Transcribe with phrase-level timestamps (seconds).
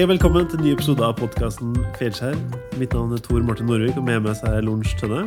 [0.00, 2.38] Hei og velkommen til en ny episode av podkasten Feilskjær.
[2.80, 5.26] Mitt navn er Tor Martin Norvik, og med meg så er Lorentz Tønne.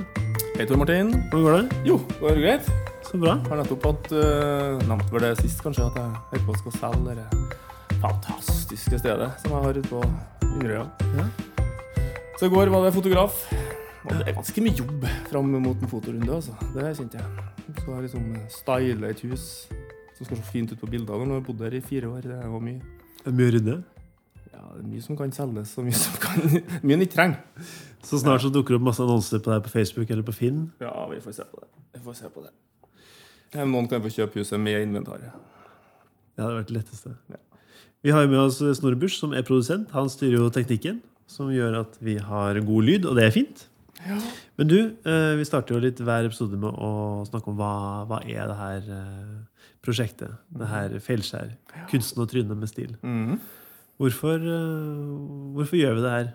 [0.56, 1.12] Hei, Tor Martin.
[1.30, 1.78] Hvordan går det?
[1.86, 2.72] Jo, det går greit.
[3.06, 3.36] Så bra.
[3.52, 6.76] Har nettopp hatt uh, nevnt vel det sist, kanskje, at jeg holder på å skal
[6.80, 10.02] selge det fantastiske stedet som jeg har ute på
[10.50, 10.90] Inderøya.
[11.22, 11.30] Ja.
[12.42, 13.46] Så i går var det fotograf.
[13.54, 16.58] Og det er ganske mye jobb fram mot en fotorunde, altså.
[16.74, 17.50] Det kjente jeg.
[17.78, 19.50] Så jeg liksom style et hus
[20.18, 21.30] som skal se fint ut på bildene.
[21.30, 22.82] Når jeg bodd der i fire år, det var mye.
[23.22, 23.84] Det er mye rydde.
[24.54, 26.44] Ja, det er mye som kan selges, og mye som kan
[26.86, 27.70] Mye en ikke trenger.
[28.06, 30.68] Så snart så dukker det opp masse annonser på deg på Facebook eller på Finn.
[30.84, 31.70] Ja, vi får se på det.
[31.98, 32.52] Vi får se på det.
[33.54, 35.30] Ja, Noen kan få kjøpe huset med inventaret.
[35.30, 35.42] Ja,
[36.38, 37.16] det hadde vært det letteste.
[37.32, 37.42] Ja.
[38.04, 39.94] Vi har med oss Snorre Busch, som er produsent.
[39.96, 43.68] Han styrer jo teknikken, som gjør at vi har god lyd, og det er fint.
[44.04, 44.18] Ja.
[44.60, 47.72] Men du, eh, vi starter jo litt hver episode med å snakke om hva,
[48.10, 50.34] hva er det her eh, prosjektet.
[50.52, 51.54] Det her Feilskjær.
[51.92, 52.98] Kunsten å tryne med stil.
[53.02, 53.40] Mhm.
[54.04, 55.04] Hvorfor, eh,
[55.56, 56.32] hvorfor gjør vi det her?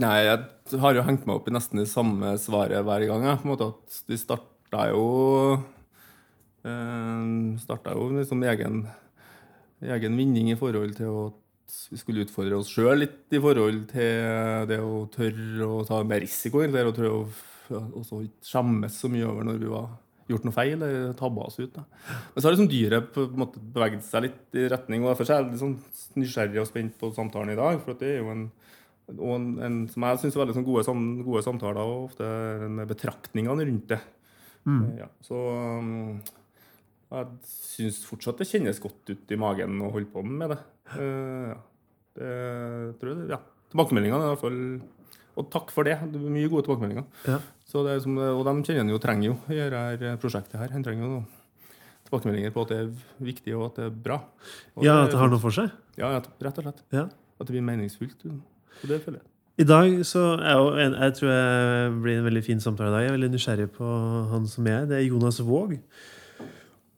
[0.00, 3.24] Nei, jeg har jo hengt meg opp i nesten det samme svaret hver gang.
[3.28, 3.40] Jeg.
[3.42, 5.02] På en måte at Vi starta jo
[6.64, 8.86] eh, jo liksom egen,
[9.84, 14.66] egen vinning i forhold til at vi skulle utfordre oss sjøl litt i forhold til
[14.70, 16.62] det å tørre å ta mer risiko.
[16.62, 17.14] egentlig, Og tørre
[17.76, 19.90] å ikke skjemmes så mye over når vi var
[20.30, 21.72] gjort noe feil eller tabba oss ut.
[21.74, 21.84] Da.
[22.32, 25.28] Men så har liksom dyret på en måte beveget seg litt i retning, og derfor
[25.28, 25.76] er jeg litt sånn
[26.18, 27.78] nysgjerrig og spent på samtalen i dag.
[27.84, 28.44] For det er jo en,
[29.14, 32.30] en, en som jeg syns er veldig sånn gode, sam, gode samtaler, og ofte
[32.80, 34.02] med betraktningene rundt det.
[34.98, 35.36] Ja, så
[35.78, 36.16] um,
[37.12, 40.58] jeg syns fortsatt det kjennes godt ut i magen å holde på med det.
[40.96, 41.60] Uh, ja.
[42.18, 42.32] det
[42.98, 43.38] tror jeg, ja.
[43.70, 44.60] Tilbakemeldingene er i hvert fall
[45.36, 45.98] Og takk for det.
[46.12, 47.04] Det mye gode tilbakemeldinger.
[47.28, 47.38] Ja.
[47.68, 50.72] Så det som, og de kjenner en jo trenger jo i dette prosjektet her.
[50.72, 51.22] De trenger jo
[52.06, 52.90] tilbakemeldinger på at det er
[53.26, 54.20] viktig og at det er bra.
[54.76, 55.72] Og Ja, det, at det har noe for seg?
[56.00, 56.84] Ja, rett og slett.
[56.94, 57.08] Ja.
[57.36, 58.26] At det blir meningsfullt.
[58.30, 59.28] Og det føler jeg.
[59.56, 62.92] I dag så er jo en, jeg tror jeg blir en veldig fin samtale i
[62.92, 63.04] dag.
[63.06, 63.92] Jeg er veldig nysgjerrig på
[64.32, 64.84] han som er.
[64.88, 65.78] Det er Jonas Våg.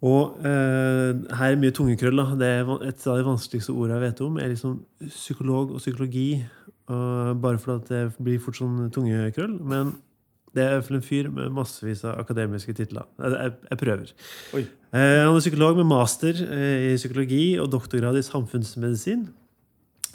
[0.08, 2.18] Og eh, her er mye tungekrøll.
[2.18, 2.34] Da.
[2.38, 6.28] Det er et av de vanskeligste ordene jeg vet om, er liksom psykolog og psykologi.
[6.88, 9.58] Bare fordi det blir fort sånn tungekrøll.
[9.60, 9.96] Men
[10.56, 13.06] det er fall en fyr med massevis av akademiske titler.
[13.20, 14.12] Jeg, jeg, jeg prøver.
[14.56, 14.62] Oi.
[14.96, 19.26] Eh, han er psykolog med master eh, i psykologi og doktorgrad i samfunnsmedisin.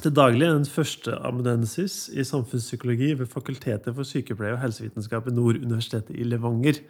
[0.01, 5.61] Til daglig er han førsteamanuensis i samfunnspsykologi ved Fakultetet for sykepleie og helsevitenskap ved Nord
[5.61, 6.81] universitet i Levanger.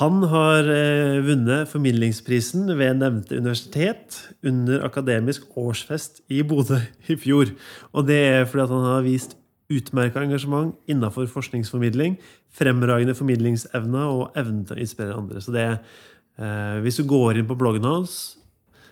[0.00, 6.80] Han har eh, vunnet formidlingsprisen ved nevnte universitet under akademisk årsfest i Bodø
[7.12, 7.52] i fjor.
[7.94, 9.36] Og det er fordi han har vist
[9.70, 12.18] utmerka engasjement innenfor forskningsformidling,
[12.54, 15.42] fremragende formidlingsevne og evnen til å inspirere andre.
[15.44, 18.40] Så det eh, hvis du går inn på bloggen hans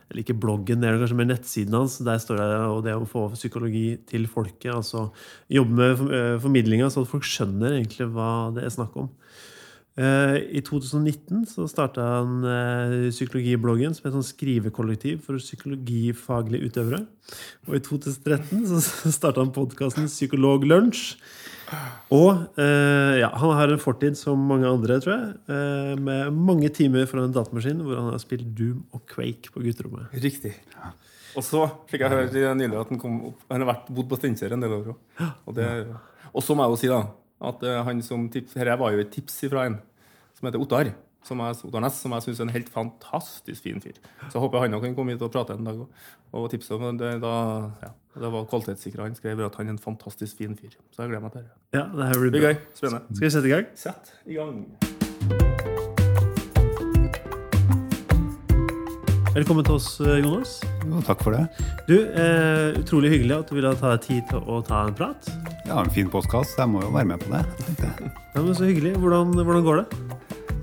[0.06, 1.96] eller ikke bloggen, det er kanskje mer nettsiden hans.
[2.04, 4.70] Der står det og det å få psykologi til folket.
[4.76, 5.08] altså
[5.50, 9.10] Jobbe med eh, formidlinga, så at folk skjønner egentlig hva det er snakk om.
[10.00, 17.02] Eh, I 2019 så starta han eh, psykologibloggen som et sånn Skrivekollektiv for psykologifaglige utøvere.
[17.68, 18.80] Og i 2013 så
[19.18, 21.16] starta han podkasten Psykologlunsj.
[22.12, 26.68] Og eh, ja, han har en fortid som mange andre, tror jeg, eh, med mange
[26.76, 30.12] timer foran en datamaskin hvor han har spilt Doom og Quake på gutterommet.
[30.20, 30.52] Riktig.
[31.32, 34.18] Og så fikk jeg høre nylig at han, kom opp, han har vært bodd på
[34.20, 35.22] Steinkjer en del år òg.
[35.48, 35.86] Og, det-
[36.32, 36.98] og så må jeg jo si da,
[37.42, 39.80] at eh, han som tips, her var jo et tips fra en
[40.38, 40.92] som heter Ottar.
[41.22, 43.98] Som jeg, Ottar Næss, som jeg syns er en helt fantastisk fin fyr.
[44.26, 46.06] Så jeg håper han kan komme hit og prate en dag òg.
[46.34, 47.34] Og tipse om det, da,
[47.84, 49.06] ja, det var kvalitetssikra.
[49.06, 50.74] Han skrev at han er en fantastisk fin fyr.
[50.90, 51.52] Så jeg gleder meg til det.
[51.78, 52.54] Ja, det her blir blir bra.
[52.54, 52.64] gøy.
[52.74, 53.04] Spennende.
[53.14, 53.70] Skal vi sette i gang?
[53.86, 55.71] Sett i gang.
[59.32, 60.58] Velkommen til oss, eh, Jonas.
[60.84, 61.46] Jo, takk for det.
[61.88, 65.28] Du, eh, Utrolig hyggelig at du ville ta deg tid til å ta en prat.
[65.66, 67.44] Har en fin postkast, jeg må jo være med på det.
[68.34, 68.92] Ja, men Så hyggelig.
[69.00, 69.86] Hvordan, hvordan går det?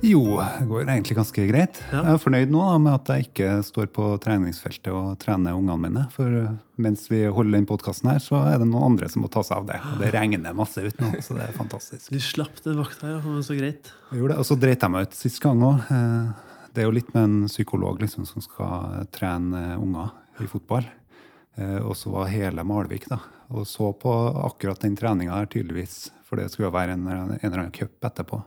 [0.03, 1.81] Jo, det går egentlig ganske greit.
[1.91, 2.03] Ja.
[2.03, 5.79] Jeg er fornøyd nå da, med at jeg ikke står på treningsfeltet og trener ungene
[5.81, 6.05] mine.
[6.11, 9.31] For eh, mens vi holder den podkasten her, så er det noen andre som må
[9.33, 9.79] ta seg av det.
[9.95, 12.11] Og det regner masse ut nå, så det er fantastisk.
[12.13, 13.89] Du slapp den vakta her, var så greit.
[14.13, 15.89] Jeg gjorde det, Og så dreit jeg meg ut sist gang òg.
[16.73, 20.11] Det er jo litt med en psykolog liksom, som skal trene unger
[20.43, 20.85] i fotball.
[21.59, 23.19] Eh, Og så var hele Malvik da,
[23.49, 24.13] og så på
[24.45, 26.11] akkurat den treninga her tydeligvis.
[26.27, 28.41] For det skulle jo være en, en eller annen cup etterpå.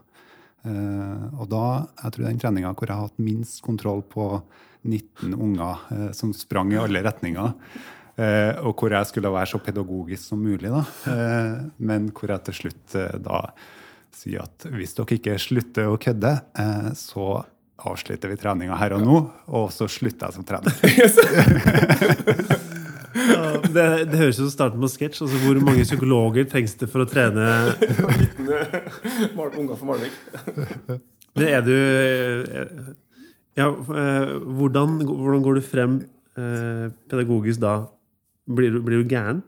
[0.63, 1.65] Eh, og da,
[2.03, 4.29] jeg tror den treninga hvor jeg har hatt minst kontroll på
[4.87, 7.53] 19 unger eh, som sprang i alle retninger,
[8.13, 10.83] og hvor jeg skulle være så pedagogisk som mulig, da.
[11.81, 12.93] Men hvor jeg til slutt
[13.25, 13.39] da
[14.13, 16.35] sier at hvis dere ikke slutter å kødde,
[16.93, 17.39] så
[17.89, 19.17] avslutter vi treninga her og nå,
[19.53, 20.73] og så slutter jeg som trener.
[23.13, 25.21] Ja, det, det høres ut som starten på sketsj.
[25.25, 27.45] Altså, hvor mange psykologer trengs det for å trene
[29.37, 30.15] Unger for Malvik.
[31.37, 31.75] Men er du
[33.53, 35.99] Ja, eh, hvordan, hvordan går du frem
[36.41, 37.75] eh, pedagogisk da?
[38.49, 39.43] Blir du, blir du gæren?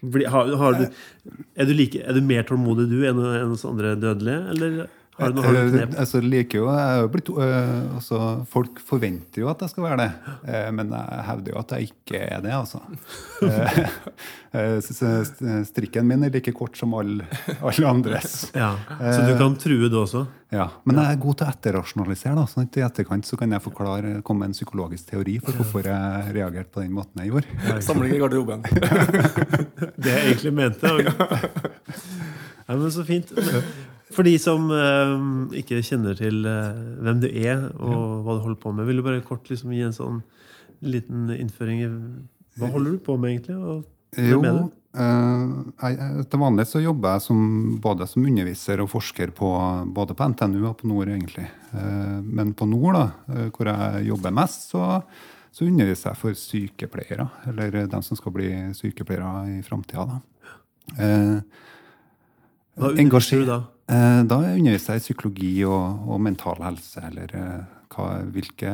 [0.00, 0.86] Blir, har, har du,
[1.56, 4.72] er, du like, er du mer tålmodig du enn enn oss andre dødelige, eller
[5.16, 8.18] har du noe har du altså, liker jo, jeg er blitt, øh, altså,
[8.52, 10.08] folk forventer jo at jeg skal være det,
[10.44, 12.52] eh, men jeg hevder jo at jeg ikke er det.
[12.52, 12.82] altså.
[14.56, 14.80] Eh,
[15.70, 17.24] strikken min er like kort som alle
[17.60, 18.50] all andres.
[18.56, 20.26] Ja, Så du kan true det også?
[20.52, 22.36] Ja, Men jeg er god til å etterrasjonalisere.
[22.38, 25.56] da, sånn at I etterkant så kan jeg forklare, komme med en psykologisk teori for
[25.58, 27.80] hvorfor jeg reagerte på den måten jeg gjorde.
[27.84, 28.62] Samling i garderoben.
[29.96, 30.92] Det jeg egentlig mente.
[32.66, 33.32] Ja, men Så fint.
[34.14, 35.12] For de som eh,
[35.62, 39.06] ikke kjenner til uh, hvem du er og hva du holder på med, vil du
[39.06, 40.20] bare kort liksom gi en sånn
[40.86, 41.88] liten innføring i
[42.60, 43.56] Hva holder du på med, egentlig?
[43.56, 44.38] Og Jo,
[44.94, 45.46] eh,
[45.82, 47.40] jeg, til vanlig så jobber jeg som,
[47.82, 49.50] både som underviser og forsker på,
[49.96, 51.48] både på NTNU og på Nord, egentlig.
[52.22, 54.86] Men på Nord, da, hvor jeg jobber mest, så,
[55.52, 57.26] så underviser jeg for sykepleiere.
[57.50, 58.48] Eller dem som skal bli
[58.78, 60.20] sykepleiere i framtida.
[60.94, 61.38] Eh,
[62.76, 63.58] Hva underviser du da?
[63.88, 67.62] Eh, Da underviser jeg i psykologi og, og mental helse, eller eh,
[67.94, 68.72] hva, hvilke,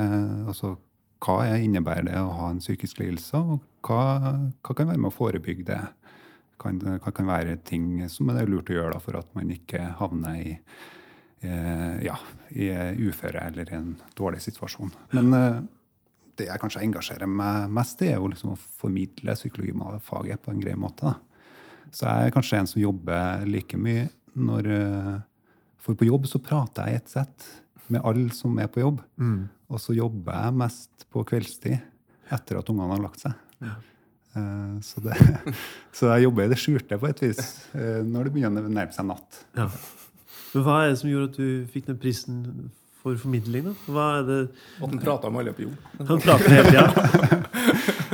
[0.49, 0.76] altså,
[1.22, 4.00] hva er- innebærer det å ha en psykisk lidelse, og hva,
[4.62, 5.81] hva kan være med å forebygge det?
[6.62, 10.37] Hva kan være ting som er lurt å gjøre da, for at man ikke havner
[10.38, 10.52] i,
[11.43, 12.14] eh, ja,
[12.55, 12.69] i
[13.08, 14.93] uføre eller en dårlig situasjon.
[15.12, 15.60] Men eh,
[16.38, 20.60] det jeg kanskje engasjerer meg mest i, er jo liksom å formidle psykologifaget på en
[20.62, 21.10] grei måte.
[21.10, 21.14] da.
[21.92, 25.14] Så jeg er kanskje en som jobber like mye når eh,
[25.82, 27.48] For på jobb så prater jeg i ett sett
[27.92, 29.00] med alle som er på jobb.
[29.68, 31.74] Og så jobber jeg mest på kveldstid
[32.32, 33.34] etter at ungene har lagt seg.
[33.60, 33.74] Ja.
[34.80, 35.18] Så, det,
[35.98, 37.42] så jeg jobber i det skjulte på et vis
[37.76, 39.42] eh, når det begynner å nærme seg natt.
[39.58, 39.66] Ja.
[40.52, 42.38] Men hva er det som gjorde at du fikk den prisen
[43.02, 43.66] for formidling?
[43.69, 43.75] da?
[43.90, 44.40] Hva er det
[44.78, 45.87] At han prata med alle på jobb.
[46.08, 47.38] Han prater hele tida.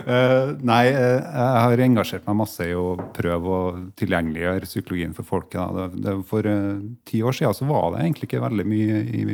[0.09, 5.29] uh, nei, eh, jeg har engasjert meg masse i å prøve å tilgjengeliggjøre psykologien for
[5.29, 5.61] folket.
[5.61, 5.89] Da.
[5.89, 9.27] Det, det, for uh, ti år siden så var det egentlig ikke veldig mye i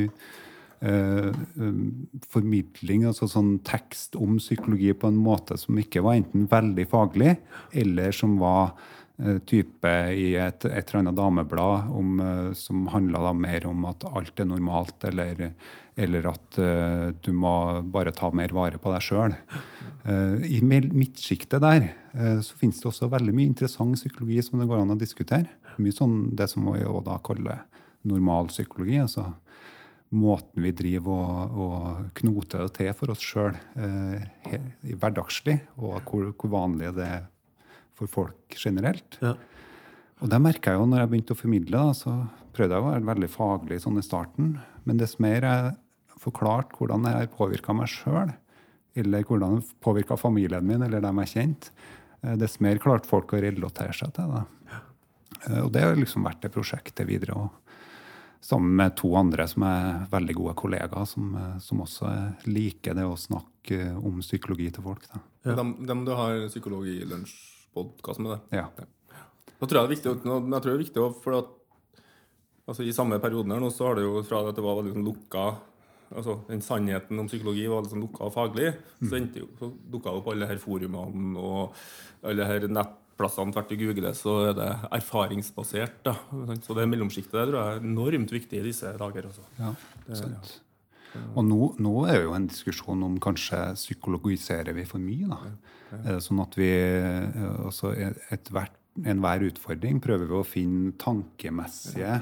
[0.85, 6.49] eh, um, formidling, altså sånn tekst om psykologi på en måte som ikke var enten
[6.51, 7.37] veldig faglig,
[7.85, 8.75] eller som var
[9.47, 14.41] type i et, et eller annet dameblad om, eh, som handla mer om at alt
[14.43, 15.53] er normalt, eller,
[15.95, 17.55] eller at uh, du må
[17.95, 19.37] bare ta mer vare på deg sjøl.
[20.05, 21.87] I mel- midtsjiktet der
[22.19, 25.47] uh, så finnes det også veldig mye interessant psykologi som det går an å diskutere.
[25.79, 27.63] Mye sånn det som vi da kaller
[28.03, 28.99] normal psykologi.
[28.99, 29.31] altså
[30.15, 34.59] måten vi driver og, og knoter det til for oss sjøl eh,
[34.95, 37.25] hverdagslig, og hvor, hvor vanlig det er
[37.95, 39.19] for folk generelt.
[39.23, 39.35] Ja.
[40.23, 42.15] Og det merka jeg jo når jeg begynte å formidle, da, så
[42.55, 44.55] prøvde jeg å være veldig faglig sånn i starten.
[44.87, 45.75] Men dess mer jeg
[46.23, 48.33] forklarte hvordan jeg har påvirka meg sjøl,
[48.95, 51.75] eller hvordan det påvirka familien min eller dem jeg kjente,
[52.23, 54.45] eh, dess mer klarte folk å relatere seg til det.
[55.49, 57.35] Eh, Og det har liksom vært det prosjektet videre.
[57.35, 57.51] Og
[58.45, 63.05] sammen med to andre som er veldig gode kollegaer, som, eh, som også liker det
[63.05, 65.03] å snakke om psykologi til folk.
[65.13, 65.21] Da.
[65.45, 65.55] Ja.
[65.57, 66.49] Dem, dem du har
[67.75, 68.59] psykologilunsjpodkast med det.
[68.59, 68.69] Ja.
[69.61, 71.53] Da tror jeg det er viktig, jeg tror det er viktig for at
[72.69, 74.95] altså, I samme perioden her nå så har det jo fra at det var veldig
[74.97, 75.47] sånn lukka
[76.15, 78.69] altså Den sannheten om psykologi var sånn lukka og faglig.
[79.01, 81.73] Så, endte så dukka det opp alle her forumene og
[82.23, 85.97] alle her nettplassene tvert i Google, så er det erfaringsbasert.
[86.07, 86.15] da.
[86.63, 89.27] Så det mellomsjiktet der tror jeg er enormt viktig i disse dager.
[89.27, 89.43] Også.
[89.59, 89.73] Ja,
[90.07, 90.61] Det- sant.
[91.35, 95.29] Og nå, nå er det jo en diskusjon om kanskje psykologiserer vi for mye.
[95.31, 95.41] da.
[96.03, 102.13] Er sånn at vi eh, altså et hvert, Enhver utfordring prøver vi å finne tankemessige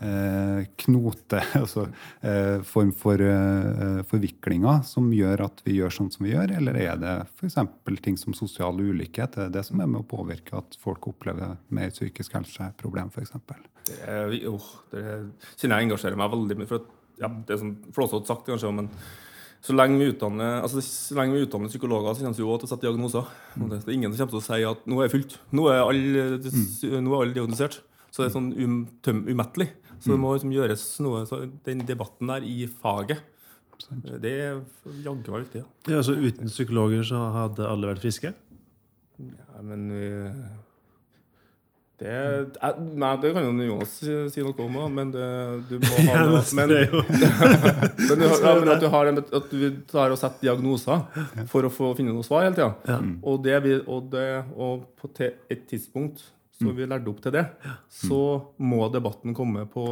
[0.00, 1.86] eh, knote, altså
[2.24, 6.80] eh, form for eh, forviklinger som gjør at vi gjør sånn som vi gjør, eller
[6.80, 7.58] er det f.eks.
[8.04, 9.36] ting som sosial ulikhet?
[9.36, 13.36] Er det det som er med å påvirke at folk opplever mer psykisk helseproblem, f.eks.?
[13.86, 15.06] Det, er, åh, det
[15.60, 16.70] kjenner jeg engasjerer meg veldig mye.
[16.70, 18.90] For at, ja, det er sånn flåsete sagt, kanskje, men
[19.66, 22.68] så lenge vi utdanner, altså, så lenge vi utdanner psykologer, så kommer vi også til
[22.68, 23.30] å sette diagnoser.
[23.58, 25.38] Og det, det er ingen som kommer til å si at nå er jeg fylt.
[25.56, 27.08] Nå er alle, mm.
[27.16, 27.80] all diagnosert.
[28.12, 28.76] Så det er sånn um,
[29.26, 29.70] umettelig.
[29.96, 33.24] Så det må liksom gjøres noe så Den debatten der i faget,
[34.22, 34.60] det er
[35.04, 35.62] jaggu meg viktig.
[35.62, 35.96] Ja.
[35.96, 38.32] Ja, så Uten psykologer så hadde alle vært friske?
[39.20, 40.06] Ja, men vi,
[41.96, 45.26] Det, er, nei, det kan jo Jonas si, si noe om, men det,
[45.70, 49.64] du må ha noe, men, men, du, ja, men at du har en, at du
[49.88, 52.68] tar og setter diagnoser for å få finne noe svar hele tida.
[52.90, 52.98] Ja.
[53.24, 54.26] Og, det, vi- og, det,
[54.60, 56.20] og på et tidspunkt
[56.56, 57.46] så vi lærte opp til det,
[57.92, 58.20] så
[58.64, 59.82] må debatten komme på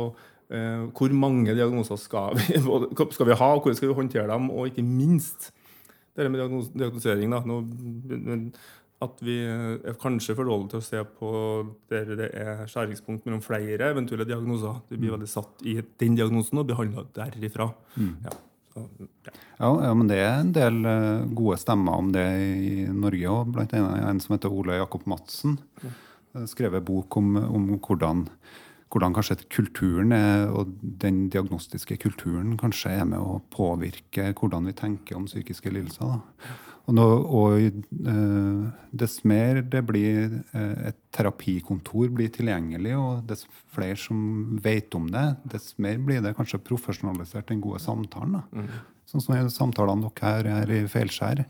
[0.49, 2.56] eh, hvor mange diagnoser skal vi,
[3.16, 5.50] skal vi ha, og hvordan skal vi håndtere dem, og ikke minst
[6.14, 7.32] det med diagnos, diagnosering.
[7.34, 7.40] Da.
[7.49, 7.58] Nå,
[8.14, 8.44] men
[9.02, 11.30] at vi er kanskje for dårlige til å se på
[11.92, 14.80] der det er skjæringspunkt mellom flere eventuelle diagnoser.
[14.88, 17.72] Du blir veldig satt i den diagnosen og behandla derifra.
[17.98, 18.36] Ja.
[18.74, 18.86] Så,
[19.26, 19.34] ja.
[19.58, 23.52] Ja, ja, men det er en del eh, gode stemmer om det i Norge òg.
[23.54, 25.58] Blant annet en som heter Ole Jakob Madsen.
[25.84, 28.24] Uh, skrevet bok om, om hvordan,
[28.90, 34.74] hvordan kanskje kulturen er, og den diagnostiske kulturen kanskje er med å påvirke hvordan vi
[34.80, 36.16] tenker om psykiske lidelser.
[36.16, 36.56] Da.
[36.84, 43.46] Og, nå, og eh, dess mer det blir eh, et terapikontor blir tilgjengelig, og dess
[43.72, 45.24] flere som vet om det,
[45.54, 48.36] dess mer blir det kanskje profesjonalisert den gode samtalen.
[48.36, 48.66] Da.
[49.08, 51.46] Sånn som i samtalene dere her er i Feilskjær.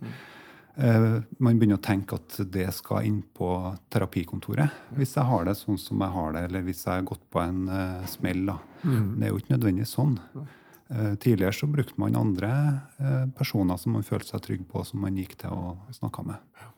[0.74, 1.10] Eh,
[1.42, 3.50] man begynner å tenke at det skal inn på
[3.94, 4.82] terapikontoret.
[4.94, 7.42] Hvis jeg har det sånn som jeg har det, eller hvis jeg har gått på
[7.42, 7.64] en
[8.10, 8.46] smell.
[8.52, 8.60] Da.
[8.84, 10.20] Det er jo ikke nødvendigvis sånn.
[10.94, 12.50] Eh, tidligere så brukte man andre
[12.98, 16.68] eh, personer som man følte seg trygg på, som man gikk til og snakka med.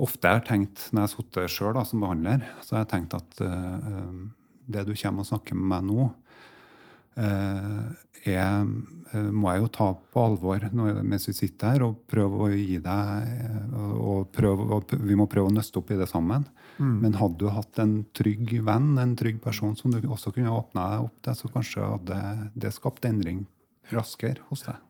[0.00, 3.16] Ofte har jeg tenkt, når jeg har sittet sjøl som behandler, så har jeg tenkt
[3.18, 4.14] at eh,
[4.72, 6.08] det du kommer og snakker med meg nå,
[7.16, 8.64] er,
[9.12, 12.50] eh, må jeg jo ta på alvor når, mens vi sitter her, og prøve å
[12.50, 16.46] gi deg eh, og prøve, og Vi må prøve å nøste opp i det sammen.
[16.78, 20.88] Men hadde du hatt en trygg venn, en trygg person som du også kunne åpna
[20.90, 22.18] deg opp til, så kanskje hadde
[22.58, 23.44] det skapt endring
[23.94, 24.80] raskere hos deg.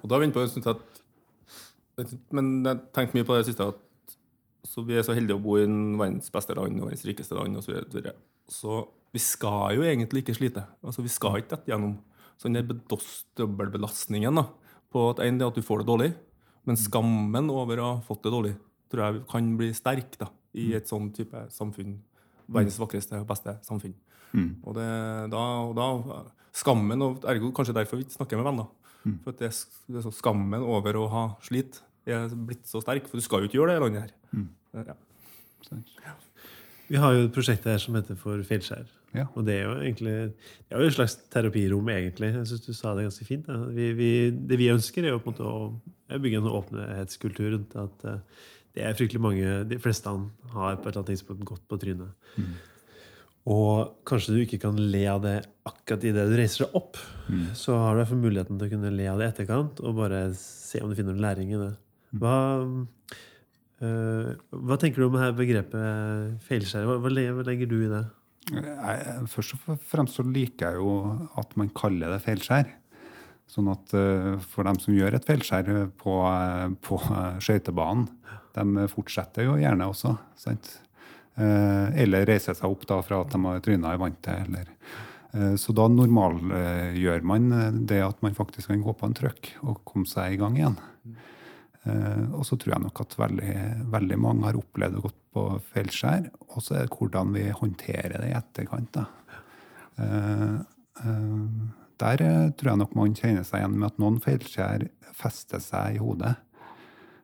[0.00, 3.66] Og da er vi inne på jeg at, Men jeg tenkte mye på det siste
[3.74, 3.88] at
[4.64, 7.36] så vi er så heldige å bo i en verdens beste land og verdens rikeste
[7.36, 7.74] land osv.
[8.50, 8.82] Så,
[9.12, 10.64] vi skal jo egentlig ikke slite.
[10.82, 11.98] Altså Vi skal ikke dette gjennom
[12.40, 14.46] sånn den dobbeltbelastningen da,
[14.92, 16.12] på at en det er at du får det dårlig,
[16.66, 18.54] men skammen over å ha fått det dårlig
[18.92, 21.96] tror jeg kan bli sterk da, i et sånn type samfunn.
[22.52, 23.94] Verdens vakreste og beste samfunn.
[24.64, 24.88] Og, det,
[25.32, 26.22] da, og da
[26.52, 28.66] Skammen, og ergo kanskje derfor vi ikke snakker med venner.
[29.24, 29.48] For at det,
[29.88, 33.08] det så skammen over å ha slitt er blitt så sterk.
[33.08, 34.12] For du skal jo ikke gjøre det i landet her.
[36.04, 36.12] Ja.
[36.92, 38.88] Vi har jo et prosjekt her som heter For feilskjær.
[39.16, 39.26] Ja.
[39.36, 42.32] Og det er jo egentlig det er jo et slags terapirom, egentlig.
[42.32, 43.48] Jeg syns du sa det ganske fint.
[43.76, 47.76] Vi, vi, det vi ønsker, er jo på en måte å bygge en åpenhetskultur rundt
[47.80, 51.48] at eh, det er fryktelig mange De fleste han har på et eller annet tidspunkt
[51.48, 52.36] gått på trynet.
[53.52, 55.34] Og kanskje du ikke kan le av det
[55.66, 57.00] akkurat idet du reiser deg opp.
[57.58, 60.80] Så har du muligheten til å kunne le av det i etterkant og bare se
[60.80, 61.72] om du finner noen læring i det.
[62.20, 63.16] Hva, eh,
[63.82, 66.86] hva tenker du om her begrepet feilskjær?
[66.86, 68.04] Hva, legger du i det?
[68.52, 70.94] Jeg, først og fremst så liker jeg jo
[71.38, 72.70] at man kaller det feilskjær.
[73.50, 75.68] Sånn at eh, for dem som gjør et feilskjær
[76.00, 78.06] på, eh, på eh, skøytebanen,
[78.56, 80.14] de fortsetter jo gjerne også.
[80.40, 80.70] sant?
[81.40, 84.46] Eh, eller reiser seg opp da fra at de har tryna i vantet.
[84.46, 84.72] Eller.
[85.32, 89.54] Eh, så da normalgjør man eh, det at man faktisk kan gå på en trøkk
[89.64, 90.78] og komme seg i gang igjen.
[91.82, 93.54] Eh, og så tror jeg nok at veldig,
[93.90, 96.28] veldig mange har opplevd å gå på feilskjær.
[96.52, 99.00] Og så er det hvordan vi håndterer det i etterkant.
[99.98, 100.54] Eh,
[101.02, 101.42] eh,
[102.02, 102.24] der
[102.58, 106.38] tror jeg nok man kjenner seg igjen med at noen feilskjær fester seg i hodet.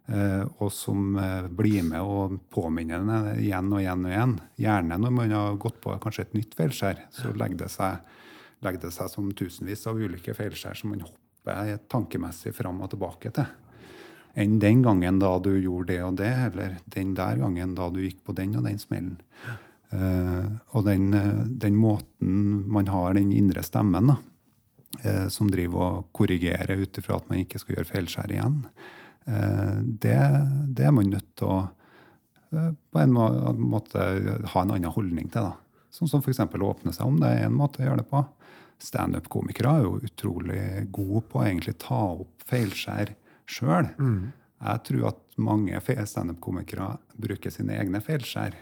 [0.09, 1.19] og som
[1.53, 4.33] blir med og påminner en igjen og igjen og igjen.
[4.57, 7.99] Gjerne når man har gått på kanskje et nytt feilskjær, så legger det seg,
[8.65, 13.35] legger det seg som tusenvis av ulike feilskjær som man hopper tankemessig fram og tilbake
[13.37, 13.53] til
[14.39, 18.01] enn den gangen da du gjorde det og det, eller den der gangen da du
[18.05, 19.17] gikk på den og den smellen.
[19.89, 20.45] Uh,
[20.77, 24.19] og den, eh, den måten man har den indre stemmen, da,
[25.01, 28.59] uh, som driver og korrigerer ut ifra at man ikke skal gjøre feilskjær igjen,
[29.31, 30.19] uh, det,
[30.77, 31.59] det er man nødt til å
[32.49, 35.51] på en måte ha en annen holdning til.
[35.51, 35.89] da.
[35.93, 36.41] Sånn som f.eks.
[36.41, 37.19] å åpne seg om.
[37.21, 38.23] Det er en måte å gjøre det på.
[38.81, 40.63] Standup-komikere er jo utrolig
[40.95, 43.13] gode på å egentlig ta opp feilskjær
[43.49, 43.91] sjøl.
[44.59, 48.57] Jeg tror at mange standup-komikere bruker sine egne feilskjær.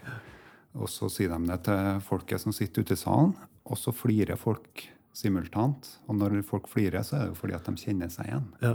[0.76, 3.33] Og så sier de det til folket som sitter ute i salen,
[3.66, 4.85] og så flirer folk
[5.16, 5.88] simultant.
[6.07, 8.50] Og når folk flirer, så er det jo fordi at de kjenner seg igjen.
[8.61, 8.75] Ja.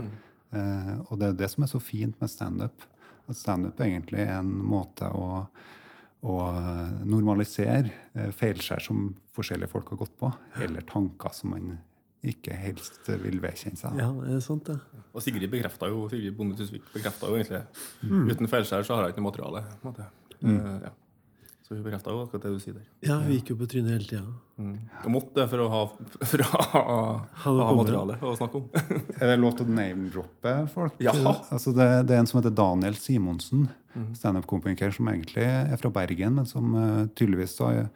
[0.52, 2.84] Eh, og det er det som er så fint med standup.
[3.30, 5.44] At standup egentlig er en måte å,
[6.26, 6.36] å
[7.06, 11.76] normalisere eh, feilskjær som forskjellige folk har gått på, eller tanker som man
[12.22, 13.98] ikke helst vil vedkjenne seg.
[13.98, 15.04] Ja, det er sant, ja.
[15.12, 19.16] Og Sigrid bekrefta jo Sigrid Bonde Tusvik bekreftet jo egentlig Uten feilskjær så har jeg
[19.16, 19.64] ikke noe materiale.
[19.80, 20.06] på en måte.
[20.42, 20.92] Eh, ja.
[21.62, 22.86] Så hun bekrefta jo akkurat det du sier der.
[23.06, 24.22] Ja, hun gikk jo på trynet hele tida.
[24.60, 24.72] Mm.
[25.14, 25.82] Måtte det for å ha,
[26.30, 26.82] for å ha,
[27.44, 28.66] ha, ha materiale å snakke om.
[29.20, 30.98] Er det lov til å name-droppe folk?
[31.02, 31.14] Ja.
[31.24, 33.70] Altså det, det er en som heter Daniel Simonsen,
[34.18, 37.86] standup-komiker som egentlig er fra Bergen, men som uh, tydeligvis har,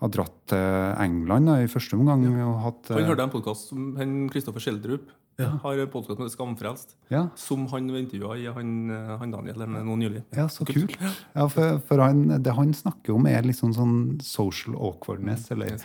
[0.00, 0.66] har dratt til
[1.04, 2.22] England da, i første omgang.
[2.44, 2.88] og hatt...
[2.94, 3.90] Han eh, hørte en podkast som
[4.32, 5.50] Kristoffer Schjelderup Ja.
[5.62, 9.84] har en podkast med Skamfrelst, ja, som han intervjua i han, eh, han Daniel eller
[9.86, 10.22] nå nylig.
[10.36, 10.96] ja, så kult.
[11.34, 15.84] Ja, for, for han, det han snakker om, er liksom sånn social awkwardness, eller Yes.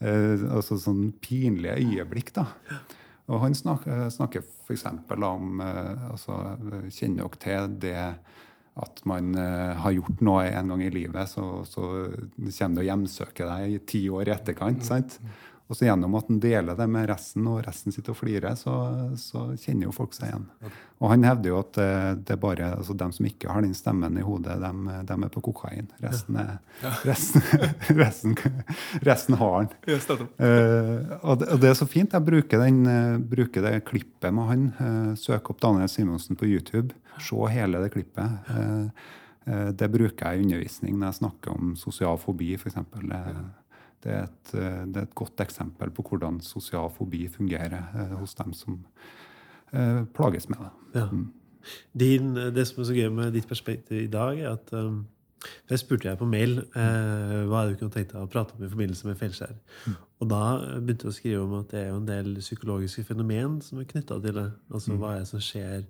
[0.00, 2.46] eh, altså sånn pinlige øyeblikk, da.
[3.28, 4.84] Og han snakker, snakker f.eks.
[5.10, 6.36] om eh, altså,
[6.94, 7.96] Kjenner dere til det
[8.76, 11.84] at man eh, har gjort noe en gang i livet, så, så
[12.36, 14.84] kommer det å hjemsøker deg i ti år i etterkant.
[14.84, 15.16] sant?
[15.66, 18.74] Og så gjennom at han deler det med resten, og resten sitter og flirer, så,
[19.18, 20.44] så kjenner jo folk seg igjen.
[21.02, 23.74] Og han hevder jo at eh, det er bare altså dem som ikke har den
[23.76, 25.90] stemmen i hodet, dem, dem er på kokain.
[26.04, 26.60] Resten, er,
[27.08, 27.42] resten,
[28.02, 28.36] resten,
[29.06, 29.72] resten har han.
[29.90, 30.06] Yes.
[30.06, 32.14] Eh, og, det, og det er så fint.
[32.14, 34.70] Jeg bruker, den, eh, bruker det klippet med han.
[34.78, 36.94] Uh, søk opp Daniel Simonsen på YouTube.
[37.20, 38.50] Se hele det klippet.
[38.50, 38.88] Eh,
[39.46, 42.78] eh, det bruker jeg i undervisning når jeg snakker om sosial fobi, f.eks.
[44.04, 48.14] Det, er et, eh, det er et godt eksempel på hvordan sosial fobi fungerer eh,
[48.20, 48.78] hos dem som
[49.72, 51.00] eh, plages med det.
[51.00, 51.08] Ja.
[51.98, 55.06] Din, det som er så gøy med ditt perspektiv i dag, er at um,
[55.70, 58.56] Jeg spurte jeg på mail eh, hva er det du kunne tenkt deg å prate
[58.56, 59.52] om i forbindelse med feilskjær.
[60.18, 60.40] Og da
[60.80, 63.86] begynte du å skrive om at det er jo en del psykologiske fenomen som er
[63.90, 64.46] knytta til det.
[64.72, 65.84] Altså hva er det som skjer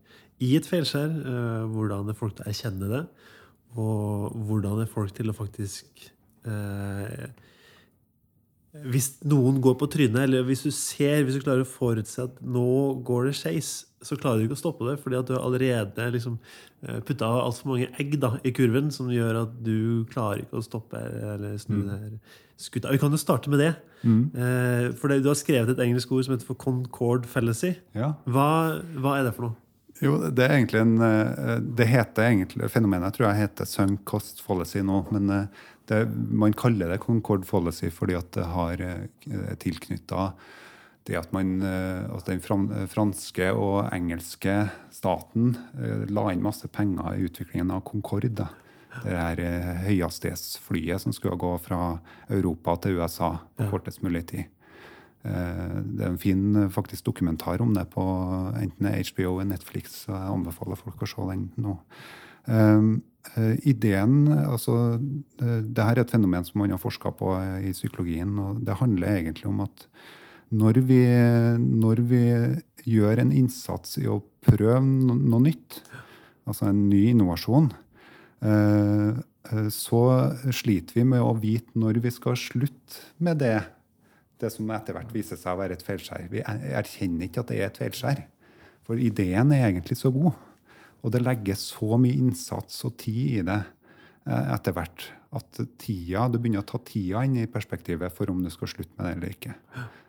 [0.44, 1.14] i et feilskjær?
[1.32, 3.02] Eh, hvordan er folk til å erkjenne det?
[3.80, 6.04] Og hvordan er folk til å faktisk
[6.50, 7.26] eh,
[8.86, 12.40] hvis noen går på trynet, eller hvis du ser, hvis du klarer å forutse at
[12.42, 12.68] nå
[13.06, 13.70] går det skeis,
[14.04, 16.36] så klarer du ikke å stoppe det, fordi at du har allerede liksom
[17.08, 21.00] putta altfor mange egg da, i kurven som gjør at du klarer ikke å stoppe
[21.00, 22.18] eller snu det her
[22.56, 22.92] skutta.
[22.92, 23.72] Vi kan jo starte med det.
[24.06, 24.22] Mm.
[25.00, 27.74] For du har skrevet et engelsk ord som heter for concord fallacy.
[27.96, 28.14] Ja.
[28.28, 28.48] Hva,
[29.00, 29.58] hva er det for noe?
[30.04, 34.42] Jo, det er egentlig en eh, Det heter egentlig Fenomenet tror jeg heter sunk cost
[34.44, 38.82] fallacy nå, men eh, det, man kaller det concord Policy fordi at det har
[39.62, 40.32] tilknytta
[41.06, 42.42] det at man eh, at den
[42.90, 44.56] franske og engelske
[44.94, 48.32] staten eh, la inn masse penger i utviklingen av Concorde.
[48.42, 48.48] da.
[49.04, 51.98] Det her eh, høyhastighetsflyet som skulle gå fra
[52.32, 54.50] Europa til USA på kortest mulig tid.
[55.22, 58.02] Eh, Det er en fin eh, faktisk dokumentar om det på
[58.58, 60.04] enten HBO eller Netflix.
[60.06, 61.78] så Jeg anbefaler folk å se den nå.
[61.78, 62.25] Eh,
[63.66, 64.76] ideen, altså
[65.42, 68.36] eh, her er et fenomen som man har forska på eh, i psykologien.
[68.38, 69.86] og Det handler egentlig om at
[70.54, 71.00] når vi,
[71.58, 72.22] når vi
[72.86, 75.80] gjør en innsats i å prøve noe nytt,
[76.46, 77.72] altså en ny innovasjon,
[78.46, 79.18] eh,
[79.50, 80.02] eh, så
[80.54, 83.58] sliter vi med å vite når vi skal slutte med det
[84.36, 86.26] det som etter hvert viser seg å være et feilskjær.
[86.28, 88.18] Vi er- erkjenner ikke at det er et feilskjær.
[88.84, 90.36] For ideen er egentlig så god.
[91.04, 96.26] Og det legges så mye innsats og tid i det eh, etter hvert at tida,
[96.30, 99.14] du begynner å ta tida inn i perspektivet for om du skal slutte med det
[99.16, 99.54] eller ikke.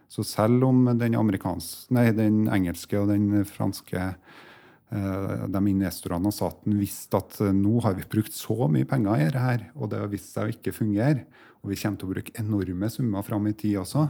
[0.08, 6.78] Så selv om den, nei, den engelske og den franske eh, de investorene og staten
[6.80, 10.14] visste at eh, nå har vi brukt så mye penger i dette, og det har
[10.14, 11.26] vist seg å ikke fungere,
[11.60, 14.06] og vi kommer til å bruke enorme summer fram i tid også,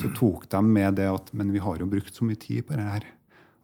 [0.00, 2.74] så tok de med det at men vi har jo brukt så mye tid på
[2.74, 3.06] det her,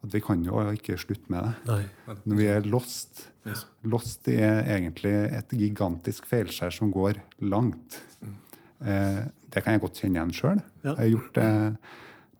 [0.03, 1.53] at vi kan jo ikke slutte med det.
[1.69, 2.15] Nei.
[2.27, 3.25] Når vi er lost.
[3.47, 3.65] Yes.
[3.87, 8.01] Lost er egentlig et gigantisk feilskjær som går langt.
[8.83, 10.63] Eh, det kan jeg godt kjenne igjen sjøl.
[10.83, 10.93] Ja.
[10.93, 11.51] Jeg har gjort det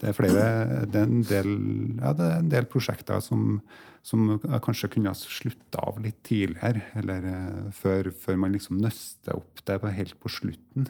[0.04, 0.48] det er flere,
[0.92, 1.54] det er del,
[2.02, 3.62] ja, det er en del prosjekter som,
[4.04, 8.82] som jeg kanskje kunne ha slutta av litt tidligere, eller eh, før, før man liksom
[8.84, 10.90] nøster opp det på, helt på slutten.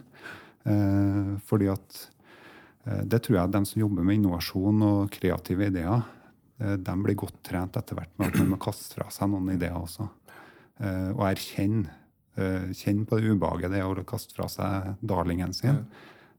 [0.65, 1.99] Eh, fordi at
[2.87, 6.07] eh, det tror jeg de som jobber med innovasjon og kreative ideer,
[6.79, 9.75] de blir godt trent etter hvert med at man må kaste fra seg noen ideer
[9.77, 10.07] også.
[10.79, 11.91] Eh, og erkjenne.
[12.35, 15.83] Eh, kjenne på det ubehaget det er å kaste fra seg darlingen sin.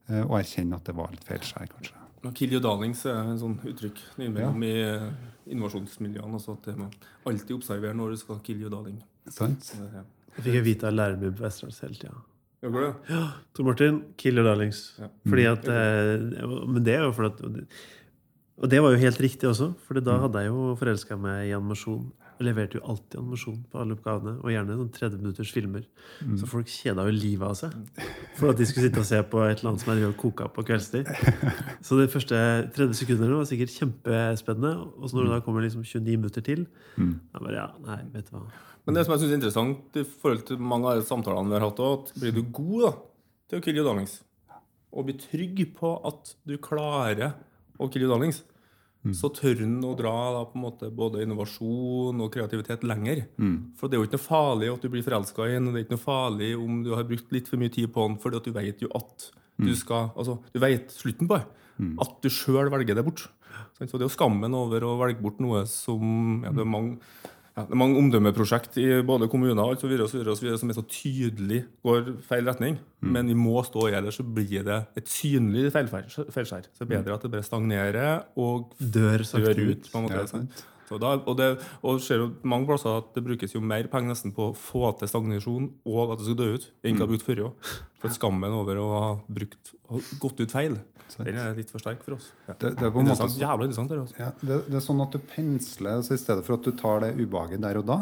[0.09, 2.01] eh, og erkjenne at det var litt feilskjær, kanskje.
[2.25, 5.09] Og Kill your darlings er en sånn uttrykk innimellom i eh,
[5.53, 6.35] innovasjonsmiljøene.
[6.39, 6.89] Altså at det må
[7.29, 9.03] alltid observere når du skal kill your darling.
[9.33, 9.75] Sant?
[9.77, 10.03] Ja.
[10.35, 12.15] Det fikk jeg vite av læreren min på Vestlands hele tida.
[12.65, 13.21] Ja.
[13.55, 14.95] Tor Martin, kill your darlings.
[14.99, 15.11] Ja.
[15.29, 17.77] Fordi at, eh, men det er jo fordi at
[18.63, 21.55] Og det var jo helt riktig også, for da hadde jeg jo forelska meg i
[21.57, 22.05] animasjon.
[22.35, 25.85] Jeg leverte jo alltid animasjon på alle oppgavene, og gjerne sånn 30 minutters filmer.
[26.39, 28.05] Så folk kjeda jo livet av seg
[28.39, 30.21] for at de skulle sitte og se på et eller annet som jeg drev og
[30.23, 31.11] koka på kveldstid.
[31.87, 32.43] Så de første
[32.75, 36.67] 30 sekundene var sikkert kjempespennende, og så når det da kommer liksom 29 minutter til,
[36.97, 38.45] da bare ja, nei, vet du hva.
[38.85, 41.59] Men det som jeg synes er interessant i forhold til mange av de samtalene vi
[41.59, 42.93] har hatt, at blir du god da,
[43.51, 44.19] til å kill your darlings,
[44.95, 47.35] og blir trygg på at du klarer
[47.79, 48.43] å kill your darlings,
[49.13, 53.27] så tør han å dra da, på en måte, både innovasjon og kreativitet lenger.
[53.77, 55.83] For det er jo ikke noe farlig at du blir forelska i en, og det
[55.83, 58.33] er ikke noe farlig om du har brukt litt for mye tid på den, for
[58.33, 59.29] du vet jo at
[59.61, 61.45] du skal altså, Du vet slutten på det.
[62.01, 63.29] At du sjøl velger det bort.
[63.77, 66.97] Så det er jo skammen over å velge bort noe som ja, det er mange
[67.55, 70.33] ja, det er mange omdømmeprosjekt i både kommuner og alt så videre, og så videre,
[70.35, 72.79] og så videre, som er så tydelig går feil retning.
[73.05, 76.09] Men vi må stå i det, ellers så blir det et synlig feilskjær.
[76.11, 76.27] Så
[76.83, 79.91] det er bedre at det bare stagnerer og Dør dør ut.
[79.93, 80.25] på en måte.
[80.43, 80.74] Ja.
[80.89, 81.51] Så da, og det
[81.83, 84.91] og ser jo mange plasser at det brukes jo mer penger nesten på å få
[85.01, 87.13] til stagnasjon og at det skal dø ut, enn hva mm.
[87.15, 87.71] brukt før òg.
[88.05, 89.73] For skammen over å ha brukt,
[90.21, 90.77] gått ut feil,
[91.15, 92.31] den er litt for sterk for oss.
[92.49, 92.57] Ja.
[92.59, 93.93] Det, det er på en måte jævlig interessant.
[93.93, 94.17] Det, altså.
[94.19, 97.05] Ja, det, det er sånn at du pensler, så I stedet for at du tar
[97.05, 98.01] det ubehaget der og da,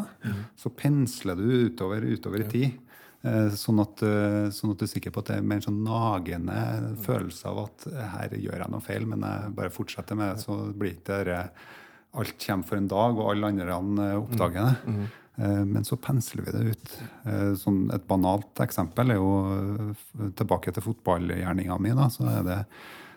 [0.59, 2.79] så pensler du utover, utover i tid.
[3.23, 5.67] Eh, Sånn at, eh, sånn at du er sikker på at det er mer en
[5.69, 6.57] sånn nagende
[7.05, 10.43] følelse av at eh, her gjør jeg noe feil, men jeg bare fortsetter med det,
[10.43, 11.69] så blir ikke det der,
[12.13, 13.77] alt kommer for en dag, og alle andre
[14.09, 14.95] eh, oppdager det.
[15.37, 16.91] Eh, Men så pensler vi det ut.
[17.25, 19.93] Eh, Sånn et banalt eksempel er jo
[20.37, 21.95] tilbake til fotballgjerninga mi.
[22.13, 22.59] Så er det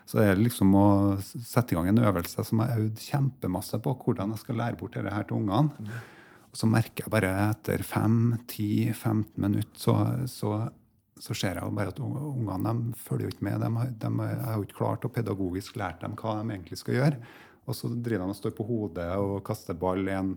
[0.07, 0.85] så er det liksom å
[1.19, 4.77] sette i gang en øvelse som jeg har øvd kjempemasse på, hvordan jeg skal lære
[4.79, 5.89] bort dette her til ungene.
[6.47, 9.95] Og så merker jeg bare etter 5-10-15 minutter, så,
[10.31, 10.53] så,
[11.19, 13.59] så ser jeg jo bare at ungene følger jo ikke med.
[13.65, 16.97] De, de, jeg har jo ikke klart å pedagogisk lært dem hva de egentlig skal
[17.01, 17.19] gjøre.
[17.67, 20.07] Og så driver de og står på hodet og kaster ball.
[20.07, 20.29] En,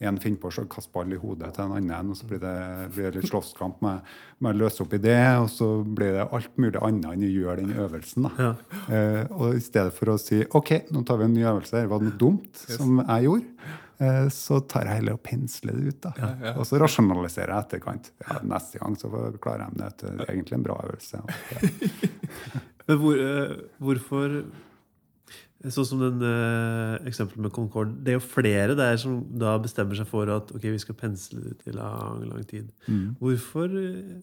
[0.00, 2.54] en finner på å kaste ball i hodet til en annen, og så blir det,
[2.94, 4.06] blir det litt slåsskamp med,
[4.44, 5.18] med å løse opp i det.
[5.42, 8.28] Og så blir det alt mulig annet enn å gjøre den øvelsen.
[8.28, 8.52] da.
[8.88, 11.90] Eh, og i stedet for å si OK, nå tar vi en ny øvelse, her
[11.92, 15.92] var det noe dumt som jeg gjorde, eh, så tar jeg heller og pensler det
[15.92, 16.00] ut.
[16.08, 16.54] da.
[16.54, 18.08] Og så rasjonaliserer jeg etterkant.
[18.24, 19.92] Ja, neste gang så klarer jeg det.
[20.06, 21.20] Det er egentlig en bra øvelse.
[22.88, 24.40] Men hvor, eh, hvorfor
[25.58, 27.96] Sånn som den uh, eksempelet med Concorde.
[28.06, 31.42] Det er jo flere der som da bestemmer seg for at ok, vi skal pensle
[31.42, 32.68] det til lang, lang tid.
[33.18, 34.20] Hvorfor eh,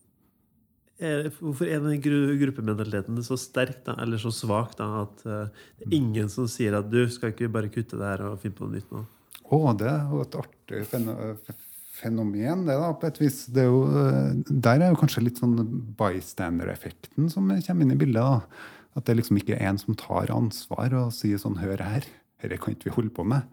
[0.95, 5.67] er, hvorfor er den gru, gruppementaliteten så sterk, da, eller så svak, da, at uh,
[5.82, 8.56] det er ingen som sier at du skal ikke bare kutte det her og finne
[8.56, 9.04] på noe nytt nå?
[9.45, 10.86] Å, det er jo et artig
[11.95, 13.41] fenomen, det da, på et vis.
[13.52, 15.56] Det er jo, eh, der er jo kanskje litt sånn
[16.00, 18.24] bystander-effekten som kommer inn i bildet.
[18.24, 18.71] da.
[18.95, 22.08] At det liksom ikke er en som tar ansvar og sier sånn Hør her,
[22.41, 23.49] dette kan ikke vi holde på med.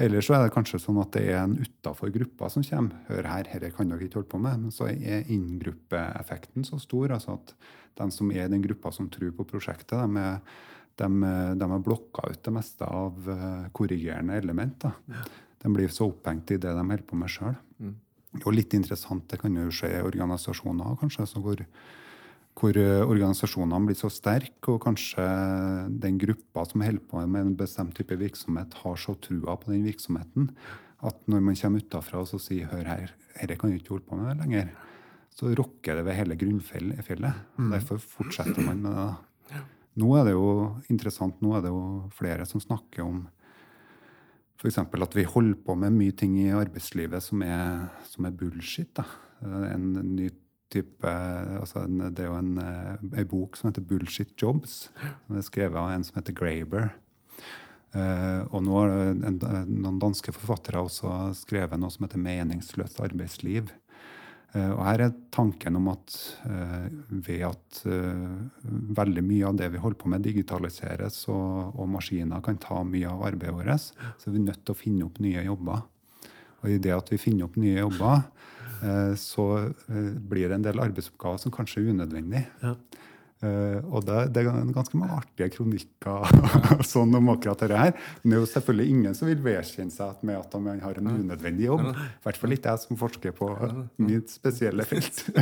[0.00, 2.98] Eller så er det kanskje sånn at det er en utafor gruppa som kommer.
[3.08, 4.66] Hør her, dette kan dere ikke holde på med.
[4.66, 7.14] Men så er inngruppeeffekten så stor.
[7.14, 7.54] altså at
[8.00, 10.38] de som er i den gruppa som tror på prosjektet, de
[10.96, 11.06] de,
[11.58, 14.76] de har blokka ut det meste av eh, korrigerende element.
[14.84, 14.92] Da.
[15.62, 17.56] De blir så opphengt i det de holder på med sjøl.
[18.42, 21.60] Og litt interessant, det kan jo skje i organisasjoner kanskje, hvor,
[22.54, 25.24] hvor eh, organisasjonene blir så sterke, og kanskje
[26.02, 29.86] den gruppa som holder på med en bestemt type virksomhet, har så trua på den
[29.88, 30.52] virksomheten
[31.04, 34.08] at når man kommer utafra og så sier 'hør her, dette kan du ikke holde
[34.08, 34.70] på med lenger',
[35.34, 37.34] så rokker det ved hele grunnfjellet.
[37.58, 39.60] Derfor fortsetter man med det.
[39.96, 43.28] Nå er det jo interessant, nå er det jo flere som snakker om
[44.58, 44.78] f.eks.
[44.78, 48.94] at vi holder på med mye ting i arbeidslivet som er, som er bullshit.
[48.96, 49.04] Da.
[49.42, 50.30] En ny
[50.74, 51.14] type
[51.60, 54.88] altså en, Det er jo en, eh, en bok som heter 'Bullshit Jobs'.
[55.26, 56.92] som er skrevet av en som heter Graeber.
[57.94, 59.38] Uh, og nå har en,
[59.70, 63.70] noen danske forfattere også skrevet noe som heter 'Meningsløst arbeidsliv'.
[64.54, 66.14] Eh, og her er tanken om at
[66.46, 68.36] uh, ved at eh,
[68.94, 73.10] veldig mye av det vi holder på med, digitaliseres, og, og maskiner kan ta mye
[73.10, 73.88] av arbeidet vårt,
[74.20, 75.82] så er vi nødt til å finne opp nye jobber.
[76.62, 78.63] Og i det at vi finner opp nye jobber, eh,
[79.18, 82.44] så eh, blir det en del arbeidsoppgaver som kanskje er unødvendig.
[82.62, 82.74] Ja.
[83.44, 86.30] Eh, og det, det er ganske mange artige kronikker
[86.92, 87.96] sånn om akkurat dette her.
[88.22, 91.12] Men det er jo selvfølgelig ingen som vil vedkjenne seg med at man har en
[91.12, 91.90] unødvendig jobb.
[91.90, 93.50] I hvert fall ikke jeg som forsker på
[94.04, 95.26] mitt spesielle felt.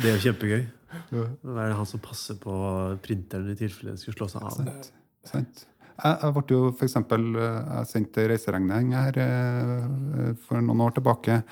[0.00, 0.62] Det er jo kjempegøy.
[1.12, 2.54] Hva er det han som passer på
[3.04, 4.54] printeren i tilfelle den skulle slå seg av?
[4.56, 4.88] Sant.
[5.28, 5.66] Sant.
[6.00, 10.96] Jeg, jeg ble jo for eksempel, eh, jeg sendte reiseregning her eh, for noen år
[10.96, 11.42] tilbake.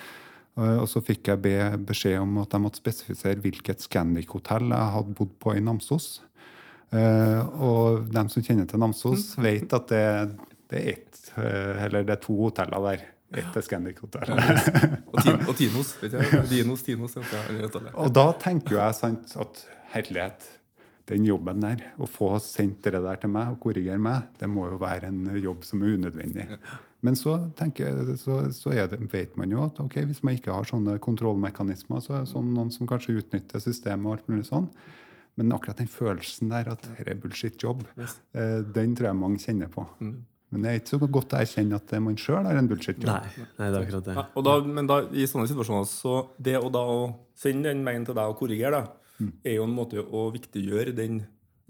[0.59, 1.57] Eh, Og så fikk jeg be,
[1.89, 6.09] beskjed om at jeg måtte spesifisere hvilket Scandic-hotell jeg hadde bodd på i Namsos.
[6.89, 10.05] Eh, og dem som kjenner til Namsos, vet at det,
[10.73, 13.07] det er ett, eh, eller det er to hoteller der.
[13.37, 14.31] Ett er Scandic-hotell.
[15.13, 15.19] Og,
[15.51, 15.91] og Tinos.
[16.01, 16.45] vet jeg.
[16.49, 17.17] Dinos, Tinos.
[17.19, 19.61] Og da tenker jo jeg sant, at
[19.93, 20.47] herlighet,
[21.09, 24.67] den jobben der, å få sendt det der til meg og korrigere meg, det må
[24.69, 26.47] jo være en jobb som er unødvendig.
[27.07, 30.35] Men så, tenker jeg, så, så er det, vet man jo at okay, hvis man
[30.35, 34.33] ikke har sånne kontrollmekanismer, så er det sånn noen som kanskje utnytter systemet og alt
[34.33, 34.67] mulig sånn.
[35.39, 38.17] Men akkurat den følelsen der at dette er bullshit-jobb, yes.
[38.75, 39.85] den tror jeg mange kjenner på.
[40.03, 43.07] Men det er ikke så godt å erkjenne at det man sjøl har en bullshit-jobb.
[43.13, 44.17] Nei, nei, det er akkurat det.
[44.19, 46.99] Ja, og da, men da, i sånne situasjoner, så det å da å
[47.39, 48.97] sende den mailen til deg og korrigere deg,
[49.47, 51.21] er jo en måte å viktiggjøre den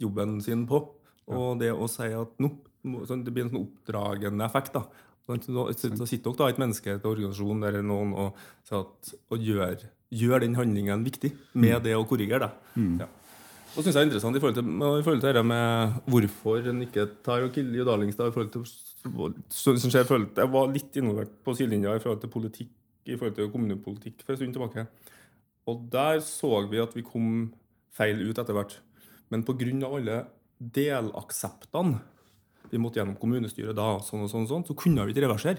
[0.00, 0.80] jobben sin på.
[1.28, 2.50] Og det å si at nå
[2.88, 4.72] må- sånn, Det blir en sånn oppdragende effekt.
[4.72, 4.86] da.
[5.28, 8.36] Da- sitter dere da et menneske, et organisasjon eller noen og,
[8.72, 13.00] at, og gjør, gjør den handlingen viktig med det å korrigere deg.
[13.02, 13.08] Ja.
[13.76, 16.80] Og synes jeg er interessant i forhold til, i forhold til det med hvorfor en
[16.86, 18.64] ikke tar og killer Dalingsdal i forhold til
[20.08, 22.70] forhold til- Jeg var litt involvert på sidelinja i forhold til politikk,
[23.06, 24.86] i forhold til kommunepolitikk for en stund tilbake.
[25.68, 27.52] Og der så vi at vi kom
[27.92, 28.78] feil ut etter hvert.
[29.30, 29.86] Men pga.
[29.86, 30.26] alle
[30.58, 32.00] delakseptene
[32.70, 35.58] vi måtte gjennom kommunestyret da, sånn og sånn, og sånn, så kunne vi ikke reversere.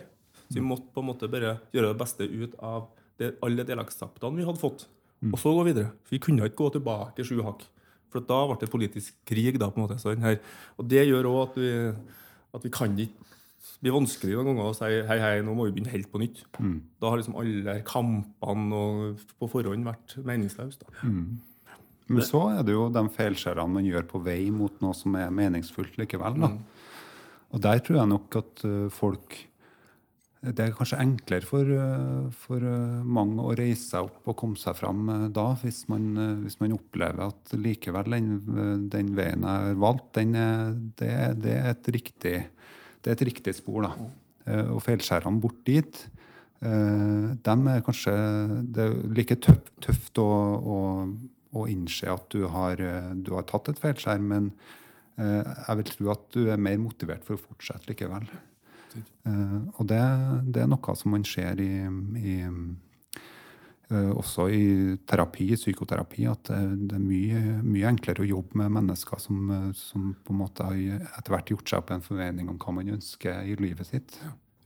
[0.49, 2.87] Så vi måtte på en måte bare gjøre det beste ut av
[3.19, 4.87] det, alle delaksaptene vi hadde fått.
[5.33, 5.91] Og så gå videre.
[6.07, 7.65] For vi kunne ikke gå tilbake sju hakk.
[8.09, 9.59] For da ble det politisk krig.
[9.59, 9.99] da på en måte.
[10.01, 10.39] sånn her,
[10.79, 11.95] og det gjør òg at, vi-
[12.55, 13.11] at vi kan ikke
[13.79, 16.19] det blir vanskelig noen ganger å si hei, hei, nå må vi begynne helt på
[16.19, 16.43] nytt.
[16.99, 20.79] Da har liksom alle kampene og på forhånd vært meningsløse.
[20.79, 20.87] da.
[22.07, 25.29] Men så er det jo de feilskjærene man gjør på vei mot noe som er
[25.29, 26.39] meningsfullt likevel.
[26.39, 26.49] da.
[27.49, 29.37] Og der tror jeg nok at eh, folk
[30.39, 34.59] Det er kanskje enklere for, eh, for eh, mange å reise seg opp og komme
[34.59, 36.13] seg fram da, hvis man,
[36.45, 38.29] hvis man opplever at likevel den,
[38.93, 40.37] den veien jeg har valgt, den
[40.95, 41.11] det,
[41.43, 42.37] det, er et riktig,
[43.01, 43.89] det er et riktig spor.
[43.89, 43.91] da.
[44.71, 45.99] Og feilskjærene bort dit,
[46.59, 48.13] de er kanskje
[48.67, 50.79] Det er like tøft, tøft å, å,
[51.55, 52.79] å innse at du har,
[53.15, 54.53] du har tatt et feilskjær, men
[55.19, 58.29] jeg vil tro at du er mer motivert for å fortsette likevel.
[58.97, 60.01] Eh, og det,
[60.53, 61.71] det er noe som man ser i,
[62.19, 62.35] i
[63.89, 64.65] eh, også i
[65.09, 69.71] terapi, i psykoterapi, at det, er mye, mye enklere å jobbe med mennesker som, eh,
[69.77, 72.95] som på en måte har etter hvert gjort seg opp en forventning om hva man
[72.97, 74.19] ønsker i livet sitt.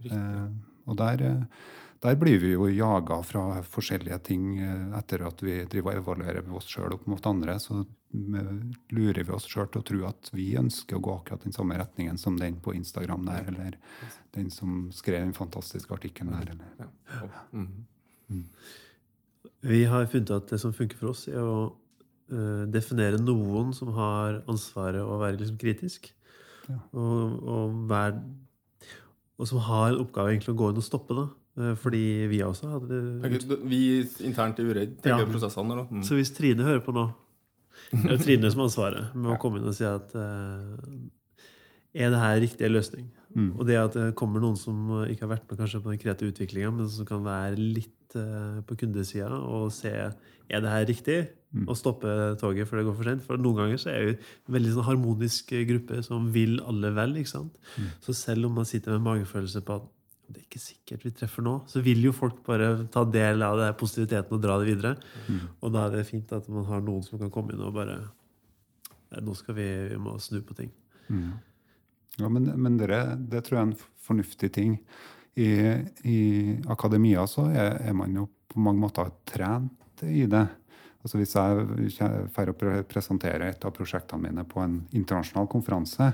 [0.09, 0.45] Eh,
[0.87, 1.71] og der, eh,
[2.03, 6.49] der blir vi jo jaga fra forskjellige ting eh, etter at vi driver og evaluerer
[6.57, 7.55] oss sjøl opp mot andre.
[7.63, 8.49] Så eh,
[8.91, 11.77] lurer vi oss sjøl til å tro at vi ønsker å gå akkurat den samme
[11.79, 13.77] retningen som den på Instagram der, eller
[14.35, 16.51] den som skrev den fantastiske artikkelen der.
[16.55, 16.73] Eller.
[16.81, 17.29] Ja.
[17.53, 18.49] Mhm.
[19.63, 21.69] Vi har funnet at det som funker for oss, er å
[22.33, 26.09] eh, definere noen som har ansvaret å være liksom kritisk.
[26.67, 26.81] Ja.
[26.91, 28.19] Og, og, være,
[29.39, 31.15] og som har en oppgave egentlig å gå inn og stoppe.
[31.15, 31.29] da.
[31.57, 33.81] Eh, fordi vi også hadde Tenker, Vi
[34.25, 35.25] internt i uredd, tenker Ja.
[35.29, 35.75] prosessene.
[35.77, 35.83] Da.
[35.91, 36.01] Mm.
[36.03, 37.13] Så hvis Trine hører på nå
[37.91, 42.09] Det er Trine som har ansvaret med å komme inn og si at eh, Er
[42.09, 43.11] det her riktig løsning?
[43.57, 44.75] Og det at det kommer noen som
[45.09, 48.59] ikke har vært med kanskje på den kreative utviklinga, men som kan være litt eh,
[48.61, 51.15] på kundesida og se er det her riktig,
[51.65, 53.23] og stoppe toget før det går for sent.
[53.25, 57.15] For noen ganger så er vi en veldig sånn harmonisk gruppe som vil alle vel.
[57.17, 57.57] ikke sant?
[58.05, 59.89] Så selv om man sitter med magefølelse på at
[60.27, 63.57] det er ikke sikkert vi treffer nå, så vil jo folk bare ta del av
[63.59, 64.93] det positiviteten og dra det videre.
[65.61, 67.99] Og da er det fint at man har noen som kan komme inn og bare
[69.21, 70.71] Nå skal vi, vi må snu på ting.
[72.17, 72.87] Ja, men, men det,
[73.29, 73.75] det tror jeg er en
[74.07, 74.71] fornuftig ting.
[75.37, 75.49] I,
[76.09, 76.17] i
[76.73, 80.47] akademia så er, er man jo på mange måter trent i det.
[81.03, 81.35] Altså Hvis
[81.99, 86.09] jeg får å pre- presentere et av prosjektene mine på en internasjonal konferanse,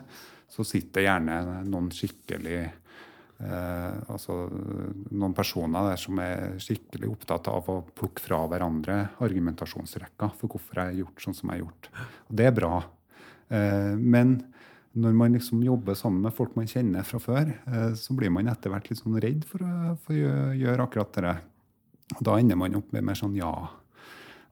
[0.50, 2.66] så sitter gjerne noen skikkelig
[3.40, 4.34] altså
[5.16, 10.82] noen personer der som er skikkelig opptatt av å plukke fra hverandre argumentasjonsrekka for hvorfor
[10.82, 11.88] jeg har gjort sånn som jeg har gjort.
[12.28, 12.74] Og det er bra.
[13.50, 14.38] Eh, men
[15.00, 18.50] når man liksom jobber sammen med folk man kjenner fra før, eh, så blir man
[18.52, 21.36] etter hvert litt sånn redd for å, for å gjøre, akkurat det.
[22.18, 23.54] Og da ender man opp med mer sånn ja.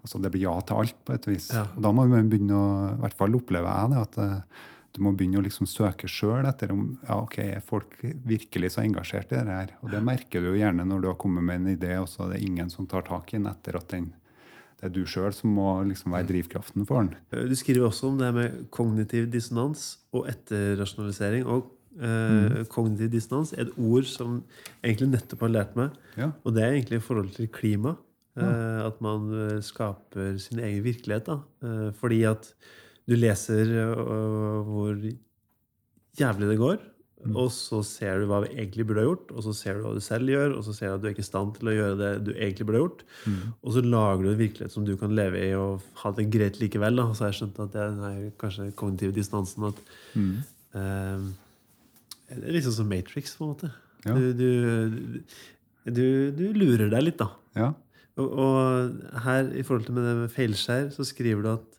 [0.05, 1.49] Altså det blir ja til alt, på et vis.
[1.53, 1.65] Ja.
[1.75, 5.01] Og da må man begynne å, i hvert fall opplever jeg det, at eh, du
[5.05, 9.33] må begynne å liksom søke sjøl etter om ja, ok, er folk virkelig så engasjert
[9.33, 9.73] i det her.
[9.83, 12.25] Og det merker du jo gjerne når du har kommet med en idé, og så
[12.25, 14.11] er det ingen som tar tak i den etter at den,
[14.77, 17.15] det er du sjøl som må liksom være drivkraften for den.
[17.33, 21.47] Eh, Du skriver også om det med kognitiv dissonans og etterrasjonalisering.
[21.49, 24.43] Og eh, kognitiv dissonans er et ord som
[24.83, 25.97] egentlig nettopp har lært meg.
[26.17, 26.29] Ja.
[26.45, 27.95] Og det er egentlig i forhold til klima.
[28.37, 31.25] Eh, at man eh, skaper sin egen virkelighet.
[31.25, 31.39] Da.
[31.65, 32.51] Eh, fordi at
[33.07, 33.71] du leser
[34.67, 34.99] hvor
[36.17, 36.77] jævlig det går,
[37.33, 39.93] og så ser du hva vi egentlig burde ha gjort, og så ser du hva
[39.95, 41.73] du selv gjør, og så ser du at du er ikke i stand til å
[41.73, 43.01] gjøre det du egentlig burde ha gjort.
[43.63, 46.59] Og så lager du en virkelighet som du kan leve i og ha det greit
[46.61, 47.01] likevel.
[47.01, 47.07] Da.
[47.09, 49.81] Og så har jeg skjønt at det er kanskje kognitiv distansen at
[50.77, 51.25] eh,
[52.29, 53.71] Det er liksom som Matrix, på en måte.
[54.05, 54.13] Ja.
[54.13, 54.49] Du, du,
[55.89, 56.05] du,
[56.37, 57.31] du lurer deg litt, da.
[57.57, 57.73] Ja.
[58.17, 61.76] Og, og her, i forhold til med det med feilskjær, så skriver du at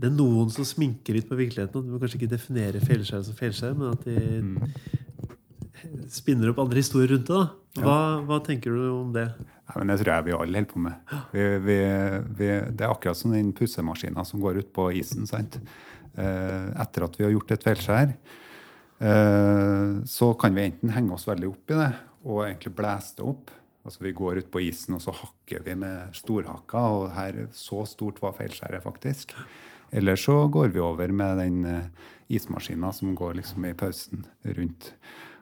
[0.00, 1.84] det er noen som sminker litt på virkeligheten.
[1.84, 4.16] Du må kanskje ikke definere feilskjær som feilskjær, men at de
[6.12, 7.36] spinner opp andre historier rundt det.
[7.36, 7.84] da.
[7.84, 9.28] Hva, hva tenker du om det?
[9.70, 11.14] Ja, men Det tror jeg vi alle holder på med.
[11.34, 11.78] Vi, vi,
[12.40, 15.28] vi, det er akkurat som den pussemaskina som går ut på isen.
[15.30, 15.60] sant?
[16.18, 18.10] Eh, etter at vi har gjort et feilskjær,
[18.98, 21.92] eh, så kan vi enten henge oss veldig opp i det
[22.26, 23.52] og egentlig blæse det opp.
[23.86, 27.84] Altså Vi går ut på isen og så hakker vi med storhakka, og her så
[27.88, 29.36] stort var feilskjæret faktisk.
[29.92, 34.92] Eller så går vi over med den eh, ismaskina som går liksom i pausen rundt.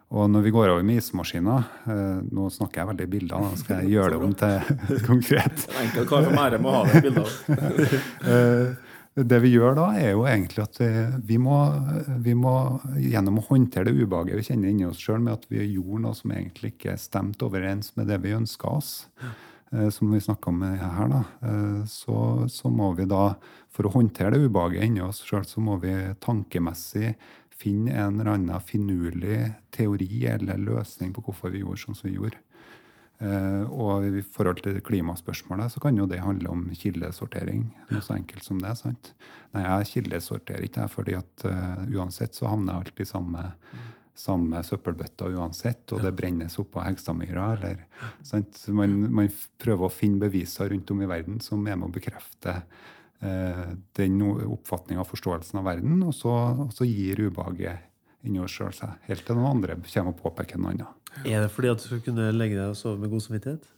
[0.09, 3.57] Og når vi går over med ismaskina eh, Nå snakker jeg veldig i bilder, da
[3.61, 5.67] skal jeg gjøre det om til konkret.
[5.75, 7.41] En enkel kar som ære må ha det bildet.
[8.29, 8.77] Eh,
[9.19, 10.77] Det vi gjør da, er jo egentlig at
[11.27, 11.57] vi, må,
[12.23, 12.53] vi må
[13.03, 16.15] gjennom å håndtere det ubehaget vi kjenner inni oss sjøl, med at vi gjorde noe
[16.15, 18.93] som egentlig ikke stemte overens med det vi ønska oss,
[19.91, 23.35] som vi snakka om her, da, eh, så, så må vi da,
[23.69, 27.15] for å håndtere det ubehaget inni oss sjøl, så må vi tankemessig
[27.59, 29.41] finne en eller annen finurlig
[29.75, 32.41] teori eller løsning på hvorfor vi gjorde sånn som vi gjorde.
[33.19, 37.65] Eh, og i forhold til klimaspørsmålet så kan jo det handle om kildesortering.
[37.91, 38.77] Noe så enkelt som det.
[38.79, 39.13] sant?
[39.57, 43.47] Nei, jeg kildesorterer ikke, fordi at eh, uansett så havner jeg alltid i samme,
[44.19, 47.53] samme søppelbøtta uansett, og det brennes oppå Hegstadmyra.
[47.55, 47.85] eller,
[48.27, 48.57] sant?
[48.59, 49.31] Så Man, man
[49.63, 52.57] prøver å finne beviser rundt om i verden som er med å bekrefte
[53.23, 53.65] eh,
[53.99, 56.35] den oppfatninga og forståelsen av verden, og så,
[56.67, 57.87] og så gir ubehaget
[58.27, 60.95] inni oss sjøl seg, helt til noen andre kommer og påpeker noe annet.
[61.25, 63.71] Er det fordi at du skal kunne legge deg og sove med god samvittighet?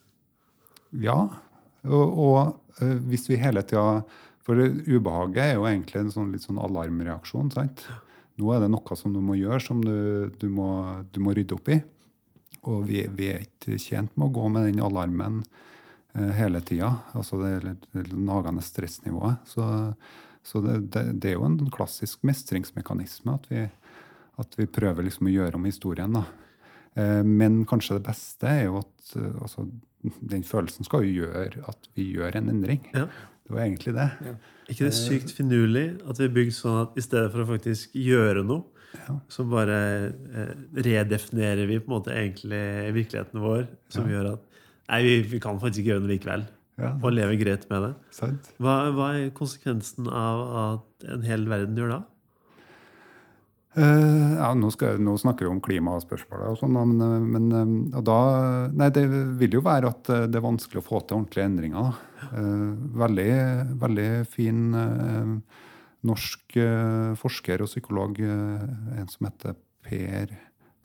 [1.05, 1.21] Ja,
[1.87, 4.03] og, og eh, hvis vi hele tida
[4.45, 7.53] For ubehaget er jo egentlig en sånn litt sånn alarmreaksjon.
[7.55, 7.85] sant?
[8.41, 10.71] Nå er det noe som du må gjøre, som du, du, må,
[11.13, 11.81] du må rydde opp i.
[12.69, 15.43] Og vi, vi er ikke tjent med å gå med den alarmen
[16.15, 16.91] eh, hele tida.
[17.17, 19.47] Altså det, det nagende stressnivået.
[19.49, 19.67] Så,
[20.45, 23.67] så det, det, det er jo en klassisk mestringsmekanisme at vi,
[24.41, 26.17] at vi prøver liksom å gjøre om historien.
[26.21, 26.27] da.
[27.01, 29.69] Eh, Men kanskje det beste er jo at eh, altså,
[30.21, 32.85] den følelsen skal jo gjøre at vi gjør en endring.
[32.97, 33.09] Ja.
[33.51, 34.05] Det var egentlig det.
[34.71, 37.97] ikke det sykt finurlig at vi er bygd sånn at i stedet for å faktisk
[37.99, 38.63] gjøre noe,
[39.31, 39.79] så bare
[40.39, 40.53] eh,
[40.87, 42.61] redefinerer vi på en måte egentlig
[42.95, 44.47] virkeligheten vår, som gjør at
[44.91, 46.47] nei, vi, vi kan faktisk ikke gjøre noe likevel.
[46.81, 47.91] Ja, Og leve greit med det.
[48.17, 48.47] sant?
[48.63, 52.01] Hva, hva er konsekvensen av at en hel verden gjør da?
[53.79, 57.99] Eh, ja, nå, skal, nå snakker vi om klimaspørsmålet, og sånn, men, eh, men eh,
[58.01, 58.19] og da,
[58.75, 59.05] nei, det
[59.39, 62.01] vil jo være at det er vanskelig å få til ordentlige endringer.
[62.33, 62.67] Eh,
[63.05, 63.31] veldig,
[63.81, 65.63] veldig fin uh,
[66.07, 66.57] norsk
[67.21, 70.33] forsker og psykolog, en som heter Per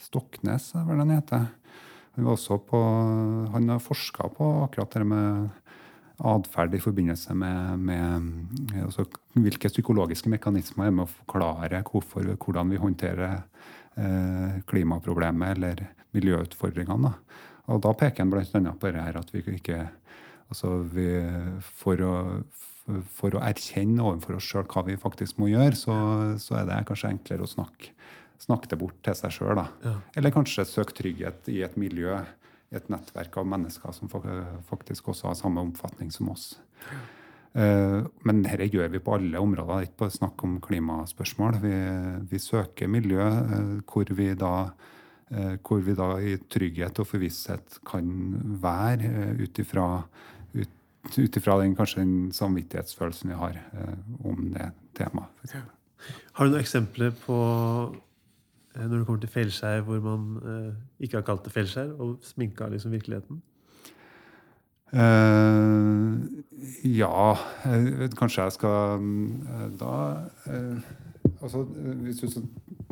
[0.03, 1.45] Stoknes, vel han heter.
[2.17, 2.81] Han, var også på,
[3.53, 5.64] han har forska på akkurat det med
[6.23, 12.71] atferd i forbindelse med, med altså, hvilke psykologiske mekanismer er med å forklare hvorfor, hvordan
[12.71, 13.41] vi håndterer
[13.99, 15.83] eh, klimaproblemet eller
[16.15, 17.11] miljøutfordringene.
[17.11, 17.43] Da.
[17.73, 18.45] Og da peker han bl.a.
[18.79, 19.81] på det her at vi ikke
[20.51, 21.09] altså vi,
[21.81, 25.97] for, å, for å erkjenne overfor oss sjøl hva vi faktisk må gjøre, så,
[26.41, 27.91] så er det kanskje enklere å snakke,
[28.45, 29.63] snakke det bort til seg sjøl.
[29.83, 29.97] Ja.
[30.15, 32.21] Eller kanskje søke trygghet i et miljø,
[32.75, 34.11] et nettverk av mennesker som
[34.69, 36.53] faktisk også har samme oppfatning som oss.
[37.55, 41.61] Eh, Men dette gjør vi på alle områder, det er ikke bare snakk om klimaspørsmål.
[41.63, 41.77] Vi,
[42.31, 44.55] vi søker miljø eh, hvor vi da
[45.31, 48.11] eh, hvor vi da i trygghet og forvisshet kan
[48.61, 49.87] være ut ifra
[50.55, 53.57] den, kanskje den samvittighetsfølelsen vi har
[54.25, 55.55] om det temaet.
[56.33, 57.37] Har du noen eksempler på
[58.75, 60.71] når det kommer til fjellskjær hvor man eh,
[61.07, 63.41] ikke har kalt det fjellskjær, og sminka liksom virkeligheten?
[64.95, 66.21] Uh,
[66.87, 67.31] ja,
[67.67, 69.95] eh, kanskje jeg skal eh, da
[70.47, 70.91] uh,
[71.41, 72.45] altså, eh, Hvis du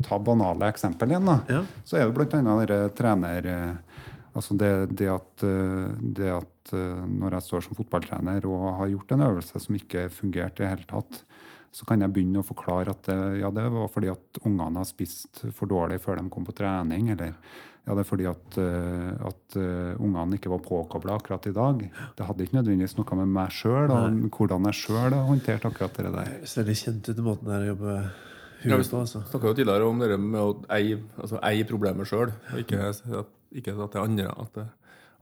[0.04, 1.62] tar banale eksempel igjen, da, Ja.
[1.86, 2.42] så er det bl.a.
[2.66, 4.00] dere trener eh,
[4.34, 8.90] Altså det, det at, eh, det at eh, når jeg står som fotballtrener og har
[8.90, 11.20] gjort en øvelse som ikke fungerte i det hele tatt,
[11.74, 14.86] så kan jeg begynne å forklare at det, ja, det var fordi at ungene har
[14.86, 17.34] spist for dårlig før de kom på trening, eller
[17.84, 21.82] Ja, det er fordi at, uh, at uh, ungene ikke var påkobla akkurat i dag.
[22.16, 25.98] Det hadde ikke nødvendigvis noe med meg sjøl og hvordan jeg sjøl har håndtert akkurat
[26.00, 26.30] det der.
[26.48, 27.98] Så det er litt kjent ut måten der å jobbe
[28.64, 29.20] Ja, vi altså.
[29.28, 32.32] snakka jo tidligere om det med å eie, altså eie problemet sjøl.
[32.56, 32.94] Ikke,
[33.52, 34.32] ikke at det er andre.
[34.32, 34.64] At det,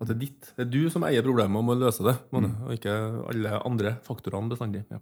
[0.00, 0.50] at det er ditt.
[0.56, 2.14] Det er du som eier problemet og må løse det.
[2.34, 2.54] man, mm.
[2.66, 2.94] Og ikke
[3.32, 4.82] alle andre faktorene bestandig.
[4.90, 4.98] Ja.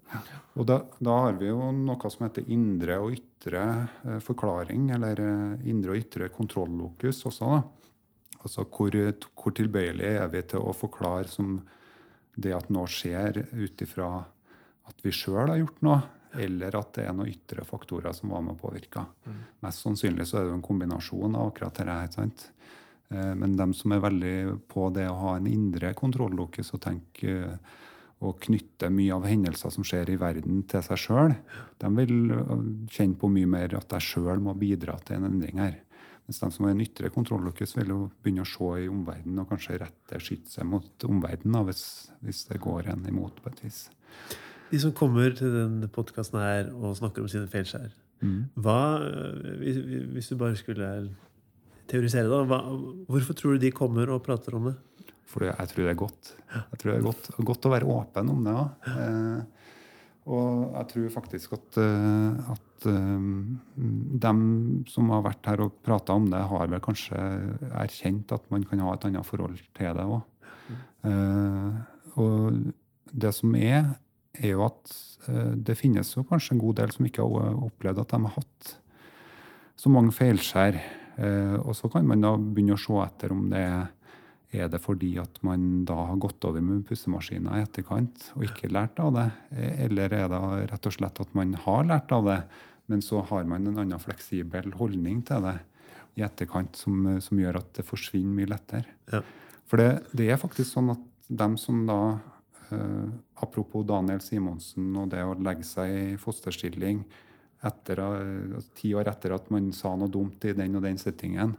[0.60, 3.64] Og da, da har vi jo noe som heter indre og ytre
[4.04, 7.54] eh, forklaring, eller eh, indre og ytre kontrollokus også.
[7.54, 7.62] da.
[8.40, 8.96] Altså hvor,
[9.36, 11.58] hvor tilbøyelig er vi til å forklare som
[12.40, 14.12] det at noe skjer ut ifra
[14.90, 15.98] at vi sjøl har gjort noe,
[16.40, 19.04] eller at det er noen ytre faktorer som var med og påvirka.
[19.64, 22.50] Mest sannsynlig så er det jo en kombinasjon av akkurat dette.
[23.10, 24.34] Men de som er veldig
[24.70, 27.32] på det å ha en indre kontrollokus og tenke
[28.20, 31.36] å knytte mye av hendelser som skjer i verden, til seg sjøl,
[31.80, 32.50] de vil øh,
[32.92, 35.78] kjenne på mye mer at jeg sjøl må bidra til en endring her.
[36.28, 39.48] Mens de som har en ytre kontrollokus, vil jo begynne å se i omverdenen og
[39.50, 41.84] kanskje rette skytset mot omverdenen hvis,
[42.20, 43.80] hvis det går en imot på et vis.
[44.70, 47.88] De som kommer til denne podkasten her og snakker om sine feilskjær,
[48.60, 49.80] hva, øh, hvis,
[50.12, 50.92] hvis du bare skulle
[51.90, 52.60] teorisere, da, hva,
[53.10, 54.76] hvorfor tror du de kommer og prater om det?
[55.30, 56.34] For jeg tror det er godt.
[56.50, 58.88] Jeg tror det er godt, godt å være åpen om det òg.
[58.90, 59.60] Eh,
[60.30, 63.28] og jeg tror faktisk at, eh, at eh,
[64.26, 64.42] dem
[64.90, 67.22] som har vært her og prata om det, har vel kanskje
[67.70, 70.20] erkjent at man kan ha et annet forhold til det òg.
[71.08, 71.80] Eh,
[72.20, 72.60] og
[73.10, 73.94] det som er,
[74.34, 74.94] er jo at
[75.30, 78.36] eh, det finnes jo kanskje en god del som ikke har opplevd at de har
[78.38, 78.74] hatt
[79.80, 80.76] så mange feilskjær.
[81.20, 83.88] Eh, og så kan man da begynne å se etter om det er
[84.50, 88.70] er det fordi at man da har gått over med pussemaskiner i etterkant og ikke
[88.72, 89.26] lært av det?
[89.86, 90.40] Eller er det
[90.72, 92.40] rett og slett at man har lært av det,
[92.90, 95.54] men så har man en annen fleksibel holdning til det
[96.18, 98.96] i etterkant som, som gjør at det forsvinner mye lettere?
[99.12, 99.22] Ja.
[99.70, 102.00] For det, det er faktisk sånn at dem som da
[102.74, 103.10] eh,
[103.40, 107.04] Apropos Daniel Simonsen og det å legge seg i fosterstilling
[107.66, 111.56] etter, eh, ti år etter at man sa noe dumt i den og den settingen,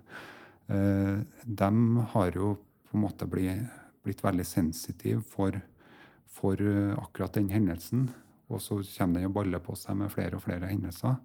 [0.67, 1.71] eh, de
[2.13, 2.55] har jo
[2.89, 3.69] på en måte blitt,
[4.03, 5.59] blitt veldig sensitive for,
[6.25, 8.09] for eh, akkurat den hendelsen.
[8.51, 11.19] Og så kommer den og baller på seg med flere og flere hendelser.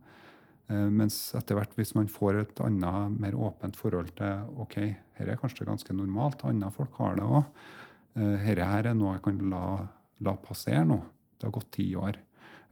[0.67, 4.75] Mens etter hvert, hvis man får et annet, mer åpent forhold til ok,
[5.19, 7.45] her er kanskje ganske normalt, andre folk har det òg.
[8.19, 9.61] Dette her er noe jeg kan la,
[10.27, 10.99] la passere nå.
[11.39, 12.19] Det har gått ti år.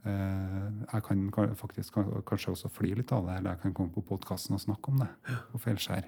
[0.05, 3.73] Eh, Jeg kan ka- faktisk ka- kanskje også fly litt av det, eller jeg kan
[3.73, 5.07] komme på podkasten og snakke om det.
[5.51, 6.03] på feilskjær.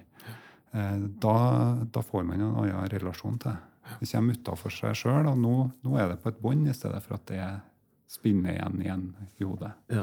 [0.74, 3.58] Eh, Da, da får man en annen relasjon til det.
[4.00, 7.02] Det kommer utafor seg sjøl, og nå, nå er det på et bånd i stedet
[7.02, 7.60] for at det
[8.06, 9.72] spinner igjen igjen i hodet.
[9.90, 10.02] Ja.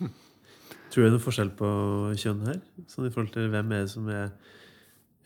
[0.90, 1.68] Tror du det er forskjell på
[2.16, 2.60] kjønn her?
[2.86, 4.30] Sånn i forhold til hvem er det som er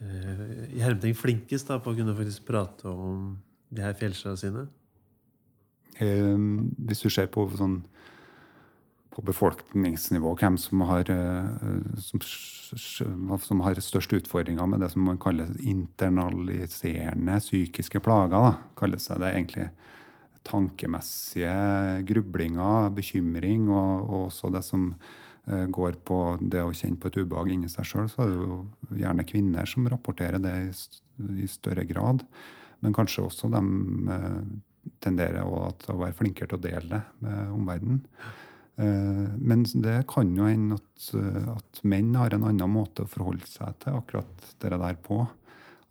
[0.01, 3.37] eh, i hermetegn flinkest da, på å kunne faktisk prate om
[3.71, 4.67] de her fjellskjærene sine?
[6.01, 6.37] Eh,
[6.89, 7.83] Hvis du ser på sånn
[9.19, 12.21] på befolkningsnivå, hvem som har, eh, som,
[13.43, 19.19] som har størst utfordringer med det som man kaller internaliserende psykiske plager, da, kalles det,
[19.25, 19.71] det egentlig
[20.47, 24.87] tankemessige grublinger, bekymring, og, og også det som
[25.51, 28.39] eh, går på det å kjenne på et ubehag inni seg sjøl, så er det
[28.39, 28.61] jo
[29.03, 30.55] gjerne kvinner som rapporterer det
[31.43, 32.23] i, større grad.
[32.87, 33.65] Men kanskje også de
[35.03, 38.01] tenderer også å være flinkere til å dele det med omverdenen.
[38.79, 43.11] Eh, Men det kan jo hende at, eh, at menn har en annen måte å
[43.11, 45.29] forholde seg til akkurat det der på.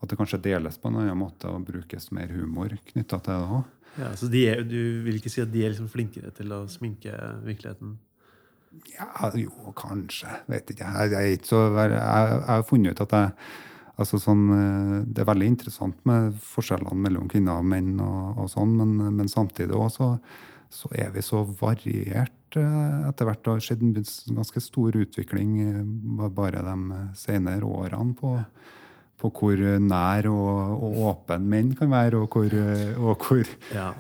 [0.02, 3.52] At det kanskje deles på en annen måte og brukes mer humor knytta til det
[3.58, 3.64] òg.
[3.98, 6.68] Ja, så de er, Du vil ikke si at de er liksom flinkere til å
[6.70, 7.98] sminke virkeligheten?
[8.94, 10.30] Ja, jo, kanskje.
[10.48, 10.86] Vet ikke.
[10.86, 13.32] Jeg, jeg, jeg, jeg har funnet ut at jeg
[13.98, 18.50] altså sånn, eh, Det er veldig interessant med forskjellene mellom kvinner og menn, og, og
[18.54, 20.12] sånn, men, men samtidig også,
[20.70, 23.44] så, så er vi så variert eh, etter hvert.
[23.44, 23.94] Det har skjedd en
[24.42, 28.36] ganske stor utvikling eh, bare de senere årene på,
[29.18, 32.54] på hvor nær og, og åpen menn kan være, og hvor,
[33.02, 33.92] og hvor Ja.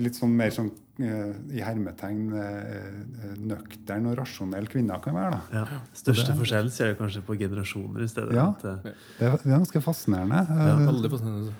[0.00, 5.38] litt sånn mer sånn i hermetegn eh, nøktern og rasjonell kvinner kan være.
[5.38, 5.62] da.
[5.62, 5.78] ja.
[5.96, 8.36] Største forskjellen ser du kanskje på generasjoner i stedet.
[8.36, 8.50] Ja.
[8.52, 10.42] At, eh, Det er, ganske fascinerende.
[10.50, 11.54] Ja, Veldig fascinerende.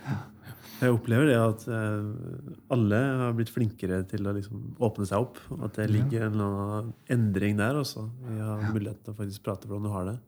[0.82, 5.40] jeg opplever det at eh, alle har blitt flinkere til å liksom åpne seg opp.
[5.62, 8.04] At det ligger en eller annen endring der også.
[8.28, 10.18] Vi har mulighet til å faktisk prate hvordan du har det.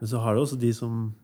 [0.00, 1.14] Men så har du også de som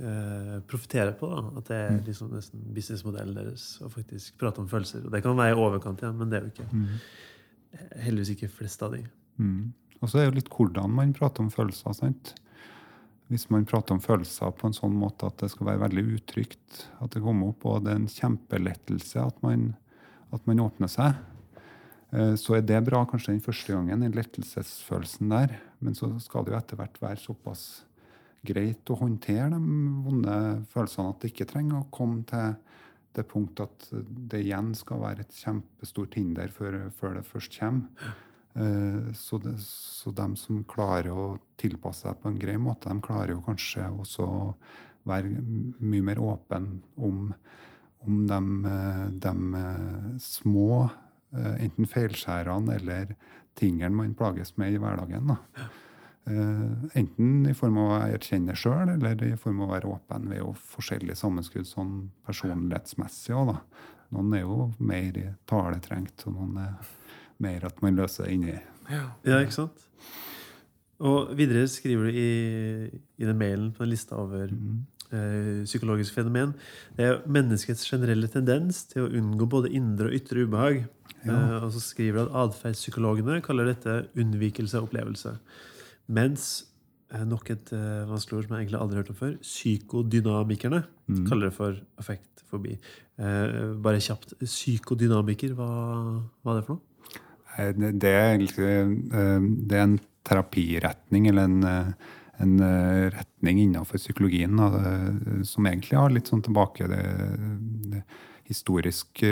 [0.00, 4.70] eh, profitterer på da, at det er liksom nesten businessmodellen deres å faktisk prate om
[4.70, 5.04] følelser.
[5.06, 8.82] Og det kan være i overkant ja, men det er jo ikke heldigvis ikke flest
[8.86, 9.04] av de.
[9.38, 9.72] Mm.
[9.98, 11.96] Og så er det jo litt hvordan man prater om følelser.
[11.96, 12.34] sant?
[13.28, 16.84] hvis man prater om følelser på en sånn måte at det skal være veldig utrygt
[17.04, 19.72] at det kommer opp, og det er en kjempelettelse at man,
[20.32, 21.18] at man åpner seg,
[22.16, 25.58] eh, så er det bra kanskje den første gangen, den lettelsesfølelsen der.
[25.84, 27.66] Men så skal det jo etter hvert være såpass
[28.46, 29.60] greit å håndtere de
[30.04, 30.38] vonde
[30.72, 32.56] følelsene at det ikke trenger å komme til
[33.16, 33.88] det punkt at
[34.30, 38.12] det igjen skal være et kjempestort hinder før, før det først kommer.
[38.58, 41.28] Eh, så, det, så de som klarer å
[41.60, 44.44] tilpasse seg på en grei måte, de klarer jo kanskje også å
[45.08, 45.30] være
[45.78, 47.28] mye mer åpen om,
[48.06, 48.40] om de,
[48.72, 50.88] eh, de, eh, små
[51.28, 53.10] enten feilskjærene eller
[53.58, 55.28] tingene man plages med i hverdagen.
[55.28, 55.66] Da.
[56.28, 60.42] Enten i form av å erkjenne sjøl, eller i form av å være åpen ved
[60.42, 61.94] jo forskjellige sammenskudd sånn
[62.28, 63.54] personlighetsmessig òg,
[64.14, 65.16] Noen er jo mer
[65.48, 66.92] taletrengt, og noen er
[67.44, 68.54] mer at man løser det inni.
[68.88, 69.04] Ja.
[69.26, 69.84] ja, ikke sant?
[71.04, 72.30] Og videre skriver du i,
[73.20, 74.78] i den mailen på en liste over mm.
[75.12, 76.56] eh, psykologisk fenomen
[76.96, 80.80] Det er menneskets generelle tendens til å unngå både indre og ytre ubehag.
[81.22, 81.36] Ja.
[81.36, 85.36] Eh, og så skriver du at atferdspsykologene kaller dette unnvikelse av opplevelse.
[86.08, 86.48] Mens
[87.12, 90.82] eh, nok et eh, vanskelig ord som jeg egentlig aldri har hørt om før, psykodynamikerne
[91.06, 91.24] mm.
[91.28, 92.76] kaller det for affektfobi.
[93.18, 95.70] Eh, bare kjapt, psykodynamiker, hva,
[96.42, 96.84] hva er det for noe?
[97.58, 98.70] Eh, det er, egentlig
[99.68, 99.98] det er en
[100.28, 102.56] terapiretning eller en, eh, en
[103.12, 104.60] retning innenfor psykologien
[105.42, 107.02] som egentlig har litt sånn tilbake det,
[107.90, 108.02] det
[108.46, 109.24] historisk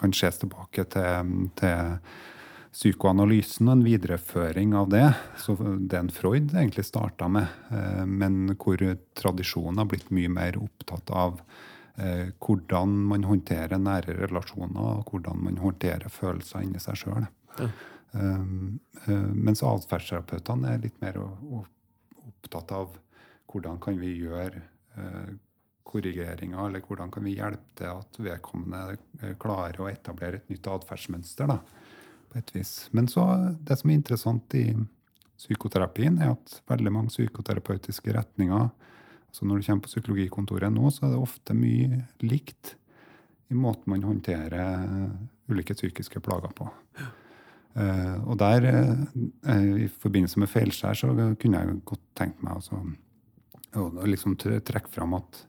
[0.00, 2.00] kan ses tilbake til, til
[2.74, 5.06] psykoanalysen og en videreføring av det.
[5.38, 5.54] Så
[5.90, 7.46] den Freud egentlig starta med,
[8.10, 8.82] men hvor
[9.14, 11.38] tradisjonen har blitt mye mer opptatt av
[11.96, 17.28] eh, hvordan man håndterer nære relasjoner, og hvordan man håndterer følelser inni seg sjøl.
[17.60, 17.70] Ja.
[18.14, 18.70] Uh,
[19.34, 22.92] mens atferdsterapeutene er litt mer opptatt av
[23.50, 24.62] hvordan kan vi gjøre
[25.86, 31.50] korrigeringer, eller hvordan kan vi hjelpe til at vedkommende klarer å etablere et nytt atferdsmønster.
[31.50, 31.58] da,
[32.34, 32.74] på et vis.
[32.92, 33.22] Men så,
[33.62, 34.66] det som er interessant i
[35.38, 38.68] psykoterapien, er at veldig mange psykoterapeutiske retninger
[39.34, 42.76] så når du kommer på psykologikontoret nå, så er det ofte mye likt
[43.50, 45.08] i måten man håndterer
[45.50, 46.68] ulike psykiske plager på.
[47.74, 52.78] Uh, og der, uh, i forbindelse med feilskjær, så kunne jeg godt tenkt meg altså,
[53.74, 55.40] å liksom trekke fram at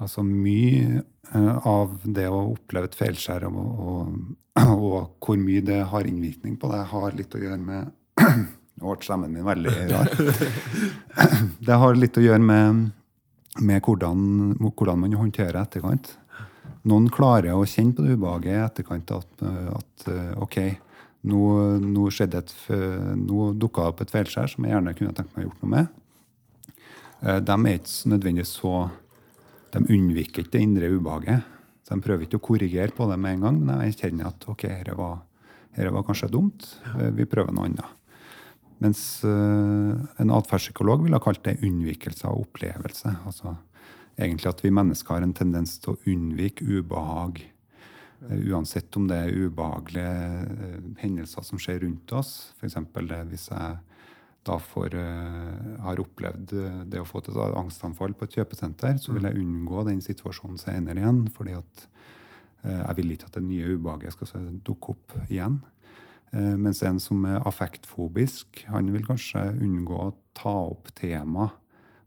[0.00, 1.02] altså mye
[1.34, 4.14] uh, av det å oppleve et feilskjær og, og,
[4.62, 7.92] og, hvor mye det har innvirkning på det, har litt å gjøre med
[8.80, 10.08] Nå ble stemmen min veldig rar.
[11.66, 12.78] Det har litt å gjøre med,
[13.60, 14.22] med hvordan,
[14.56, 16.14] hvordan, man håndterer etterkant.
[16.88, 19.44] Noen klarer å kjenne på det ubehaget i etterkant at,
[19.74, 20.06] at
[20.40, 20.56] OK,
[21.28, 21.42] nå,
[21.84, 22.06] nå,
[23.20, 25.92] nå dukka opp et feilskjær som jeg gjerne kunne tenkt meg å gjort noe med.
[27.20, 28.74] Eh, de er ikke nødvendigvis så
[29.70, 31.46] De unnviker ikke det indre ubehaget.
[31.86, 34.44] Så de prøver ikke å korrigere på det med en gang, men jeg kjenner at
[34.50, 35.22] OK, dette var,
[35.78, 36.66] var kanskje dumt.
[36.96, 37.96] Eh, vi prøver noe annet.
[38.80, 39.92] Mens uh,
[40.22, 43.12] en atferdspsykolog ville ha kalt det unnvikelse av opplevelse.
[43.28, 43.52] Altså
[44.16, 47.42] egentlig at vi mennesker har en tendens til å unnvike ubehag.
[48.24, 52.54] Uh, uansett om det er ubehagelige hendelser som skjer rundt oss.
[52.56, 52.78] F.eks.
[53.28, 53.89] hvis jeg
[54.46, 54.94] da får,
[55.84, 56.54] har opplevd
[56.88, 61.02] det å få et angstanfall på et kjøpesenter, så vil jeg unngå den situasjonen senere
[61.02, 61.26] igjen.
[61.34, 61.82] fordi at
[62.64, 65.60] jeg vil ikke at det nye ubehaget skal dukke opp igjen.
[66.30, 71.48] Eh, mens en som er affektfobisk, han vil kanskje unngå å ta opp tema,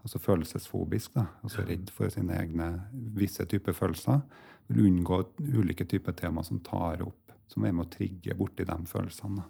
[0.04, 2.70] altså følelsesfobisk, da, altså redd for sine egne
[3.18, 4.24] visse typer følelser.
[4.70, 5.20] Vil unngå
[5.58, 9.44] ulike typer tema som tar opp, som er med å trigge borti de følelsene.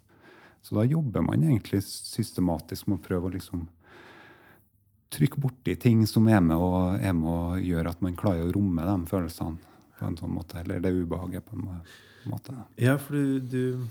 [0.63, 3.65] Så da jobber man egentlig systematisk med å prøve å liksom
[5.13, 8.53] trykke borti ting som er med, og, er med og gjøre at man klarer å
[8.55, 11.67] romme de følelsene på en sånn måte, eller det ubehaget på en
[12.31, 12.55] måte.
[12.81, 13.83] Ja, for du, du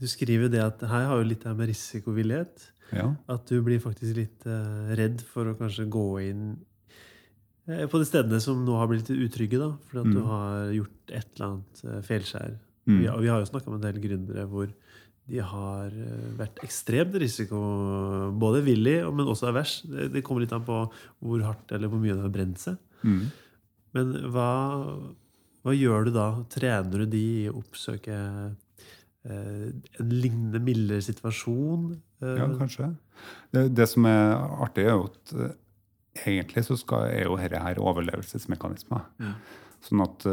[0.00, 2.70] du skriver det at her har jo litt med risikovillighet.
[2.94, 3.08] Ja.
[3.30, 6.44] At du blir faktisk litt uh, redd for å kanskje gå inn
[7.70, 10.14] uh, på de stedene som nå har blitt utrygge, da, fordi at mm.
[10.14, 12.56] du har gjort et eller annet uh, feilskjær.
[12.84, 12.98] Mm.
[12.98, 14.68] Vi, vi, har jo snakka med en del gründere hvor
[15.30, 15.92] de har
[16.36, 17.58] vært ekstremt risiko,
[18.36, 19.78] både villig, men også avers.
[19.88, 22.76] Det, det kommer litt an på hvor hardt eller hvor mye det har brent seg.
[23.04, 23.22] Mm.
[23.96, 24.50] Men hva,
[25.64, 26.28] hva gjør du da?
[26.52, 28.18] Trener du de i å oppsøke
[29.24, 29.68] Eh,
[30.00, 31.94] en lignende mildere situasjon.
[32.20, 32.36] Eh.
[32.38, 32.90] Ja, kanskje.
[33.56, 34.34] Det, det, som er
[34.66, 35.54] artig, er jo at eh,
[36.34, 39.06] egentlig så skal, er jo dette her overlevelsesmekanismer.
[39.24, 39.32] Ja.
[39.84, 40.24] Sånn at,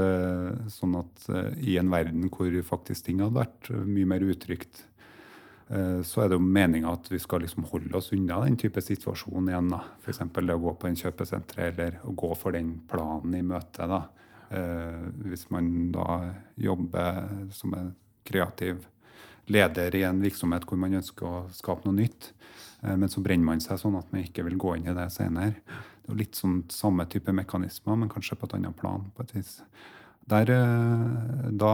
[0.71, 1.25] sånn at,
[1.59, 4.85] i en verden hvor faktisk ting hadde vært mye mer utrygt,
[5.71, 8.81] Eh, så er det jo meninga at vi skal liksom holde oss unna den type
[8.83, 9.69] situasjon igjen.
[9.71, 9.83] da.
[10.03, 10.19] F.eks.
[10.35, 13.87] det å gå på en kjøpesenter eller å gå for den planen i møte.
[13.87, 14.01] da.
[14.51, 17.93] Eh, hvis man da jobber som en
[18.27, 18.83] kreativ
[19.47, 23.45] leder i en virksomhet hvor man ønsker å skape noe nytt, eh, men så brenner
[23.45, 25.59] man seg sånn at man ikke vil gå inn i det senere.
[26.01, 29.03] Det er litt sånn samme type mekanismer, men kanskje på et annet plan.
[29.15, 29.59] på et vis.
[30.31, 30.49] Der,
[31.61, 31.73] da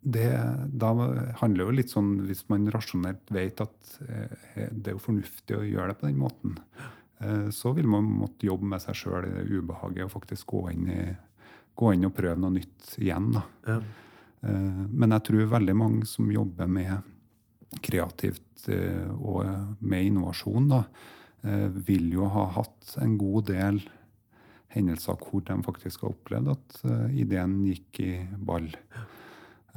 [0.00, 0.28] det,
[0.72, 0.92] da
[1.40, 5.66] handler jo litt sånn Hvis man rasjonelt vet at eh, det er jo fornuftig å
[5.66, 6.58] gjøre det på den måten,
[7.20, 10.68] eh, så vil man måtte jobbe med seg sjøl i det ubehaget og faktisk gå
[10.72, 11.02] inn, i,
[11.74, 13.32] gå inn og prøve noe nytt igjen.
[13.34, 13.44] Da.
[13.68, 13.78] Ja.
[14.48, 20.82] Eh, men jeg tror veldig mange som jobber med kreativt og med innovasjon, da,
[21.86, 23.78] vil jo ha hatt en god del
[24.74, 26.80] hendelser hvor de faktisk har opplevd at
[27.14, 28.66] ideen gikk i ball.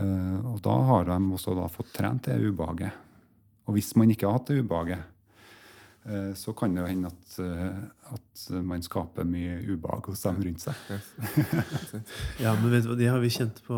[0.02, 2.94] Eh, og da har de også fått trent det ubehaget.
[3.68, 5.08] Og hvis man ikke har hatt det ubehaget, eh,
[6.34, 10.64] så kan det jo hende at, eh, at man skaper mye ubehag hos dem rundt
[10.64, 10.80] seg.
[12.42, 13.78] ja, men vet du, hva, Det har vi kjent på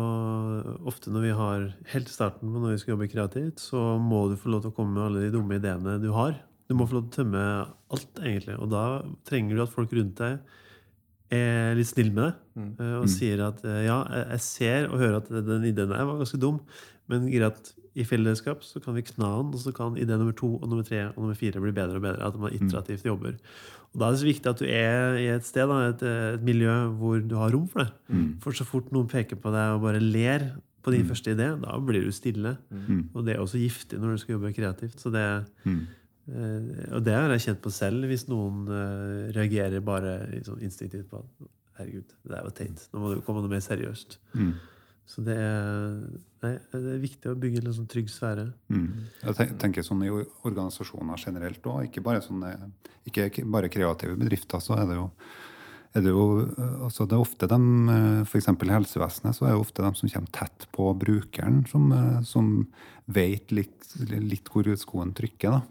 [0.88, 3.60] ofte når vi har helt starten på når vi skal jobbe kreativt.
[3.60, 6.38] Så må du få lov til å komme med alle de dumme ideene du har.
[6.64, 7.44] Du må få lov til å tømme
[7.92, 8.56] alt, egentlig.
[8.56, 8.84] Og da
[9.28, 10.40] trenger du at folk rundt deg
[11.34, 12.34] er litt snill med det.
[12.56, 12.72] Mm.
[12.72, 13.14] Eh, og mm.
[13.18, 14.00] sier at eh, ja,
[14.32, 16.60] jeg ser og hører at den ideen der var ganske dum,
[17.10, 20.56] men greit, i fellesskap så kan vi kna den, og så kan idé nummer to
[20.56, 22.26] og nummer tre og nummer fire bli bedre og bedre.
[22.26, 22.66] At man mm.
[22.66, 23.38] iterativt jobber.
[23.92, 26.74] Og Da er det så viktig at du er i et sted, et, et miljø
[26.98, 27.90] hvor du har rom for det.
[28.08, 28.30] Mm.
[28.42, 30.48] For så fort noen peker på deg og bare ler
[30.84, 31.12] på din mm.
[31.12, 32.56] første idé, da blir du stille.
[32.70, 33.04] Mm.
[33.14, 34.98] Og det er også giftig når du skal jobbe kreativt.
[35.00, 35.26] Så det
[36.24, 40.14] Uh, og det har jeg kjent på selv, hvis noen uh, reagerer bare
[40.46, 41.20] sånn instinktivt på
[41.76, 42.84] Herregud, det er jo teit.
[42.94, 44.16] Nå må du komme noe mer seriøst.
[44.38, 44.52] Mm.
[45.04, 45.96] Så det er,
[46.42, 48.46] nei, det er, viktig å bygge en sånn trygg sfære.
[48.72, 48.86] Mm.
[49.22, 52.54] Jeg tenker sånn I organisasjoner generelt òg, ikke, bare sånne,
[53.10, 55.10] ikke bare kreative bedrifter, så er det jo
[55.94, 56.22] er det, jo,
[56.82, 57.66] altså det er ofte dem,
[58.24, 58.48] F.eks.
[58.50, 61.86] i helsevesenet så er det ofte dem som kommer tett på brukeren, som,
[62.26, 62.48] som
[63.06, 65.54] vet litt, litt hvor skoen trykker.
[65.54, 65.62] da.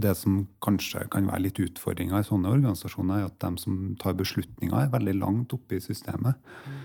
[0.00, 4.16] Det som kanskje kan være litt utfordringa i sånne organisasjoner, er at de som tar
[4.16, 6.40] beslutninger, er veldig langt oppe i systemet.
[6.64, 6.80] Mm.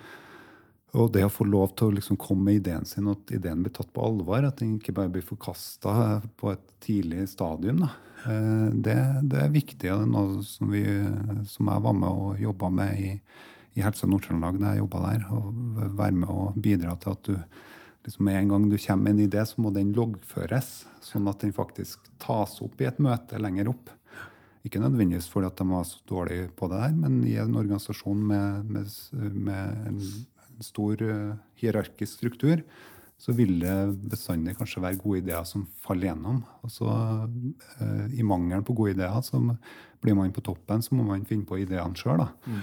[0.98, 3.62] Og det å få lov til å liksom komme med ideen sin, og at ideen
[3.62, 5.94] blir tatt på alvor, at den ikke bare blir forkasta
[6.40, 7.84] på et tidlig stadium.
[7.86, 8.98] Eh, det,
[9.30, 9.84] det, er viktig.
[9.86, 10.84] Det er noe som, vi,
[11.52, 13.12] som jeg var med og jobba med i,
[13.78, 15.28] i Helse Nord-Trøndelag da jeg jobba der.
[15.30, 15.44] Å
[16.00, 17.36] være med og bidra til at du
[18.08, 20.72] liksom en gang du kommer med en idé, så må den loggføres,
[21.06, 23.94] sånn at den faktisk tas opp i et møte lenger opp.
[24.66, 28.26] Ikke nødvendigvis fordi at de var så dårlige på det der, men i en organisasjon
[28.32, 28.98] med, med,
[29.36, 30.02] med
[30.60, 32.64] en, stor uh, hierarkisk struktur,
[33.20, 33.76] så vil det
[34.12, 36.44] bestandig kanskje være gode ideer som faller gjennom.
[36.64, 39.42] Og så uh, I mangelen på gode ideer så
[40.04, 42.28] blir man på toppen, så må man finne på ideene sjøl.
[42.46, 42.62] Mm.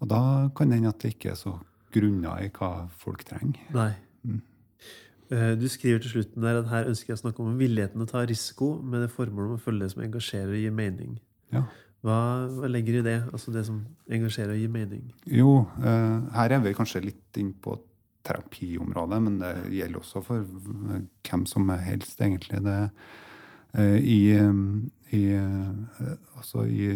[0.00, 0.22] Og da
[0.56, 1.58] kan det hende at det ikke er så
[1.92, 3.60] grunner i hva folk trenger.
[3.74, 3.92] Nei.
[4.24, 4.40] Mm.
[5.30, 8.08] Eh, du skriver til slutten der at her ønsker jeg å snakke om villigheten til
[8.08, 11.18] å ta risiko med det formålet om å følge det som engasjerer og gir mening.
[11.54, 11.66] Ja.
[12.06, 12.16] Hva,
[12.48, 13.18] hva, legger i det?
[13.28, 15.02] Altså det som engasjerer og gir mening?
[15.28, 17.76] Jo, eh, her er vi kanskje litt inn på
[18.24, 22.62] terapiområdet, men det gjelder også for hvem som helst, egentlig.
[22.64, 22.78] Det,
[23.76, 24.20] eh, i,
[25.16, 25.22] i,
[26.36, 26.90] altså i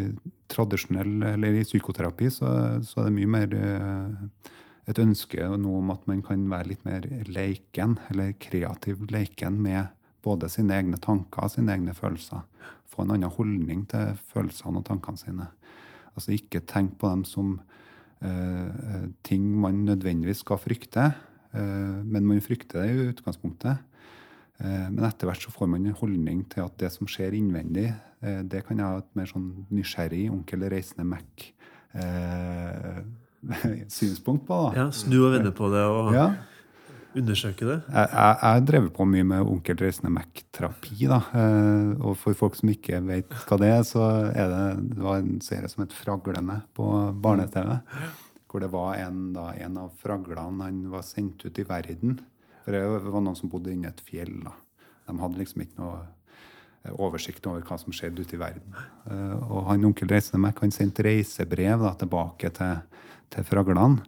[0.53, 3.57] tradisjonell, eller i psykoterapi, så, så er det mye mer
[4.89, 9.93] et ønske nå om at man kan være litt mer leiken, eller kreativ leiken med
[10.25, 12.45] både sine egne tanker og sine egne følelser.
[12.91, 15.49] Få en annen holdning til følelsene og tankene sine.
[16.15, 17.57] Altså ikke tenk på dem som
[18.23, 21.11] eh, ting man nødvendigvis skal frykte,
[21.55, 23.83] eh, men man frykter det i utgangspunktet.
[24.63, 27.93] Eh, men etter hvert så får man en holdning til at det som skjer innvendig,
[28.25, 31.43] det kan jeg ha et mer sånn nysgjerrig onkel reisende Mac
[33.99, 34.61] synspunkt på.
[34.63, 34.71] Da.
[34.79, 36.31] Ja, Snu og vende på det og ja.
[37.19, 37.77] Undersøke det?
[37.89, 41.07] Jeg, jeg, jeg drev på mye med Onkel Reisende Mac-terapi.
[41.11, 45.05] da, eh, Og for folk som ikke vet hva det er, så er det, det
[45.05, 46.89] var en serie som het Fraglene på
[47.25, 47.79] barne-TV.
[48.51, 52.21] Hvor det var en, da, en av fraglene han var sendt ut i verden.
[52.65, 54.37] For det var noen som bodde inni et fjell.
[54.45, 54.55] da.
[55.09, 56.03] De hadde liksom ikke noe
[56.85, 58.79] eh, oversikt over hva som skjedde ute i verden.
[59.05, 62.79] Uh, og han onkel Reisende Mac han sendte reisebrev da, tilbake til
[63.35, 64.03] til fraglene,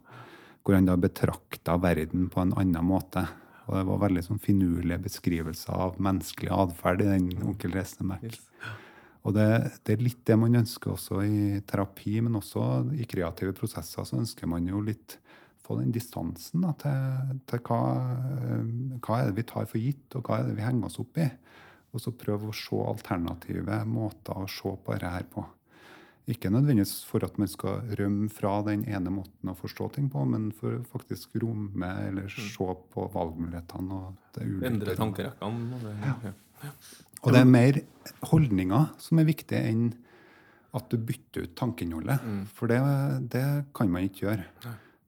[0.67, 3.23] hvor han da betrakta verden på en annen måte.
[3.67, 8.35] Og det var veldig sånn finurlige beskrivelser av menneskelig atferd i den onkel Reisende Mac.
[9.23, 9.47] Og det,
[9.87, 12.65] det, er litt det man ønsker også i terapi, men også
[12.99, 15.17] i kreative prosesser så ønsker man jo litt
[15.63, 17.81] få den distansen da, til, til hva,
[19.03, 21.19] hva, er det vi tar for gitt, og hva er det vi henger oss opp
[21.23, 21.27] i.
[21.95, 25.47] Og så prøve å se alternative måter å se på dette her på.
[26.27, 30.25] Ikke nødvendigvis for at man skal rømme fra den ene måten å forstå ting på,
[30.27, 33.91] men for faktisk romme eller se på valgmulighetene.
[33.93, 35.73] og det ulike Endre tankerekkene.
[35.73, 36.71] og det- ja.
[37.23, 37.73] Og det er mer
[38.23, 39.93] holdninger som er viktige enn
[40.73, 42.19] at du bytter ut tankeinnholdet.
[42.53, 44.45] For det, det kan man ikke gjøre.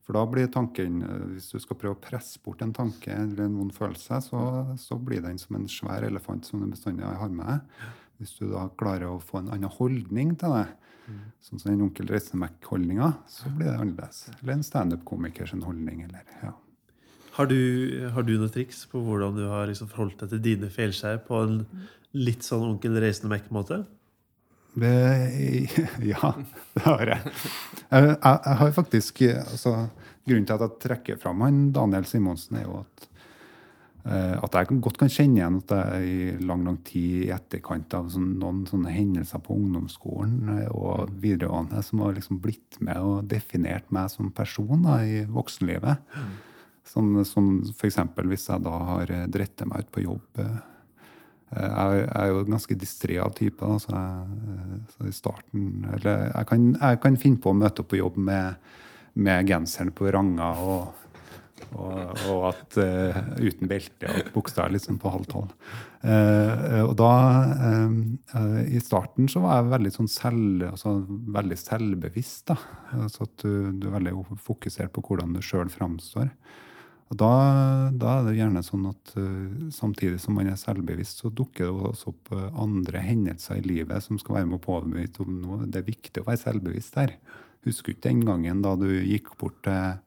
[0.02, 1.04] For da blir tanken,
[1.36, 4.98] Hvis du skal prøve å presse bort en tanke eller en vond følelse, så, så
[4.98, 7.62] blir den som en svær elefant som du bestandig har med deg.
[8.20, 10.68] Hvis du da klarer å få en annen holdning til det,
[11.46, 14.26] sånn som den onkel Reisemekk-holdninga, så blir det annerledes.
[14.40, 16.02] Eller en standup-komikers holdning.
[16.08, 16.54] eller ja.
[17.38, 20.70] Har du, har du noen triks på hvordan du har liksom forholdt deg til dine
[20.74, 21.62] feilskjær på en
[22.18, 22.98] litt sånn onkel?
[24.80, 24.96] Det,
[26.12, 26.34] ja,
[26.74, 27.34] det har jeg.
[27.90, 29.76] Jeg, jeg, har faktisk altså,
[30.28, 33.09] Grunnen til at jeg trekker fram han Daniel Simonsen, er jo at,
[34.08, 38.08] at jeg godt kan kjenne igjen at jeg i lang lang tid i etterkant av
[38.14, 43.28] sånn, noen sånne hendelser på ungdomsskolen eh, og videregående som har liksom blitt med og
[43.30, 46.00] definert meg som person da, i voksenlivet.
[46.90, 48.00] Sånn, som f.eks.
[48.32, 50.42] hvis jeg da har eh, dritt meg ut på jobb.
[50.46, 50.60] eh,
[51.60, 53.66] jeg er jo ganske distré av type.
[53.66, 57.84] Da, så, jeg, så i starten eller jeg kan, jeg kan finne på å møte
[57.84, 58.72] opp på jobb med,
[59.20, 60.99] med genseren på ranga og,
[61.76, 65.52] og, og at uh, uten belte og buksa liksom på halv tolv.
[66.00, 67.12] Uh, og da
[67.60, 70.96] uh, I starten så var jeg veldig sånn selv, altså,
[71.40, 72.48] veldig selvbevisst.
[72.52, 72.58] da,
[73.04, 76.32] altså at du, du er veldig fokusert på hvordan du sjøl framstår.
[77.10, 77.34] Og da,
[77.90, 79.16] da er det gjerne sånn at
[79.74, 84.20] samtidig som man er selvbevisst, så dukker det også opp andre hendelser i livet som
[84.22, 85.66] skal være med å påbevise om noe.
[85.66, 87.16] Det er viktig å være selvbevisst der.
[87.66, 89.98] Husker du ikke den gangen da du gikk bort til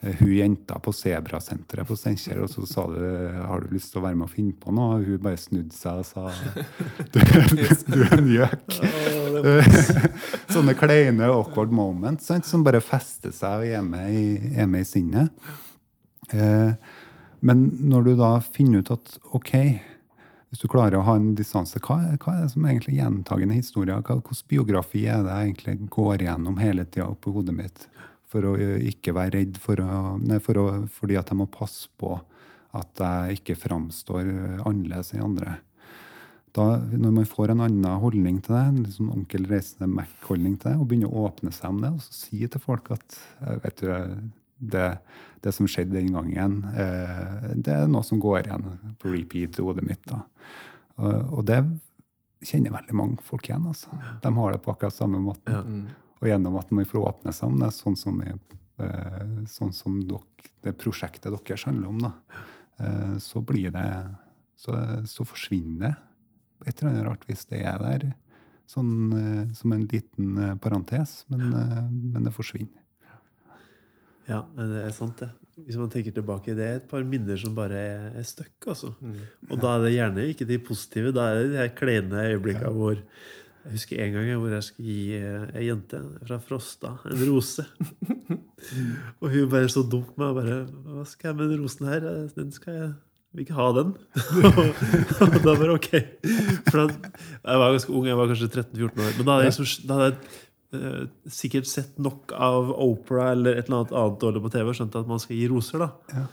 [0.00, 3.02] hun jenta på Sebrasenteret på Steinkjer, og så sa du
[3.36, 4.96] har du lyst til å være med og finne på noe?
[4.96, 6.30] Og hun bare snudde seg og sa
[7.12, 8.78] du, du er en gjøk.
[10.54, 14.24] Sånne kleine awkward moments sant, som bare fester seg og er med i,
[14.56, 15.52] er med i sinnet.
[16.32, 16.72] Eh,
[17.44, 19.54] men når du da finner ut at OK,
[20.50, 24.00] hvis du klarer å ha en distanse, hva, hva er det som egentlig gjentagende historier?
[24.02, 27.86] Hvilken biografi er det jeg egentlig går gjennom hele tida oppi hodet mitt?
[28.30, 31.48] For å eh, ikke være redd for å, nei, for å, fordi at jeg må
[31.50, 32.14] passe på
[32.78, 35.56] at jeg ikke framstår eh, annerledes enn andre.
[36.54, 40.56] Da, når man får en annen holdning til det, en litt sånn onkel reisende Mac-holdning
[40.58, 43.18] til det, og begynner å åpne seg om det, og så si til folk at
[43.44, 43.92] eh, vet du,
[44.74, 44.88] det,
[45.44, 48.66] det som skjedde den gangen, eh, det er noe som går igjen
[49.00, 50.02] på repeat i hodet mitt.
[50.10, 50.24] da.
[51.00, 51.62] Og, og det
[52.46, 53.66] kjenner veldig mange folk igjen.
[53.70, 53.94] altså.
[54.22, 55.54] De har det på akkurat samme måten.
[55.54, 55.96] Ja.
[56.20, 58.38] Og gjennom at man får åpne seg om det, sånn som, jeg,
[58.84, 60.26] eh, sånn som dere,
[60.60, 62.40] det prosjektet deres handler om, da,
[62.80, 63.88] eh, så blir det
[64.60, 64.76] så,
[65.08, 65.94] så forsvinner det
[66.60, 68.10] på et eller annet rart hvis det er der.
[68.70, 72.76] Sånn eh, som en liten eh, parentes, men, eh, men det forsvinner.
[74.28, 75.32] Ja, men det er sant, det.
[75.64, 78.54] Hvis man tenker tilbake, det er et par minner som bare er, er stuck.
[78.70, 78.92] Altså.
[79.48, 81.10] Og da er det gjerne ikke de positive.
[81.16, 83.00] Da er det de her kleine øyeblikkene hvor
[83.60, 87.64] Jeg husker en gang hvor jeg skulle gi eh, ei jente fra Frosta en rose.
[89.20, 91.88] og hun bare så dum på meg og bare 'Hva skal jeg med den rosen
[91.90, 92.06] her?
[92.36, 92.90] Den skal jeg
[93.32, 93.92] vil ikke ha den.
[95.22, 95.90] og da bare ok.
[96.66, 96.86] For da,
[97.44, 99.12] jeg var ganske ung, jeg var kanskje 13-14 år.
[99.18, 100.16] Men da hadde jeg, da hadde jeg
[100.80, 104.78] uh, sikkert sett nok av Opera eller et eller annet annet dårlig på TV og
[104.80, 105.84] skjønt at man skal gi roser.
[105.84, 106.16] da.
[106.16, 106.26] Ja.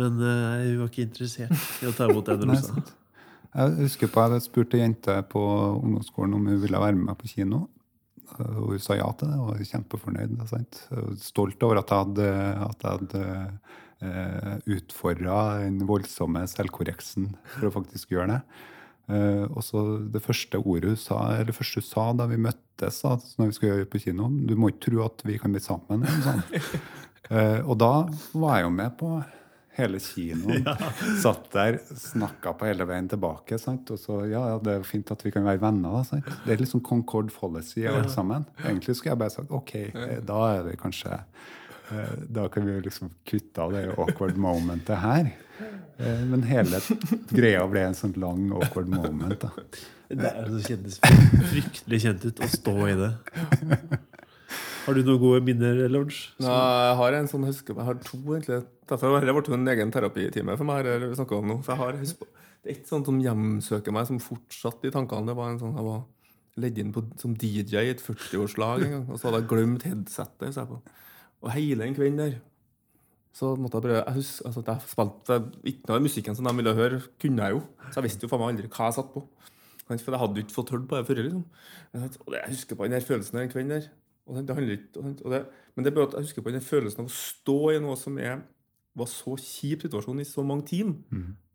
[0.00, 2.80] Men uh, hun var ikke interessert i å ta imot den rosa.
[3.52, 5.42] Jeg husker på jeg spurte spurt ei jente på
[5.82, 7.66] ungdomsskolen om hun ville være med meg på kino.
[8.32, 10.38] Og hun sa ja til det og var kjempefornøyd.
[10.48, 10.78] Sant?
[11.20, 12.28] Stolt over at jeg hadde,
[12.64, 13.24] at jeg hadde
[14.08, 18.40] eh, utfordra den voldsomme selvkorreksen for å faktisk gjøre det.
[19.12, 19.84] Eh, og så
[20.14, 23.58] Det første ordet hun sa, eller første hun sa da vi møttes da, når vi
[23.58, 26.08] skulle gjøre det på kino Du må ikke tro at vi kan bli sammen.
[26.24, 26.44] Sånn.
[27.32, 28.02] Eh, og da
[28.34, 29.08] var jeg jo med på
[29.76, 30.66] hele kinoen.
[31.22, 33.56] Satt der, snakka på hele veien tilbake.
[33.60, 33.88] Sant?
[33.94, 36.02] Og så, ja, ja, det er fint at vi kan være venner.
[36.08, 36.28] Sant?
[36.44, 38.44] Det er liksom Concord Policy alt sammen.
[38.64, 42.76] Egentlig skulle jeg bare sagt OK, eh, da er vi kanskje eh, Da kan vi
[42.76, 45.32] jo liksom kutte av det awkward momentet her.
[45.98, 46.80] Eh, Men hele
[47.32, 49.40] greia ble en sånn lang awkward moment.
[49.40, 49.50] da.
[50.12, 50.98] Det er det kjentes
[51.48, 53.12] fryktelig kjent ut å stå i det.
[54.82, 56.32] Har du noen gode minner, Lorge?
[56.42, 56.52] Nei,
[56.88, 58.62] jeg har en sånn husker, jeg har to egentlig.
[58.90, 60.88] Derfor har det ble en egen terapitime for meg.
[60.88, 61.58] her, vi om nå.
[61.62, 62.26] For jeg har, husk på,
[62.62, 65.30] det er et sånt som hjemsøker meg, som fortsatt i tankene.
[65.30, 66.02] Det var en sånn, Jeg var
[66.62, 69.86] ledd inn på, som DJ i et 40-årslag en gang, og så hadde jeg glemt
[69.86, 70.50] headsetet.
[70.50, 70.80] Jeg på.
[71.42, 72.34] Og hele den kvelden der
[73.34, 76.52] Så måtte jeg prøve Jeg husker altså, jeg spilte ikke noe av musikken som de
[76.58, 77.62] ville høre, kunne jeg jo.
[77.88, 79.24] Så jeg visste jo faen meg aldri hva jeg satt på.
[79.86, 81.22] For jeg hadde jo ikke fått hørt på det før.
[81.22, 81.44] Liksom.
[82.34, 83.88] Jeg husker på den der følelsen den kvelden der.
[84.30, 85.40] Og det, handler ikke, og det,
[85.74, 87.96] men det er bare at jeg husker på den følelsen av å stå i noe
[87.98, 88.44] som er,
[88.94, 91.00] var så kjip situasjon i så mange timer.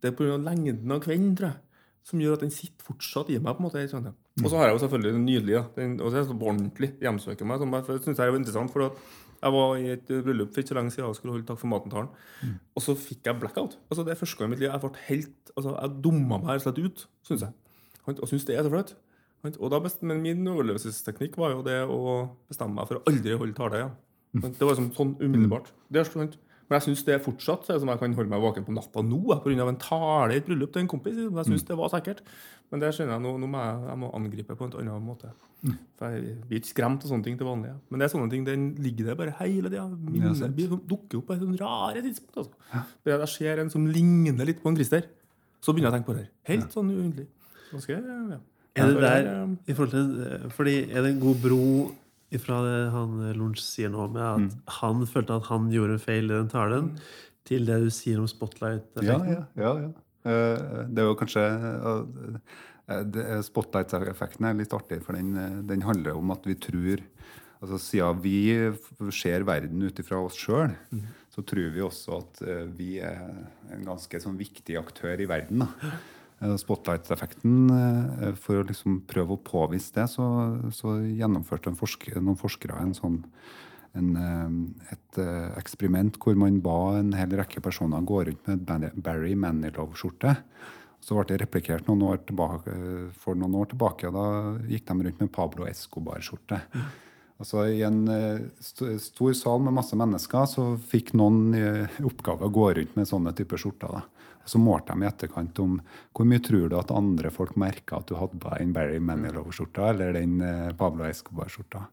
[0.02, 0.36] Det er pga.
[0.42, 1.62] lengden av kvelden, tror jeg,
[2.08, 3.56] som gjør at den sitter fortsatt i meg.
[3.56, 3.86] på en måte.
[3.92, 4.16] Sånn, ja.
[4.44, 5.64] Og så har jeg jo selvfølgelig den nydelige.
[5.76, 7.64] Den, og det er så ordentlig hjemsøker meg.
[7.64, 9.02] Som jeg, synes jeg er jo interessant, for at
[9.38, 11.72] jeg var i et bryllup for ikke så lenge siden og skulle holde Takk for
[11.72, 12.10] maten-talen.
[12.76, 13.78] Og så fikk jeg blackout.
[13.90, 16.56] Altså Det er første gang i mitt liv jeg ble helt, altså jeg dumma meg
[16.56, 17.54] rett og slett ut, syns jeg.
[18.08, 18.96] Og syns det er så flaut.
[19.44, 22.02] Men min overlevelsesteknikk var jo det å
[22.50, 23.96] bestemme meg for å aldri holde tale igjen.
[24.44, 25.72] Det var liksom sånn umiddelbart.
[25.90, 26.38] Det er sant?
[26.68, 28.74] Men jeg syns det er fortsatt så er som jeg kan holde meg våken på
[28.76, 29.68] natta nå pga.
[29.70, 31.16] en tale i et bryllup til en kompis.
[31.16, 32.20] Jeg syns det var sikkert.
[32.68, 35.32] Men det skjønner jeg nå, nå må jeg, jeg må angripe på en annen måte.
[35.98, 37.72] For Jeg blir ikke skremt av sånne ting til vanlig.
[37.88, 39.88] Men det er sånne ting, den ligger der bare hele tida.
[39.88, 40.52] Minner
[40.92, 42.36] dukker opp på sånne rare tidspunkt.
[42.44, 42.84] Altså.
[43.08, 45.08] Bare Jeg ser en som ligner litt på en Christer,
[45.64, 46.28] så begynner jeg å tenke på det.
[46.28, 46.34] her.
[46.52, 47.30] Helt sånn uendelig.
[47.72, 48.44] Ganske, ja.
[48.78, 51.62] Er det der eh, i forhold til, fordi er det en god bro
[52.32, 54.50] ifra det han Lunch sier nå, med at Mm.
[54.82, 56.92] han følte at han gjorde en feil i den talen,
[57.48, 59.30] til det du sier om spotlight-effekten?
[59.32, 59.92] ja, ja, ja.
[60.28, 61.44] Eh, Det er jo kanskje
[62.90, 67.02] eh, Spotlight-effekten er litt artig, for den, eh, den handler om at vi tror
[67.62, 68.36] altså Siden vi
[69.12, 70.76] ser verden ut ifra oss sjøl,
[71.34, 73.18] så tror vi også at eh, vi er
[73.74, 75.64] en ganske sånn viktig aktør i verden.
[75.66, 75.68] da.
[76.40, 80.26] Eh, Spotlight-effekten, eh, For å liksom prøve å påvise det, så,
[80.76, 83.24] så gjennomførte forsker, noen forskere en sånn
[83.98, 85.20] en, eh, et
[85.58, 90.36] eksperiment hvor man ba en hel rekke personer gå rundt med Barry Manilow-skjorte.
[91.02, 92.74] Så ble det replikert noen år tilbake,
[93.18, 94.28] for noen år tilbake, og da
[94.70, 96.60] gikk de rundt med Pablo Escobar-skjorte.
[97.38, 98.02] Altså I en
[98.60, 101.54] stor sal med masse mennesker så fikk noen
[102.06, 103.94] oppgave å gå rundt med sånne typer skjorter.
[103.94, 104.17] da.
[104.48, 105.78] Så målte de i etterkant om
[106.16, 109.00] hvor mye tror du at andre folk merka at du hadde på deg den Barry
[109.04, 111.84] Manilow-skjorta eller den eh, Pablo Escobar-skjorta.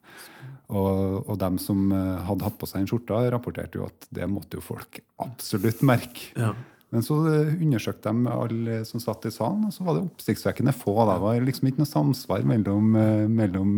[0.75, 4.31] Og, og de som eh, hadde hatt på seg den skjorta, rapporterte jo at det
[4.31, 6.31] måtte jo folk absolutt merke.
[6.39, 6.53] Ja.
[6.95, 10.77] Men så eh, undersøkte de alle som satt i salen, og så var det oppsiktsvekkende
[10.79, 10.95] få.
[11.11, 12.95] Det var liksom ikke noe samsvar mellom,
[13.35, 13.75] mellom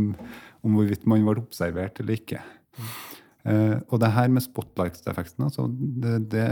[0.66, 2.44] om hvorvidt man ble observert eller ikke.
[3.46, 6.48] Eh, og det her med spotlight-effekten, altså, det, det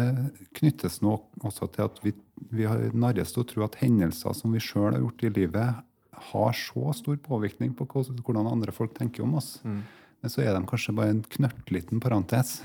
[0.60, 2.12] knyttes nå også til at vi,
[2.54, 5.82] vi har narres til å tro at hendelser som vi sjøl har gjort i livet,
[6.30, 9.56] har så stor påvirkning på hvordan andre folk tenker om oss.
[9.64, 12.60] Men så er de kanskje bare en knørtliten parentes.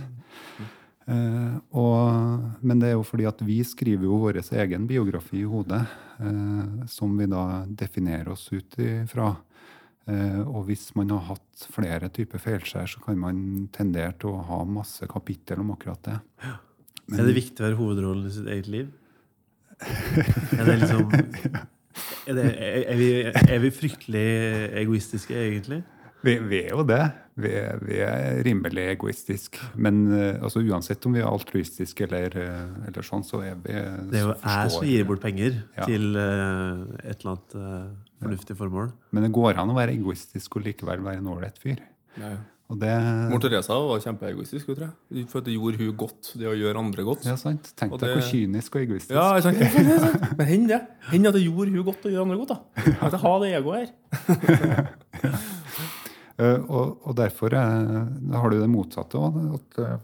[1.09, 5.49] Uh, og, men det er jo fordi at vi skriver jo vår egen biografi i
[5.49, 5.81] hodet,
[6.21, 9.33] uh, som vi da definerer oss ut ifra.
[10.09, 14.41] Eh, og hvis man har hatt flere typer feilskjær, så kan man tendere til å
[14.47, 16.17] ha masse kapittel om akkurat det.
[17.13, 18.89] Er det viktig å være hovedrollen i sitt eget liv?
[20.57, 21.07] Er det liksom
[22.27, 24.27] er, det, er, vi, er vi fryktelig
[24.83, 25.81] egoistiske, egentlig?
[26.25, 27.03] Vi, vi er jo det.
[27.39, 29.69] Vi, er- vi er rimelig egoistiske.
[29.79, 33.71] Men eh, altså, uansett om vi er altruistiske eller, eh, eller sånn, så er vi
[34.11, 35.87] Det er jo så jeg som gir bort penger Ja.
[35.87, 37.57] til et eller annet
[38.21, 38.91] fornuftig formål.
[39.15, 41.79] Men det går an å være egoistisk og likevel være en ålreit fyr.
[42.19, 42.39] Ja, ja.
[42.69, 42.89] Og det
[43.31, 44.67] Mor Teresa var kjempeegoistisk.
[44.67, 45.23] tror jeg.
[45.31, 47.23] For det gjorde hun godt, det å gjøre andre godt.
[47.25, 47.71] Ja, sant.
[47.75, 49.15] Tenk deg det- hvor kynisk og egoistisk.
[49.17, 49.57] Ja, ikke sant?
[49.63, 50.29] Ja, ja, ja.
[50.37, 50.81] Men hender det.
[51.09, 52.53] Hender at det gjorde hun godt å gjøre andre godt.
[52.53, 52.83] da.
[53.07, 55.39] At jeg har det egoet her.
[56.39, 57.97] Eh, og, og derfor eh,
[58.31, 59.39] har du det motsatte òg.
[59.57, 59.97] At, eh,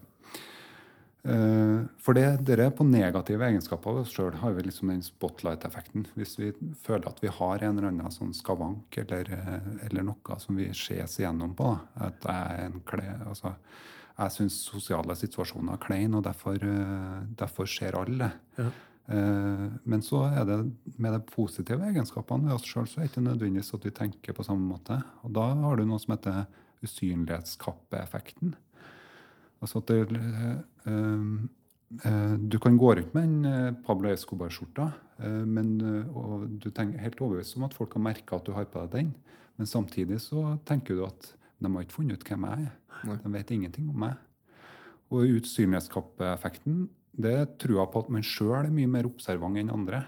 [1.26, 6.06] for det, dere på negative egenskaper av oss sjøl har vi liksom den spotlight-effekten.
[6.14, 6.52] Hvis vi
[6.86, 10.70] føler at vi har en eller annen sånn skavank eller, eh, eller noe som vi
[10.70, 11.72] ses igjennom på.
[11.72, 12.10] Da.
[12.12, 13.56] At jeg er en kle, altså,
[14.16, 18.32] jeg syns sosiale situasjoner er klein, og derfor, eh, derfor ser alle det.
[18.58, 18.70] Ja.
[19.08, 20.60] Eh, Men så er det
[20.98, 24.34] med de positive egenskapene ved oss sjøl, så er det ikke nødvendigvis at vi tenker
[24.34, 25.04] på samme måte.
[25.24, 26.46] Og da har du noe som heter
[26.84, 28.56] usynlighetskappeeffekten.
[29.62, 35.46] Altså at det, eh, eh, du kan gå rundt med en eh, Pablo Escobar-skjorta, eh,
[35.46, 38.82] men, eh, du tenker helt overbevist om at folk har merka at du har på
[38.86, 39.14] deg den.
[39.58, 41.32] Men samtidig så tenker du at
[41.62, 42.76] de har ikke funnet ut hvem jeg er.
[43.24, 44.18] De vet ingenting om meg.
[45.14, 50.04] Og usynlighetskappeeffekten, det tror jeg på at man sjøl er mye mer observant enn andre.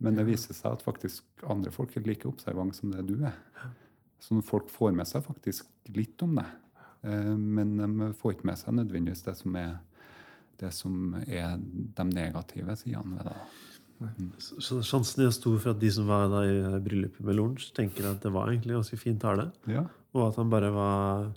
[0.00, 3.36] Men det viser seg at faktisk andre folk er like observante som det du er.
[4.20, 6.50] Så folk får med seg faktisk litt om deg.
[7.04, 9.74] Eh, Men de får ikke med seg nødvendigvis det som er,
[10.60, 13.36] det som er de negative sidene ved det.
[14.40, 17.70] Så så sjansen er stor for at de som var da i bryllupet med lunsj,
[17.76, 19.50] tenker at det var egentlig ganske fin tale.
[19.68, 19.82] Ja.
[20.16, 21.30] Og at han bare var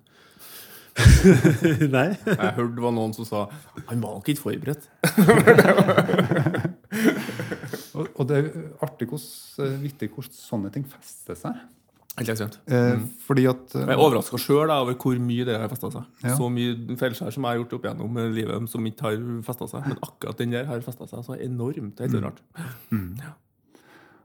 [1.96, 2.10] Nei?
[2.22, 3.48] Jeg hørte det var noen som sa
[3.90, 4.84] han var nok ikke forberedt.
[7.94, 8.46] Og, og det er
[8.82, 11.60] artig hvordan, vittig hvordan sånne ting fester seg.
[12.14, 12.60] Helt ekstremt.
[12.70, 16.10] Eh, Fordi at eh, Jeg er overraska sjøl over hvor mye det har festa seg.
[16.22, 16.36] Ja.
[16.38, 19.88] Så mye feilskjær som jeg har gjort opp gjennom livet som ikke har festa seg.
[19.90, 21.96] Men akkurat den der har festa seg så enormt.
[21.98, 22.44] Det er helt rart.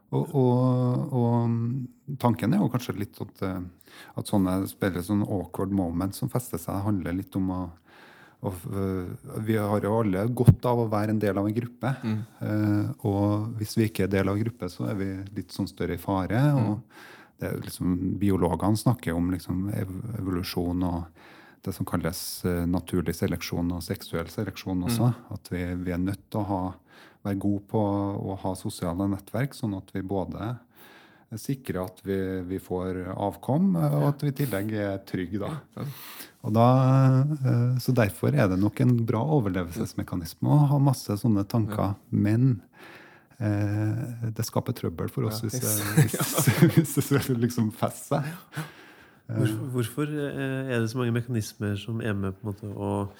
[0.09, 3.59] Og, og, og tanken er jo kanskje litt at, eh,
[4.17, 7.59] at sånne spiller sånn awkward moments som fester seg, handler litt om å,
[8.45, 11.93] å eh, Vi har jo alle godt av å være en del av en gruppe.
[12.05, 15.69] Eh, og hvis vi ikke er del av en gruppe, så er vi litt sånn
[15.69, 16.41] større i fare.
[16.53, 16.81] og er jo
[17.39, 21.25] liksom, Biologene snakker om liksom evolusjon og
[21.65, 25.11] det som kalles eh, naturlig seleksjon og seksuell seleksjon også.
[25.35, 26.61] At vi, vi er nødt til å ha,
[27.27, 30.55] være gode på å ha sosiale nettverk, sånn at vi både
[31.37, 32.17] sikrer at vi,
[32.49, 35.43] vi får avkom, og at vi i tillegg er trygge.
[35.43, 35.83] Da.
[36.55, 36.69] Da,
[37.35, 41.93] eh, så derfor er det nok en bra overlevelsesmekanisme å ha masse sånne tanker.
[42.09, 42.61] Men
[43.39, 48.63] det skaper trøbbel for oss hvis, det- hvis, hvis det skal liksom feste seg.
[49.29, 53.13] Hvorfor, hvorfor eh, er det så mange mekanismer som er med på en måte og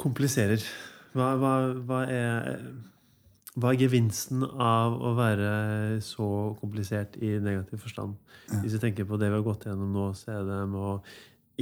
[0.00, 0.62] kompliserer?
[1.14, 1.52] Hva, hva,
[1.86, 2.64] hva, er,
[3.56, 6.26] hva er gevinsten av å være så
[6.60, 8.16] komplisert i negativ forstand?
[8.60, 10.94] Hvis vi tenker på det vi har gått gjennom nå, så er det med å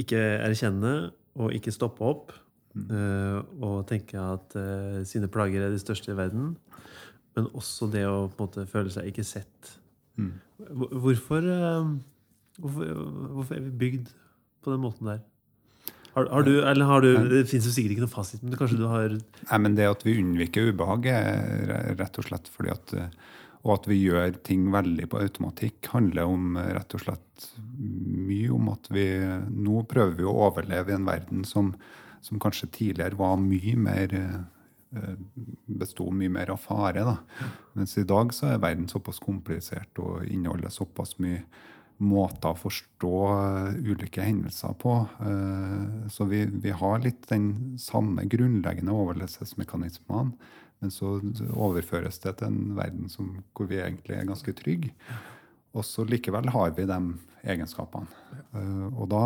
[0.01, 0.19] ikke
[0.49, 0.93] erkjenne
[1.39, 2.33] og ikke stoppe opp.
[2.75, 6.55] eh, og tenke at eh, sine plager er de største i verden.
[7.37, 9.75] Men også det å på en måte føle seg ikke sett.
[10.21, 10.33] Mm.
[11.01, 11.93] Hvorfor, eh,
[12.59, 12.97] hvorfor,
[13.33, 14.11] hvorfor er vi bygd
[14.63, 15.23] på den måten der?
[16.13, 18.85] Har, har du, eller har du, Det fins sikkert ikke noe fasit, men kanskje du
[18.89, 23.15] har Nei, men det at vi unnviker ubehag, er rett og slett fordi at eh,
[23.63, 28.51] Og at vi gjør ting veldig på automatikk, handler om eh, rett og slett mye
[28.53, 29.07] om at vi
[29.49, 31.73] Nå prøver vi å overleve i en verden som,
[32.21, 34.13] som kanskje tidligere var mye mer
[35.65, 37.03] besto mye mer av fare.
[37.07, 37.17] Da.
[37.77, 41.43] Mens i dag så er verden såpass komplisert og inneholder såpass mye
[42.03, 44.95] måter å forstå eh, ulike hendelser på.
[45.23, 50.33] Eh, Så vi, vi har litt den samme grunnleggende overlevelsesmekanismene,
[50.81, 51.13] men så
[51.53, 54.91] overføres det til en verden som, hvor vi egentlig er ganske trygge.
[55.73, 56.99] Og så likevel har vi de
[57.45, 58.09] egenskapene.
[58.53, 59.23] Eh, Og da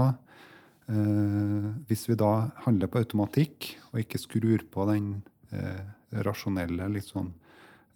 [0.91, 5.36] eh, Hvis vi da handler på automatikk og ikke skrur på den eh,
[6.23, 7.29] rasjonelle, litt sånn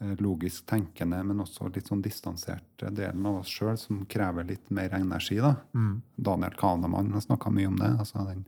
[0.02, 4.70] eh, logisk tenkende, men også litt sånn distanserte delen av oss sjøl, som krever litt
[4.74, 5.40] mer energi.
[5.42, 5.56] da.
[6.16, 7.92] Daniel Kahneman har snakka mye om det.
[8.00, 8.46] altså den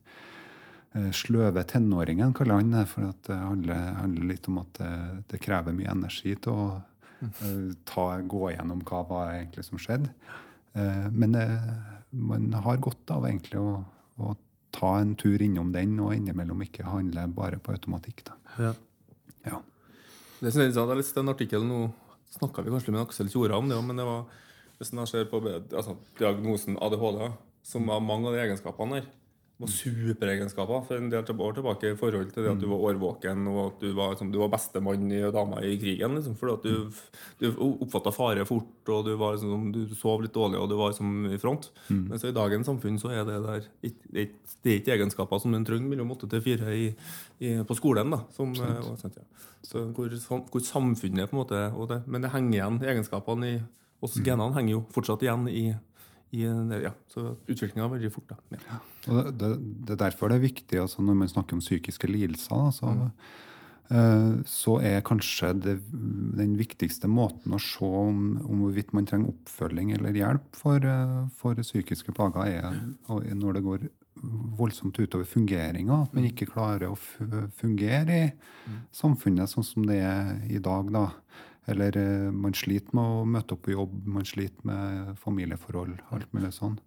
[0.93, 2.85] eh, sløve tenåringen, kaller han det.
[2.91, 4.93] For at det handler, handler litt om at det,
[5.33, 6.65] det krever mye energi til å
[7.23, 10.11] uh, ta, gå gjennom hva var egentlig som skjedde.
[10.73, 11.47] Uh, men det,
[12.11, 13.83] man har godt av egentlig å,
[14.17, 14.35] å
[14.73, 18.25] ta en tur innom den, og innimellom ikke handle bare på automatikk.
[18.27, 18.39] da.
[18.57, 18.73] ja.
[19.45, 19.59] Ja.
[20.39, 20.71] Det er.
[20.71, 21.85] Jeg leste en artikkel nå
[22.33, 24.23] snakka vi kanskje med Aksel Tjora om det men det var
[24.79, 27.27] hvis en ser på altså, diagnosen ADHD,
[27.63, 29.11] som var mange av de egenskapene der
[29.63, 33.47] var superegenskaper for en del år tilbake i forhold til det at du var årvåken
[33.51, 36.15] og at du var, liksom, du var bestemann i dama i krigen.
[36.17, 36.91] Liksom, fordi at du,
[37.39, 37.47] du
[37.83, 41.13] oppfatta fare fort, og du, var, liksom, du sov litt dårlig, og du var liksom,
[41.33, 41.69] i front.
[41.89, 44.09] Men så i dagens samfunn så er det der det er ikke-
[44.63, 46.93] er egenskaper som en trenger mellom åtte til fire
[47.65, 48.09] på skolen.
[48.11, 49.23] da, som, eh, og sånt, ja.
[49.63, 50.09] Så hvor,
[50.51, 53.61] hvor samfunnet på en måte det, Men det henger igjen, egenskapene i
[54.01, 55.75] oss genene henger jo fortsatt igjen i,
[56.33, 56.91] i det, ja.
[57.13, 58.33] Så utviklinga var veldig fort.
[58.33, 58.59] da.
[58.67, 58.81] Ja.
[59.05, 59.49] Det, det,
[59.87, 62.93] det er derfor det er viktig altså når man snakker om psykiske lidelser, da, så,
[63.93, 65.75] eh, så er kanskje det,
[66.39, 71.19] den viktigste måten å se om, om hvorvidt man trenger oppfølging eller hjelp for, eh,
[71.37, 73.89] for psykiske plager, er når det går
[74.57, 76.03] voldsomt utover fungeringa.
[76.05, 76.97] At man ikke klarer å
[77.59, 80.91] fungere i samfunnet sånn som det er i dag.
[80.93, 81.09] da.
[81.71, 86.33] Eller eh, man sliter med å møte opp på jobb, man sliter med familieforhold, alt
[86.35, 86.79] mulig sånn.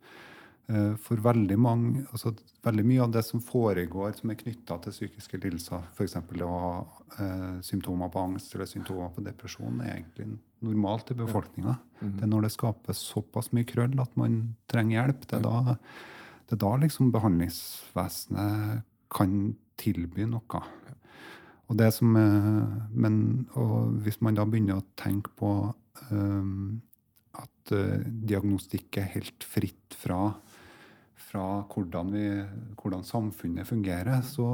[0.68, 2.34] Eh, For veldig mange, altså
[2.66, 6.16] veldig mye av det som foregår som er knytta til psykiske lidelser, f.eks.
[6.18, 6.74] å ha
[7.22, 10.28] eh, symptomer på angst eller symptomer på depresjon, er egentlig
[10.66, 11.76] normalt i befolkninga.
[12.00, 15.24] Det er når det skapes såpass mye krøll at man trenger hjelp.
[15.30, 15.76] Det er da,
[16.48, 19.36] det er da liksom behandlingsvesenet kan
[19.80, 20.62] tilby noe.
[21.66, 23.16] Og det som, er, men
[23.58, 25.52] og hvis man da begynner å tenke på
[26.12, 26.76] um,
[27.36, 30.20] at uh, diagnostikk er helt fritt fra,
[31.26, 32.28] fra hvordan, vi,
[32.78, 34.50] hvordan samfunnet fungerer, så,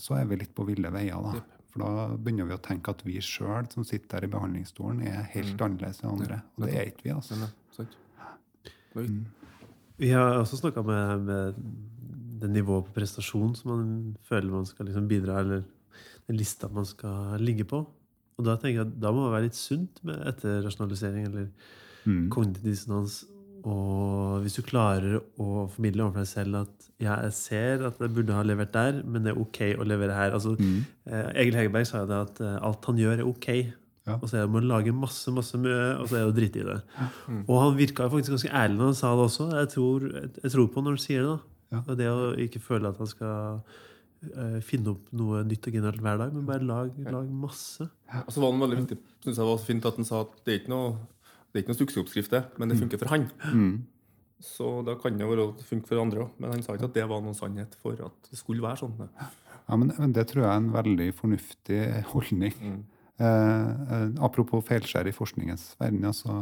[0.00, 1.22] så er vi litt på ville veier.
[1.22, 1.44] da.
[1.70, 5.30] For da begynner vi å tenke at vi sjøl som sitter der i behandlingsstolen, er
[5.36, 6.42] helt annerledes enn andre.
[6.56, 7.14] Og det er ikke vi.
[7.14, 7.38] altså.
[7.76, 7.96] Sant.
[9.96, 11.60] Vi har også snakka med, med
[12.40, 13.90] det nivået på prestasjon som man
[14.28, 15.64] føler man skal liksom bidra, eller
[16.28, 17.84] den lista man skal ligge på.
[18.38, 21.48] Og da tenker jeg at da må det være litt sunt med etterrasjonalisering eller
[22.06, 22.28] Mm.
[22.30, 23.24] kognitiv dissonans.
[23.66, 28.12] Og hvis du klarer å formidle overfor deg selv at ja, jeg ser at jeg
[28.14, 30.30] burde ha levert der, men det er ok å levere her.
[30.36, 30.84] Altså, Mm.
[31.10, 33.48] eh, Egil Hegerberg sa jo det at eh, alt han gjør, er ok.
[34.06, 34.14] Ja.
[34.22, 36.60] Og så er det å lage masse, masse mye, og så er det å drite
[36.60, 36.82] i det.
[37.48, 39.50] Og han virka faktisk ganske ærlig når han sa det også.
[39.58, 40.00] Jeg tror,
[40.44, 41.26] jeg tror på når han sier det.
[41.26, 41.38] da.
[41.72, 41.82] Ja.
[41.88, 43.62] Og det å ikke føle at han skal
[44.66, 47.84] finne opp noe nytt og genialt hver dag, men bare lag, lag masse.
[48.24, 50.22] Og så var det veldig viktig, synes jeg det var så fint at han sa
[50.24, 50.94] at det er ikke noe,
[51.50, 53.28] det er ikke noe suksessoppskrift, det, men det funker for han.
[53.52, 53.76] Mm.
[54.42, 56.34] Så da kan det være at det funker for andre òg.
[56.42, 58.98] Men han sa ikke at det var noen sannhet for at det skulle være sånn.
[59.16, 61.80] Ja, men, men det tror jeg er en veldig fornuftig
[62.12, 62.58] holdning.
[62.60, 62.82] Mm.
[63.16, 66.04] Eh, eh, apropos feilskjær i forskningens verden.
[66.04, 66.36] Altså,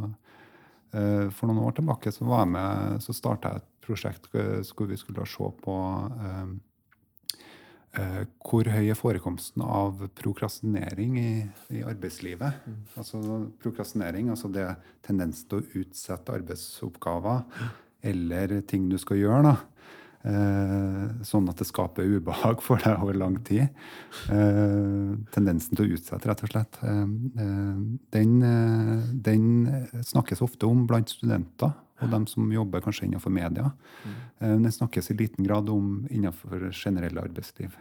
[0.92, 4.60] eh, for noen år tilbake så, var jeg med, så starta jeg et prosjekt eh,
[4.74, 5.78] hvor vi skulle se på
[6.18, 6.54] eh, eh,
[8.42, 11.32] hvor høy er forekomsten av prokrastinering i,
[11.78, 12.64] i arbeidslivet.
[12.98, 13.20] Altså
[13.62, 14.66] prokrastinering, altså det
[15.06, 17.44] tendensen til å utsette arbeidsoppgaver
[18.04, 19.52] eller ting du skal gjøre.
[19.52, 19.54] da.
[20.24, 23.68] Eh, sånn at det skaper ubehag for deg over lang tid.
[24.32, 26.78] Eh, tendensen til å utsette, rett og slett.
[26.80, 27.02] Eh,
[27.44, 27.82] eh,
[28.16, 29.44] den, eh, den
[30.00, 33.70] snakkes ofte om blant studenter og dem som jobber kanskje innenfor media.
[34.40, 37.76] Men det snakkes i liten grad om innenfor generelle arbeidsliv.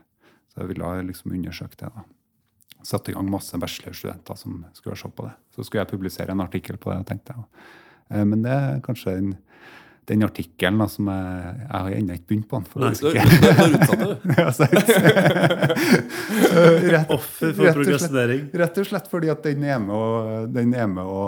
[0.53, 1.89] Så jeg ville liksom undersøkt det.
[1.95, 2.03] da.
[2.83, 5.33] Satt i gang masse bachelorstudenter som skulle se på det.
[5.55, 7.45] Så skulle jeg publisere en artikkel på det, tenkte jeg.
[8.09, 9.33] Eh, Men det er kanskje en
[10.09, 12.65] den artikkelen da, som jeg, jeg har ennå ikke begynt på den.
[12.83, 13.07] Nei, så,
[14.57, 14.65] så.
[14.73, 15.69] Ja,
[16.93, 18.41] rett, Offer for prokrastinering.
[18.53, 20.03] rett og slett fordi at den er med å,
[20.53, 21.23] den er med å,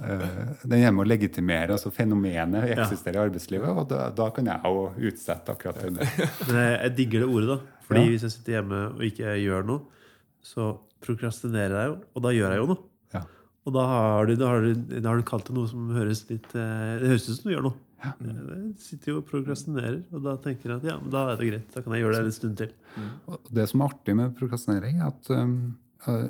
[0.00, 0.26] uh,
[0.64, 4.72] den er med å legitimere altså fenomenet eksisterer i arbeidslivet, og da, da kan jeg
[4.72, 4.80] jo
[5.12, 5.90] utsette akkurat det.
[6.48, 7.58] Men jeg, jeg digger det ordet, da.
[7.86, 8.10] Fordi Ja.
[8.10, 9.80] hvis jeg sitter hjemme og ikke gjør noe,
[10.46, 10.62] så
[11.06, 12.82] prokrastinerer jeg jo, og da gjør jeg jo noe.
[13.14, 13.22] Ja.
[13.66, 16.24] Og da har du, da har du, da har du kalt det noe som høres
[16.30, 17.76] litt eh, Det høres ut som du gjør noe.
[18.04, 21.48] Jeg sitter jo og prokrastinerer, og da tenker jeg at ja, men da er det
[21.50, 21.70] greit.
[21.74, 22.74] Da kan jeg gjøre det en stund til.
[23.26, 26.26] Og Det som er artig med prokrastinering, er at eh,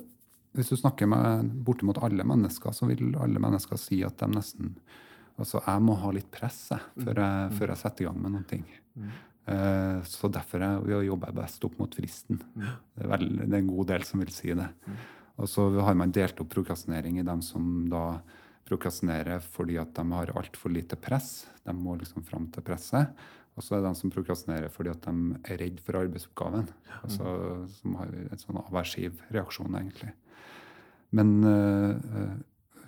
[0.56, 4.76] hvis du snakker med bortimot alle mennesker, så vil alle mennesker si at de nesten
[5.36, 8.32] Altså, jeg må ha litt press jeg, før, jeg, før jeg setter i gang med
[8.32, 8.62] noen ting.
[9.52, 12.40] Eh, så derfor jeg, jobber jeg best opp mot fristen.
[12.56, 14.70] Det, er vel, det er en god del som vil si det.
[15.36, 18.06] Og så har man delt opp prokrastinering i dem som da
[18.66, 21.46] prokrastinerer fordi at de har altfor lite press.
[21.66, 23.14] De må liksom fram til presset.
[23.56, 26.68] Og så er det de som prokrastinerer fordi at de er redd for arbeidsoppgaven.
[27.02, 27.30] Altså,
[27.78, 30.12] som har en sånn aversiv reaksjon, egentlig.
[31.16, 32.36] Men eh,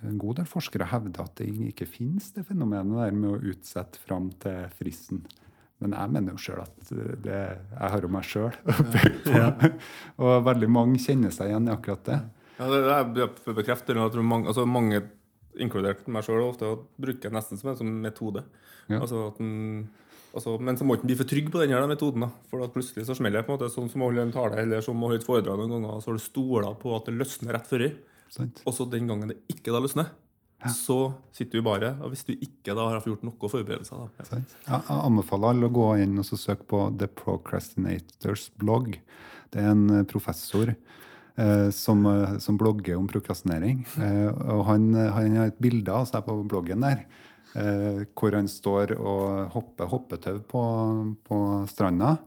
[0.05, 4.01] en god del forskere hevder at det ikke finnes det fenomenet der med å utsette
[4.03, 5.23] fram til fristen.
[5.79, 6.91] Men jeg mener jo sjøl at
[7.23, 9.71] det, jeg har jo meg sjøl å på.
[10.25, 12.19] Og veldig mange kjenner seg igjen i akkurat det.
[12.59, 12.79] Ja, det,
[13.15, 14.99] det er bekrefter at mange, altså mange,
[15.63, 18.43] inkludert meg sjøl, ofte bruker nesten som en sånn metode.
[18.89, 19.01] Ja.
[19.01, 19.89] Altså den,
[20.33, 22.25] altså, men så må ikke bli for trygg på den metoden.
[22.25, 23.47] da, For plutselig så smeller det.
[23.47, 25.61] på en måte, Sånn som å holde en tale eller som å holde et foredrag
[25.61, 27.85] noen ganger, så har du stola på at det løsner rett før.
[28.65, 30.11] Og så den gangen det ikke da løsner,
[30.67, 31.93] så sitter du bare.
[32.03, 34.09] Og hvis du ikke da har gjort noe forberedelser da.
[34.19, 34.41] Ja.
[34.67, 38.97] Jeg anbefaler alle å gå inn og så søke på The Procrastinators blogg.
[39.53, 40.73] Det er en eh, professor
[41.75, 43.85] som, eh, som blogger om prokrastinering.
[44.01, 47.05] Eh, og han, han har et bilde av seg på bloggen der
[47.55, 50.63] eh, hvor han står og hopper hoppetau på,
[51.25, 51.39] på
[51.71, 52.17] stranda.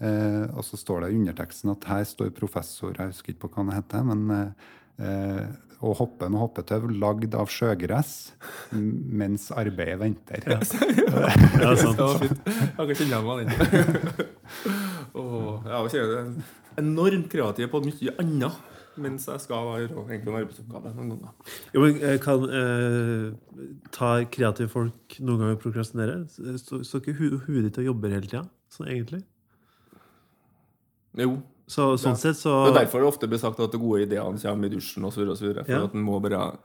[0.00, 3.52] Eh, og så står det i underteksten at her står professor, jeg husker ikke på
[3.54, 4.68] hva han heter, men eh,
[5.04, 5.42] eh,
[5.80, 8.10] og hoppe med hoppetau lagd av sjøgress
[8.76, 10.44] mens arbeidet venter.
[10.44, 12.00] Ja, Det sant.
[12.00, 12.42] var fint.
[12.46, 13.50] Jeg kan kjenne meg den.
[15.64, 18.66] jeg er enormt kreativ på mye annet.
[19.00, 21.52] Mens jeg skal gjøre egentlig en arbeidsoppgave noen ganger.
[21.72, 26.16] Jo, men eh, kan eh, ta kreative folk noen ganger prokrastinere?
[26.60, 27.14] Står står ikke
[27.46, 28.42] hodet ditt og jobber hele tida?
[28.74, 29.22] Sånn egentlig?
[31.22, 31.38] Jo.
[31.70, 34.40] Så, sånn sett så Det er derfor det ofte blir sagt at de gode ideene
[34.42, 35.22] kommer i dusjen osv.
[35.38, 35.84] For Ja.
[35.86, 36.56] at en må bare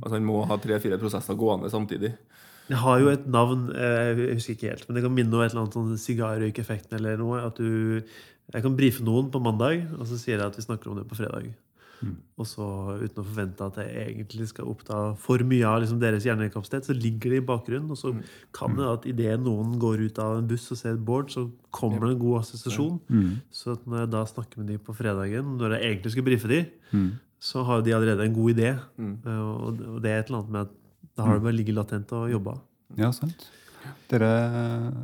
[0.00, 2.14] altså en må ha tre-fire prosesser gående samtidig.
[2.70, 5.42] Det har jo et navn, eh, jeg husker ikke helt, men det kan minne om
[5.44, 7.44] et eller annet sånn sigarrøykeffekten eller noe.
[7.44, 8.02] At du
[8.52, 11.06] Jeg kan brife noen på mandag, og så sier jeg at vi snakker om det
[11.08, 11.54] på fredag.
[12.36, 12.64] Og så
[13.04, 16.92] uten å forvente at jeg egentlig skal oppta for mye av liksom deres hjernekapasitet, så
[16.96, 17.90] ligger det i bakgrunnen.
[17.90, 18.10] Og så
[18.52, 21.46] kan det at idet noen går ut av en buss og ser et board, så
[21.70, 22.98] kommer det en god assosiasjon.
[23.50, 26.48] Så at når jeg da snakker med de på fredagen, når jeg egentlig skulle brife
[26.50, 26.62] de,
[27.38, 28.70] så har de allerede en god idé.
[28.98, 30.70] Eh, Og det er et eller annet med at
[31.16, 32.58] da har det bare ligget latent og jobba.
[32.96, 33.46] Ja, sant.
[34.08, 34.30] Dere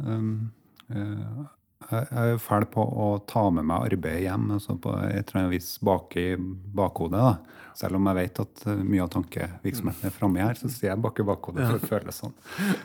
[0.09, 0.51] um,
[0.90, 1.44] eh,
[1.90, 5.54] Jeg er fæl på å ta med meg arbeidet hjem altså på et eller annet
[5.56, 7.20] vis bak i bakhodet.
[7.20, 7.60] da.
[7.80, 11.02] Selv om jeg vet at eh, mye av tankevirksomheten er framme her, så sier jeg
[11.02, 12.34] bak i bakhodet for å føle sånn.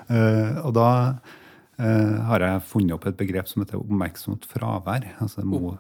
[0.10, 5.10] Uh, og da uh, har jeg funnet opp et begrep som heter oppmerksomt fravær.
[5.20, 5.76] altså mo,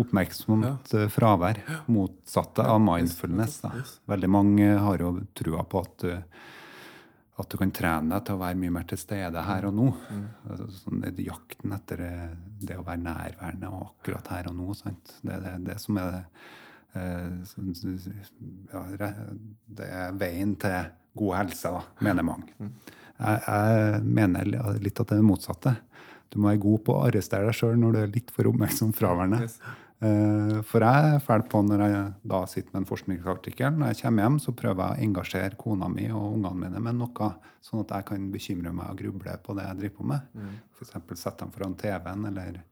[0.00, 1.08] Oppmerksomt ja.
[1.12, 1.60] fravær.
[1.90, 3.58] Motsatte av mindfulness.
[3.64, 3.74] Da.
[4.08, 6.14] Veldig mange har jo trua på at du
[7.40, 9.88] at du kan trene deg til å være mye mer til stede her og nå.
[10.48, 12.14] Altså, sånn, det jakten etter det,
[12.68, 14.70] det å være nærværende og akkurat her og nå.
[14.78, 15.14] Sant?
[15.24, 16.22] Det er det, det som er det,
[17.00, 17.36] eh,
[18.72, 19.12] ja,
[19.80, 20.90] det er veien til
[21.20, 22.54] god helse, da, mener mange.
[23.20, 25.76] Jeg, jeg mener litt at det er det motsatte.
[26.30, 28.92] Du må være god på å arrestere deg sjøl når du er litt for oppmerksom
[28.96, 29.42] fraværende.
[29.48, 29.58] Yes.
[30.00, 33.74] Eh, For jeg er fæl på når jeg da sitter med en forskningsartikkel.
[33.76, 36.96] Når jeg kommer hjem, så prøver jeg å engasjere kona mi og ungene mine med
[37.02, 37.28] noe,
[37.64, 40.20] sånn at jeg kan bekymre meg og gruble på det jeg driver på med.
[40.78, 41.20] F.eks.
[41.20, 42.62] sette dem foran TV-en, eller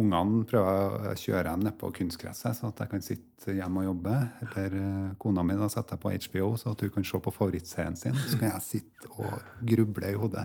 [0.00, 3.88] ungene prøver å kjøre dem ned på kunstgresset, sånn at jeg kan sitte hjemme og
[3.90, 4.16] jobbe.
[4.50, 7.32] Eller eh, kona mi da setter jeg på HBO, så at hun kan se på
[7.38, 8.14] favorittserien sin.
[8.28, 9.40] Så kan jeg sitte og
[9.72, 10.44] gruble i hodet.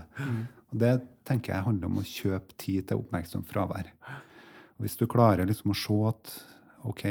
[0.72, 0.96] Og det
[1.28, 3.92] tenker jeg handler om å kjøpe tid til oppmerksomt fravær.
[4.76, 6.35] Og hvis du klarer liksom å se at
[6.85, 7.03] ok,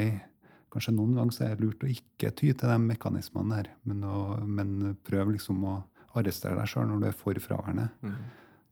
[0.73, 4.03] kanskje noen ganger så er det lurt å ikke ty til de mekanismene der, men,
[4.05, 5.75] å, men prøv liksom å
[6.15, 7.89] arrestere deg sjøl når du er for fraværende.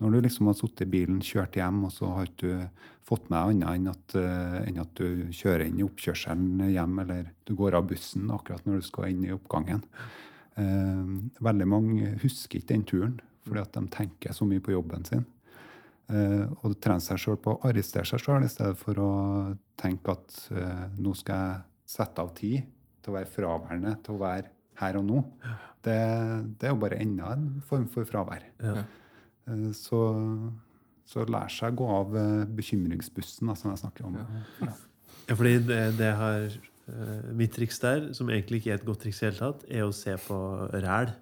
[0.04, 3.30] Når du liksom har sittet i bilen, kjørt hjem, og så har ikke du fått
[3.32, 7.54] med annet enn at, eh, enn at du kjører inn i oppkjørselen hjem, eller du
[7.60, 9.84] går av bussen akkurat når du skal inn i oppgangen.
[10.60, 11.04] Eh,
[11.44, 13.16] veldig mange husker ikke den turen,
[13.48, 15.26] fordi at de tenker så mye på jobben sin.
[16.12, 19.12] Eh, og trene seg sjøl på å arrestere seg sjøl, i stedet for å
[19.80, 22.66] tenke at eh, nå skal jeg sette av tid
[23.04, 24.52] til å være fraværende, til å være
[24.82, 25.22] her og nå.
[25.84, 25.96] Det,
[26.60, 28.44] det er jo bare enda en form for fravær.
[28.64, 28.84] Ja.
[29.48, 30.02] Eh, så,
[31.08, 32.20] så lær seg å gå av
[32.58, 34.20] bekymringsbussen, da, som jeg snakker om.
[34.20, 34.76] Ja.
[35.24, 36.62] Ja, fordi det, det har
[37.32, 39.86] Mitt triks der, som egentlig ikke er et godt triks i det hele tatt, er
[39.88, 40.40] å se på
[40.84, 41.14] ræl.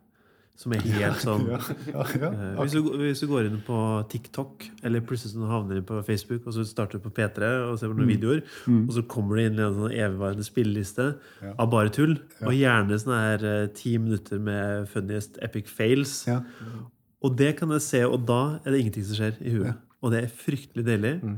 [0.61, 1.57] Som er helt sånn Ja,
[1.89, 3.77] ja, eh, hvis, du, hvis du går inn på
[4.11, 7.79] TikTok, eller plutselig sånn havner du på Facebook, og så starter du på P3 og
[7.81, 11.09] ser på noen videoer, og så kommer du inn i en sånn evigvarende spilleliste
[11.41, 11.55] Ja.
[11.57, 16.19] av bare tull, og gjerne sånne her eh, ti minutter med funniest epic fails.
[16.29, 16.41] Ja.
[17.21, 19.81] Og det kan jeg se, og da er det ingenting som skjer i huet.
[20.01, 21.15] Og det er fryktelig deilig.
[21.21, 21.35] Mm,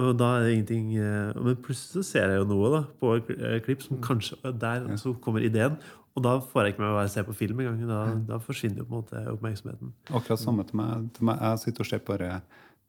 [0.00, 3.10] Og da er det ingenting eh, Men plutselig så ser jeg jo noe da på
[3.18, 5.76] et eh, klipp som kanskje og Der så kommer ideen.
[6.12, 7.80] Og da får jeg ikke med meg å se på film engang.
[7.88, 8.02] Da,
[8.34, 9.94] da forsvinner jo på en måte oppmerksomheten.
[10.12, 11.08] Akkurat samme til meg.
[11.16, 11.40] Til meg.
[11.40, 12.18] Jeg sitter og ser på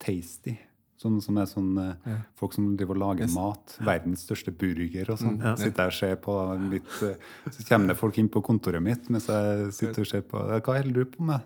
[0.04, 0.58] Tasty.
[1.04, 2.18] Sånn som er sånn ja.
[2.40, 3.78] folk som driver og lager mat.
[3.84, 5.40] Verdens største burger og sånn.
[5.42, 5.56] Ja.
[5.60, 6.36] Sitter jeg og ser på
[6.72, 10.24] litt eh, Så kommer det folk inn på kontoret mitt mens jeg sitter og ser
[10.30, 11.44] på Hva holder du på med?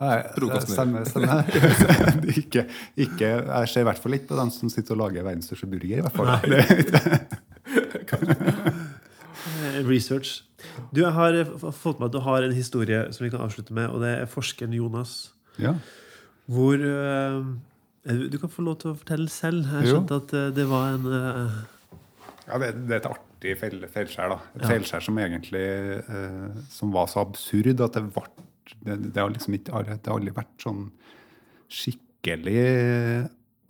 [0.00, 1.04] Stemmer, stemmer.
[1.04, 2.34] Stemme, stemme.
[2.42, 2.64] ikke,
[2.96, 5.68] ikke, jeg ser i hvert fall ikke på dem som sitter og lager verdens største
[5.68, 6.00] burger.
[6.00, 6.30] i hvert fall.
[6.56, 7.18] Eh,
[9.88, 10.42] Research.
[10.94, 13.74] Du jeg har eh, fått med at du har en historie som vi kan avslutte
[13.76, 15.32] med, og det er forskeren Jonas.
[15.58, 15.74] ja.
[16.50, 17.44] Hvor uh,
[18.02, 19.68] du, kan få lov til å fortelle selv.
[19.70, 21.58] Jeg skjønte at eh, det var en uh,
[22.48, 24.32] Ja, det, det er et artig feil, feilskjær.
[24.32, 24.38] da.
[24.56, 24.70] Et Ja.
[24.72, 25.62] feilskjær som egentlig
[26.08, 28.26] uh, som var så absurd at det ble
[28.82, 30.88] det, det har liksom ikke det har aldri vært sånn
[31.70, 32.66] skikkelig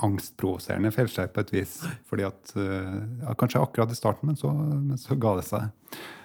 [0.06, 1.76] angstprovoserende feilskjær på et vis.
[2.08, 5.70] Fordi at eh, ja, Kanskje akkurat i starten, men så, men så ga det seg.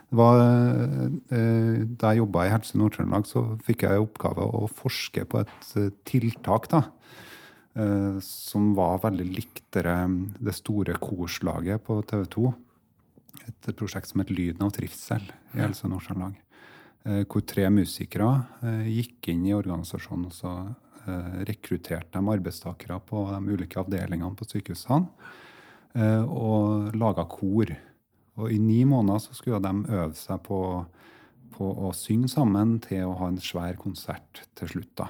[0.05, 4.67] Det var, eh, da jeg jobba i Helse Nord-Trøndelag, så fikk jeg i oppgave å
[4.69, 6.69] forske på et eh, tiltak.
[6.73, 6.87] da,
[8.23, 12.43] som var veldig likt det, store korslaget på TV 2.
[13.49, 16.37] Et prosjekt som het Lyden av trivsel i Helse Nord-Trøndelag.
[17.27, 18.29] Hvor tre musikere
[18.87, 20.53] gikk inn i organisasjonen og så
[21.47, 25.05] rekrutterte de arbeidstakere på de ulike avdelingene på sykehusene
[25.95, 27.71] eh, og laga kor.
[28.35, 30.59] Og i ni måneder så skulle de øve seg på,
[31.55, 34.91] på å synge sammen til å ha en svær konsert til slutt.
[34.99, 35.09] da,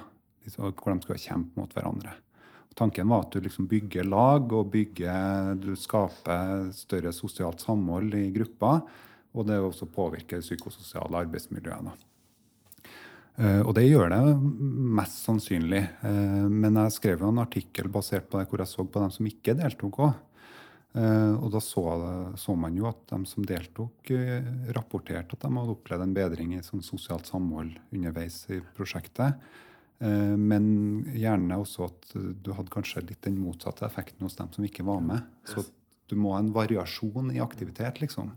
[0.54, 2.14] Hvor de skulle kjempe mot hverandre.
[2.76, 8.28] Tanken var at du liksom bygger lag og bygger, du skaper større sosialt samhold i
[8.34, 8.82] gruppa.
[9.36, 11.88] Og det også påvirker det psykososiale arbeidsmiljøet.
[11.88, 11.94] Da.
[13.38, 14.20] Eh, Og det gjør det
[14.96, 15.82] mest sannsynlig.
[16.02, 19.10] Eh, Men jeg skrev jo en artikkel basert på det hvor jeg så på dem
[19.12, 20.14] som ikke deltok òg.
[20.96, 21.82] Og da så,
[22.40, 24.40] så man jo at de som deltok, eh,
[24.72, 29.36] rapporterte at de hadde opplevd en bedring i sånn sosialt samhold underveis i prosjektet.
[30.00, 34.64] Eh, Men gjerne også at du hadde kanskje litt den motsatte effekten hos dem som
[34.64, 35.20] ikke var med.
[35.44, 35.66] Så
[36.08, 38.32] du må ha en variasjon i aktivitet, liksom.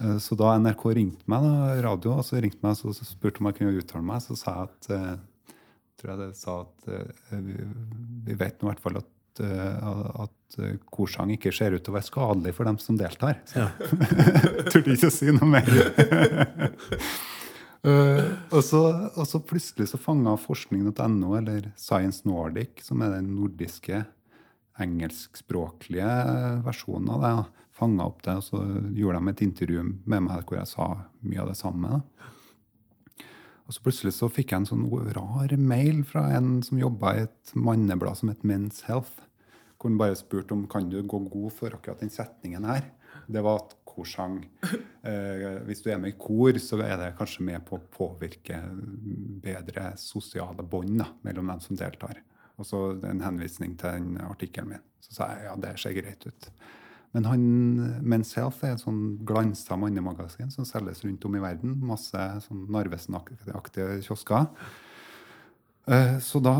[0.00, 3.50] Eh, Så da NRK ringte meg, da, radio, og så ringte meg så spurte om
[3.50, 5.12] jeg kunne uttale meg, så sa jeg at eh,
[5.96, 7.58] tror jeg det sa at eh, vi,
[8.26, 10.54] vi vet nå i hvert fall at at
[10.88, 13.34] korsang ikke ser ut til å være skadelig for dem som deltar.
[13.52, 13.66] Ja.
[14.72, 15.68] Turte ikke å si noe mer.
[17.86, 18.80] Og, så,
[19.12, 24.00] og så plutselig så fanga forskning.no, eller Science Nordic, som er den nordiske
[24.82, 26.08] engelskspråklige
[26.66, 27.34] versjonen av det,
[27.76, 28.62] fanga opp det, og så
[28.96, 30.88] gjorde de et intervju med meg hvor jeg sa
[31.20, 32.00] mye av det samme.
[33.66, 34.86] Og så plutselig så fikk jeg en sånn
[35.16, 39.24] rar mail fra en som jobba i et manneblad som het Men's Health.
[39.76, 42.86] Hvor han bare spurte om kan du gå god for akkurat den setningen her.
[43.26, 44.38] Det var at korsang
[45.02, 48.60] eh, Hvis du er med i kor, så er det kanskje med på å påvirke
[49.42, 52.22] bedre sosiale bånd mellom dem som deltar.
[52.56, 54.84] Og så en henvisning til den artikkelen min.
[55.02, 56.50] Så sa jeg ja, det ser greit ut.
[57.16, 57.44] Men han,
[58.04, 61.78] Men's Health er et sånn glansa mannemagasin som selges rundt om i verden.
[61.88, 64.50] Masse sånn Narvesen-aktige kiosker.
[65.88, 66.52] Eh, Så da,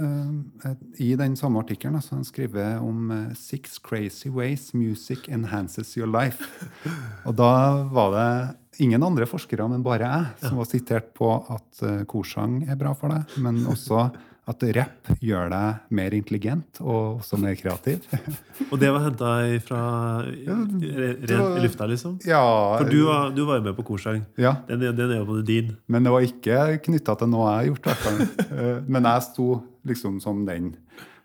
[0.00, 5.96] eh, i den samme artikkelen, så han skriver om eh, 'Six crazy ways music enhances
[5.96, 6.42] your life'.
[7.26, 12.06] Og da var det ingen andre forskere, men bare jeg, som var sitert på at
[12.08, 14.10] korsang er bra for deg, men også
[14.48, 18.06] at rapp gjør deg mer intelligent og også mer kreativ.
[18.70, 19.28] Og det var henta
[19.66, 19.82] fra
[20.24, 22.16] re- det var- ren i lufta, liksom?
[22.26, 22.40] Ja,
[22.80, 24.24] For du var, du var jo med på korsang.
[24.40, 24.56] ja.
[24.68, 25.76] Den, den er jo både din.
[25.86, 27.92] Men det var ikke knytta til noe jeg har gjort.
[28.50, 29.46] Eh, Men jeg sto
[29.86, 30.72] liksom som den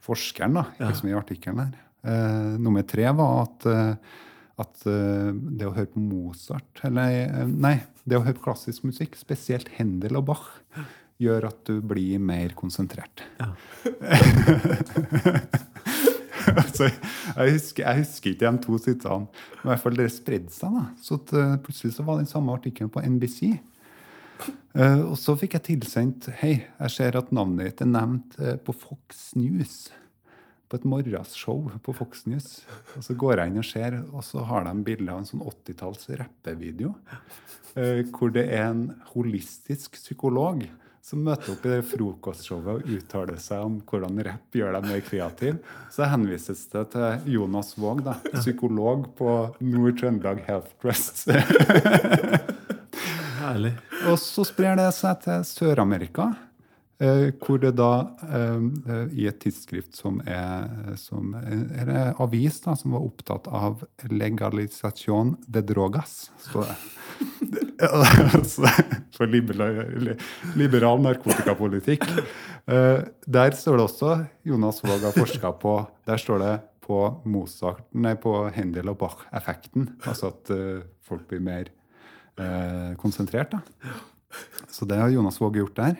[0.05, 1.81] forskeren da, liksom i artikkelen der.
[2.05, 4.19] Uh, nummer tre var at, uh,
[4.61, 8.85] at uh, det å høre på Mozart Eller eh, nei, det å høre på klassisk
[8.85, 10.45] musikk, spesielt Händel og Bach,
[11.21, 13.23] gjør at du blir mer konsentrert.
[13.39, 13.53] Ja.
[16.59, 20.53] altså, jeg, husker, jeg husker ikke de to sitatene, men i hvert fall det spredde
[20.53, 20.75] seg.
[20.75, 20.83] da.
[21.01, 23.39] Så eh, plutselig så var den samme artikkelen på NBC.
[24.75, 28.57] Uh, og så fikk jeg tilsendt Hei, jeg ser at navnet ditt er nevnt uh,
[28.59, 29.85] på Fox News.
[30.67, 32.65] På et morgenshow på Fox News.
[32.97, 35.45] Og så går jeg inn og ser, og så har de bilde av en sånn
[35.45, 36.91] 80-talls rappevideo.
[37.77, 40.65] Uh, hvor det er en holistisk psykolog
[41.06, 45.03] som møter opp i det frokostshowet og uttaler seg om hvordan rapp gjør deg mer
[45.06, 45.60] kreativ.
[45.94, 51.27] Så henvises det til Jonas Våg, da, psykolog på Nord-Trøndelag Health Trust.
[53.44, 53.76] Herlig.
[54.10, 56.32] Og så sprer det seg til Sør-Amerika,
[56.98, 57.91] eh, hvor det da
[58.26, 63.86] eh, i et tidsskrift som er som, er en avis da, som var opptatt av
[64.10, 66.18] legalisasjon de drogas,
[66.49, 67.64] står det.
[69.15, 70.15] For liberal,
[70.56, 72.06] liberal narkotikapolitikk.
[72.65, 74.14] Eh, der står det også
[74.47, 75.76] Jonas Våg har forska på
[76.07, 76.53] Der står det
[76.85, 79.89] på Mozart, nei, på Händel og Bach-effekten.
[80.06, 81.72] Altså at eh, folk blir mer
[82.38, 83.56] eh, konsentrert.
[83.56, 83.95] da.
[84.69, 85.97] Så det har Jonas Våg gjort der.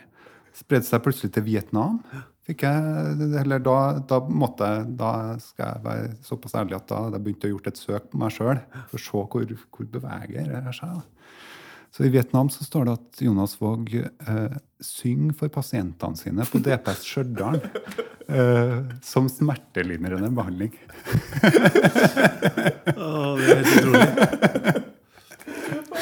[0.56, 2.00] Spredde seg plutselig til Vietnam.
[2.46, 5.12] Jeg, da, da måtte da
[5.42, 8.36] skal jeg være såpass ærlig at da begynte jeg å gjort et søk på meg
[8.36, 8.60] sjøl
[8.92, 11.00] for å se hvor, hvor beveger det seg.
[11.00, 11.15] da.
[11.96, 16.60] Så I Vietnam så står det at Jonas Våg eh, synger for pasientene sine på
[16.60, 17.62] DPS Stjørdal
[18.28, 20.74] eh, som smertelindrende behandling.
[23.00, 24.84] oh, det er helt utrolig.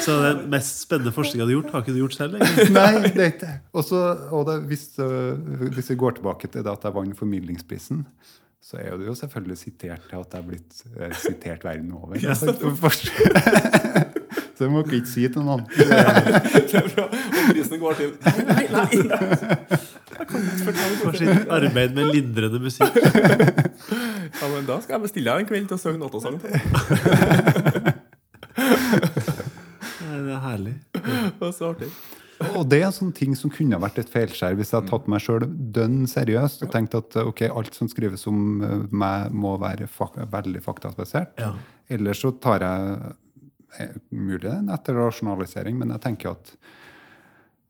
[0.02, 2.40] Så den mest spennende forskninga du har gjort, har ikke du gjort selv?
[2.40, 2.74] egentlig?
[2.80, 3.52] Nei, det er ikke.
[3.78, 4.02] Også,
[4.34, 5.38] og det, hvis, øh,
[5.78, 8.02] hvis vi går tilbake til det at jeg vant formidlingsprisen,
[8.64, 12.18] så er det jo selvfølgelig sitert til at jeg er blitt øh, sitert verden over.
[12.18, 12.34] Ja.
[14.58, 15.64] det må dere ikke si til noen.
[15.74, 17.04] Det er bra.
[17.08, 19.78] Og prisen går til Nei, nei, nei.
[20.14, 22.94] For sitt arbeid med lindrende musikk.
[24.34, 26.40] Ja, men da skal jeg bestille deg en kveld til å synge nattasang.
[26.42, 26.60] til deg.
[30.24, 30.74] Det er herlig.
[30.94, 31.90] Det er så artig.
[32.58, 35.22] Og det er sånne ting som kunne vært et feilskjær hvis jeg hadde tatt meg
[35.22, 39.86] sjøl dønn seriøst og tenkt at ok, alt som skrives om øh, meg, må være
[39.90, 41.38] fak veldig faktabasert.
[41.40, 41.52] Ja.
[41.94, 43.12] Ellers så tar jeg eh,
[44.10, 46.54] mulig det er en etterrasjonalisering, men jeg tenker at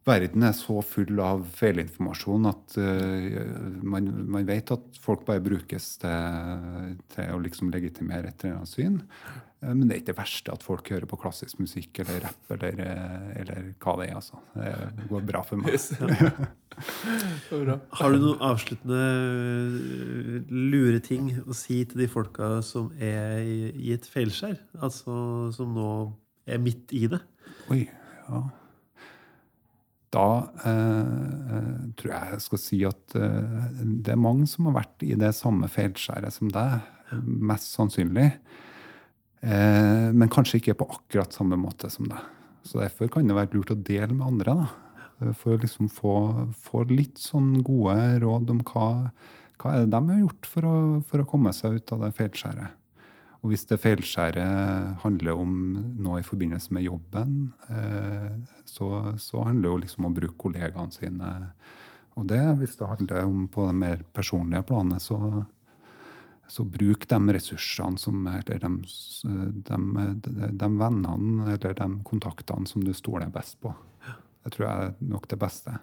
[0.04, 5.94] verden er så full av feilinformasjon at uh, man, man vet at folk bare brukes
[6.02, 9.00] til, til å liksom legitimere et eller annet syn.
[9.64, 12.50] Uh, Men det er ikke det verste at folk hører på klassisk musikk eller rapp
[12.52, 14.18] eller, eh, eller hva det er.
[14.18, 14.40] altså.
[14.54, 15.72] Det går bra for meg.
[15.72, 15.86] Yes.
[17.54, 17.76] Bra.
[17.94, 18.98] Har du noen avsluttende
[20.50, 24.58] lure ting å si til de folka som er i, i et feilskjær?
[24.82, 25.14] Altså
[25.54, 25.88] som nå
[26.50, 27.22] er midt i det?
[27.70, 27.84] Oi,
[28.26, 28.42] ja.
[30.14, 30.26] Da
[30.68, 31.14] eh,
[31.56, 33.64] eh, tror jeg jeg skal si at eh,
[34.04, 36.86] det er mange som har vært i det samme feilskjæret som deg,
[37.24, 38.28] mest sannsynlig.
[39.44, 42.30] Eh, men kanskje ikke på akkurat samme måte som deg.
[42.64, 44.56] Så derfor kan det være lurt å dele med andre.
[44.62, 45.32] da.
[45.36, 46.14] For å liksom få,
[46.64, 48.86] få litt sånn gode råd om hva,
[49.60, 50.78] hva er det de har gjort for å,
[51.10, 52.80] for å komme seg ut av det feilskjæret?
[53.44, 55.56] Og hvis det feilskjæret handler om
[56.00, 57.34] noe i forbindelse med jobben,
[57.68, 58.30] eh,
[58.64, 58.86] så,
[59.20, 61.32] så, handler det jo liksom om å bruke kollegaene sine.
[62.16, 65.44] Og det, hvis det handler om på det mer personlige planet, så,
[66.48, 68.72] så bruk de ressursene som Eller de,
[69.68, 69.80] de,
[70.24, 73.74] de, de vennene eller de kontaktene som du stoler best på.
[74.40, 75.76] Det tror jeg er nok det beste.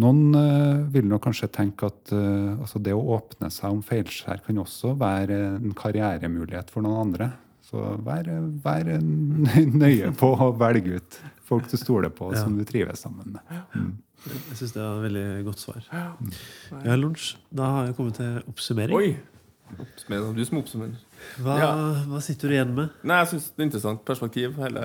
[0.00, 4.40] Noen uh, vil nok kanskje tenke at uh, altså det å åpne seg om feilskjær
[4.46, 7.32] kan også være en karrieremulighet for noen andre.
[7.66, 8.28] Så vær,
[8.64, 8.88] vær
[9.82, 12.40] nøye på å velge ut folk du stoler på, ja.
[12.44, 13.60] som du trives sammen med.
[13.76, 13.92] Mm.
[14.22, 15.86] Jeg syns det var et veldig godt svar.
[15.92, 17.34] Ja, lunsj.
[17.50, 18.96] Da har jeg kommet til oppsummering.
[18.96, 19.32] Oi!
[19.72, 20.36] Oppsummering.
[20.36, 21.00] Du som oppsummerer.
[21.42, 21.70] Hva, ja.
[22.10, 22.92] hva, sitter du igjen med?
[23.08, 24.84] Nei, Jeg syns det er interessant perspektiv, hele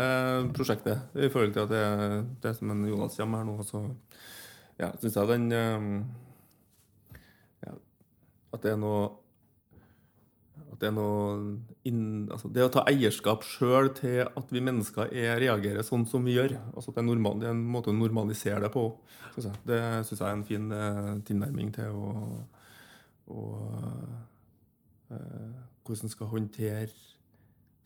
[0.58, 1.06] prosjektet.
[1.16, 1.84] I forhold til at det,
[2.44, 3.58] det som en Jonas kommer her nå.
[3.68, 3.84] så
[4.78, 5.94] ja, syns jeg den um,
[7.66, 7.74] ja,
[8.54, 9.08] At det er noe
[10.68, 11.38] at det er noe
[11.90, 16.26] inn, altså Det å ta eierskap sjøl til at vi mennesker er, reagerer sånn som
[16.28, 16.54] vi gjør.
[16.76, 18.84] altså Det er, normal, det er en måte å normalisere det på.
[19.34, 19.58] Synes.
[19.66, 22.14] Det syns jeg er en fin uh, tilnærming til å,
[23.34, 23.48] å
[25.10, 26.92] uh, Hvordan skal håndtere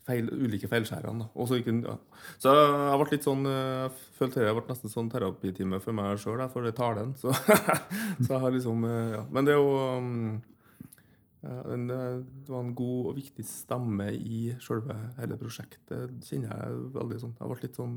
[0.06, 1.28] feil, ulike feilskjærene.
[1.34, 1.96] Ja.
[2.42, 6.42] Så jeg ble litt sånn jeg følte det ble nesten sånn terapitime for meg sjøl,
[6.52, 7.14] for det talen.
[7.20, 7.34] Så,
[8.24, 9.22] så jeg har liksom ja.
[9.30, 9.76] Men det er jo
[11.42, 17.22] ja, Det var en god og viktig stemme i selve hele prosjektet, kjenner jeg veldig
[17.22, 17.38] sånn.
[17.38, 17.96] Jeg ble litt sånn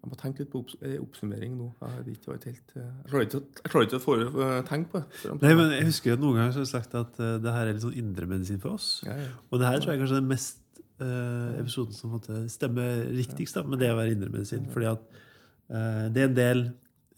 [0.00, 0.62] jeg må tenke litt på
[1.02, 1.66] oppsummering nå.
[1.82, 5.34] Jeg, ikke helt, jeg klarer ikke, jeg klarer ikke å tenke på det.
[5.42, 7.98] Nei, men Jeg husker at noen ganger har sagt at det her er litt sånn
[8.00, 8.88] indremedisin for oss.
[9.04, 9.28] Ja, ja.
[9.50, 10.59] Og det her tror jeg kanskje er det mest
[11.02, 14.66] uh, episoden som måtte stemme riktigst da, med det å være indremedisin.
[14.72, 15.06] Fordi at
[15.72, 16.66] uh, det er en del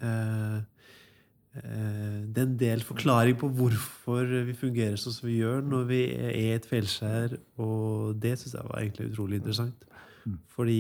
[0.03, 0.61] uh,
[1.53, 5.99] det er en del forklaring på hvorfor vi fungerer sånn som vi gjør når vi
[6.17, 9.85] er et feilskjær, og det syns jeg var egentlig utrolig interessant.
[10.25, 10.39] Mm.
[10.55, 10.79] Fordi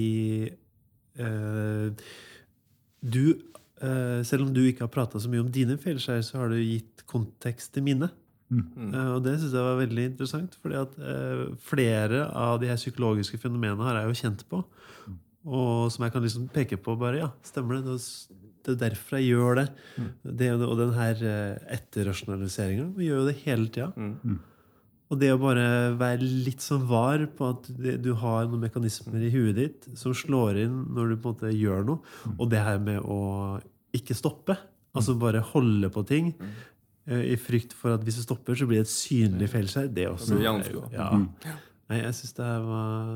[3.04, 3.24] du
[4.24, 7.04] selv om du ikke har prata så mye om dine feilskjær, så har du gitt
[7.04, 8.08] kontekst til mine.
[8.52, 8.92] Mm.
[8.92, 10.54] Uh, og det syns jeg var veldig interessant.
[10.60, 14.62] fordi at uh, flere av de her psykologiske fenomenene har jeg jo kjent på.
[15.08, 15.18] Mm.
[15.58, 17.98] Og som jeg kan liksom peke på bare Ja, stemmer det.
[18.62, 19.68] Det er derfor jeg gjør det.
[19.98, 20.08] Mm.
[20.38, 22.90] det og den her uh, etterrasjonaliseringa.
[22.96, 23.92] Vi gjør jo det hele tida.
[23.96, 24.40] Mm.
[25.12, 25.64] Og det å bare
[26.00, 30.62] være litt sånn var på at du har noen mekanismer i huet ditt som slår
[30.62, 33.18] inn når du på en måte gjør noe, og det her med å
[33.92, 34.56] ikke stoppe,
[34.96, 36.71] altså bare holde på ting, Eh,
[37.06, 39.88] i frykt for at hvis det stopper, så blir det et synlig feilskjær.
[39.90, 40.38] Det også.
[40.38, 40.46] Det
[40.94, 41.08] ja.
[41.10, 41.26] Mm.
[41.90, 43.10] Nei, jeg syns det var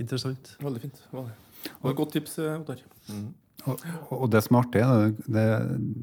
[0.00, 0.54] interessant.
[0.64, 1.02] Veldig fint.
[1.12, 1.36] Veldig.
[1.82, 2.80] Og et godt tips, eh, Ottar.
[3.10, 3.28] Mm.
[3.68, 3.82] Og,
[4.16, 4.82] og, det som er artig,
[5.28, 5.44] det,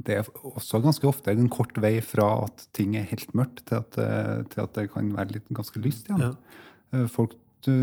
[0.06, 3.80] det, er også ganske ofte en kort vei fra at ting er helt mørkt, til
[3.80, 6.38] at, eh, til at det kan være litt ganske lyst igjen.
[6.94, 7.06] Ja.
[7.12, 7.34] Folk
[7.66, 7.74] du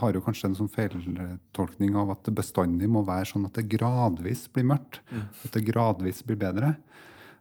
[0.00, 3.66] har jo kanskje en sånn feiltolkning av at det bestandig må være sånn at det
[3.74, 5.00] gradvis blir mørkt.
[5.10, 5.24] Mm.
[5.44, 6.76] At det gradvis blir bedre.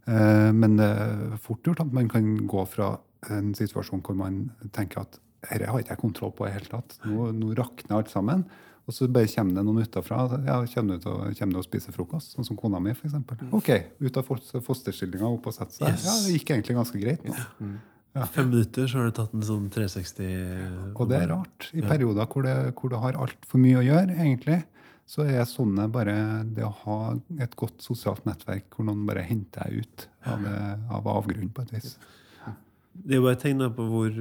[0.07, 2.95] Eh, men det er fort gjort at man kan gå fra
[3.33, 4.43] en situasjon hvor man
[4.75, 6.95] tenker at dette har ikke jeg kontroll på i det hele tatt.
[7.05, 8.45] Nå, nå rakner alt sammen.
[8.85, 10.19] Og så bare kommer det noen utafra.
[10.45, 12.35] Ja, kommer du å, kommer du å spise frokost?
[12.35, 13.15] Sånn som kona mi, f.eks.
[13.17, 13.49] Mm.
[13.57, 13.71] OK,
[14.05, 14.29] ut av
[14.65, 15.89] fosterstillinga opp og sette seg.
[15.89, 16.05] Yes.
[16.05, 17.25] Ja, Det gikk egentlig ganske greit.
[17.25, 17.37] nå.
[17.61, 17.75] Mm.
[18.15, 18.25] Ja.
[18.31, 21.65] Fem minutter så har du tatt en sånn 360 Og det er rart.
[21.75, 24.61] I perioder hvor, det, hvor du har altfor mye å gjøre, egentlig,
[25.05, 26.15] så er sånne bare
[26.49, 26.99] det å ha
[27.43, 30.59] et godt sosialt nettverk hvor noen bare henter deg ut av, det,
[30.97, 31.95] av avgrunnen på et vis.
[32.95, 34.17] Det er jo bare et tegn på hvor,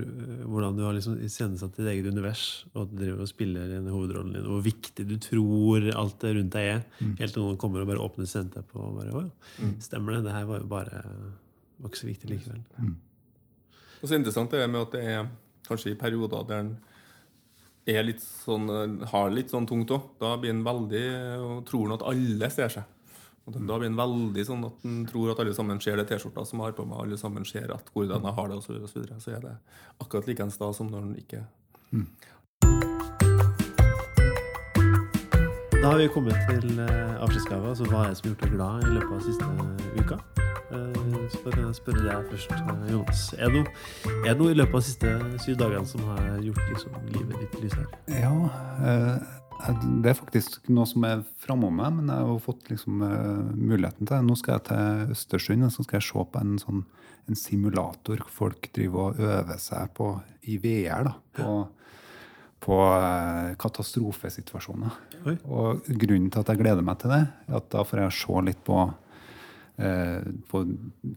[0.50, 3.78] hvordan du har liksom iscenesatt ditt eget univers, og at du driver og spiller i
[3.86, 6.82] hovedrollen din, hvor viktig du tror alt det rundt deg er.
[6.98, 7.12] Mm.
[7.20, 9.76] Helt til noen kommer og bare åpner sendet på og bare, Å ja, mm.
[9.86, 10.24] stemmer det?
[10.26, 12.64] Det her var jo bare var ikke så viktig likevel.
[12.82, 12.96] Mm.
[14.00, 15.30] Og så interessant det med at det er
[15.68, 16.74] kanskje i perioder der en
[17.90, 18.68] er litt sånn,
[19.10, 20.14] har litt sånn tungt òg.
[20.20, 21.04] Da blir han veldig
[21.44, 22.90] og tror han at alle ser seg.
[23.44, 26.46] Og da blir han veldig sånn at han tror at alle sammen ser det T-skjorta
[26.48, 28.78] som har på meg, alle sammen ser at hvordan jeg har det, osv.
[28.88, 29.52] Så, videre, så, er det
[30.00, 31.44] akkurat likeens da som når han ikke
[31.92, 32.06] mm.
[35.74, 37.74] Da har vi kommet til eh, avskjedsgava.
[37.74, 40.53] Altså hva er det som har gjort deg glad i løpet av siste uka?
[40.74, 43.22] Eh, så spørre deg først, eh, Jonas.
[43.38, 45.12] Er det, noe, er det noe i løpet av de siste
[45.44, 47.86] syv dagene som har gjort liksom, livet ditt lysere?
[48.10, 48.34] Ja,
[48.88, 49.30] eh,
[50.02, 53.04] det er faktisk noe som er framom meg, men jeg har fått liksom,
[53.54, 54.24] muligheten til det.
[54.26, 56.82] Nå skal jeg til Østersund og så skal jeg se på en, sånn,
[57.30, 60.10] en simulator hvor folk driver og øver seg på,
[60.50, 61.06] i VR.
[61.06, 61.54] da, på,
[62.64, 62.76] på
[63.60, 65.00] katastrofesituasjoner.
[65.24, 65.38] Oi.
[65.48, 68.44] Og grunnen til at jeg gleder meg til det, er at da får jeg se
[68.48, 69.03] litt på eh,
[70.50, 70.60] på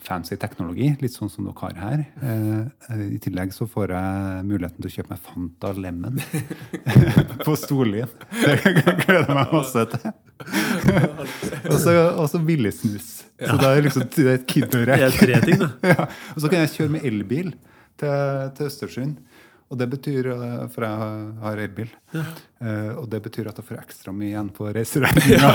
[0.01, 1.99] fancy teknologi, litt sånn som dere har her.
[2.25, 6.17] Eh, I tillegg så får jeg muligheten til å kjøpe meg Fanta Lemon
[7.45, 8.09] på Storlien.
[8.33, 8.57] Det
[9.03, 10.09] gleder jeg meg masse til.
[11.71, 12.41] og så, og så
[13.61, 14.49] det er liksom det er et
[15.45, 15.71] ting, da.
[15.93, 16.09] Ja.
[16.33, 17.53] Og så kan jeg kjøre med elbil
[18.01, 19.17] til, til Østersund.
[19.67, 21.89] Og det betyr, eh, For jeg har elbil.
[22.15, 25.49] Eh, og det betyr at jeg får ekstra mye igjen på reiseregninga.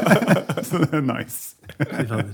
[0.68, 1.54] så det er nice.
[1.76, 2.32] Fader.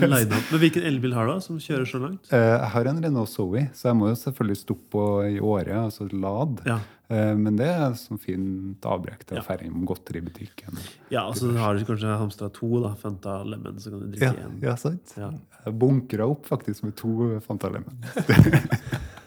[0.00, 2.26] Men hvilken elbil har du, da, som kjører så langt?
[2.32, 5.76] Uh, jeg har en Renault Zoe, så jeg må jo selvfølgelig stoppe på i Åre,
[5.84, 6.62] altså lad.
[6.66, 6.80] Ja.
[7.08, 9.40] Men det er sånn fint avbrekk til Ja.
[9.40, 10.76] å ferde innom godteri i butikken.
[11.08, 12.90] Ja, altså har du kanskje hamstra to, da.
[13.00, 14.58] Fanta Lemen, så kan du drikke én.
[14.66, 15.14] ja sant?
[15.16, 15.30] Ja.
[15.64, 17.96] Jeg bunkra opp faktisk med to Fanta Lemon.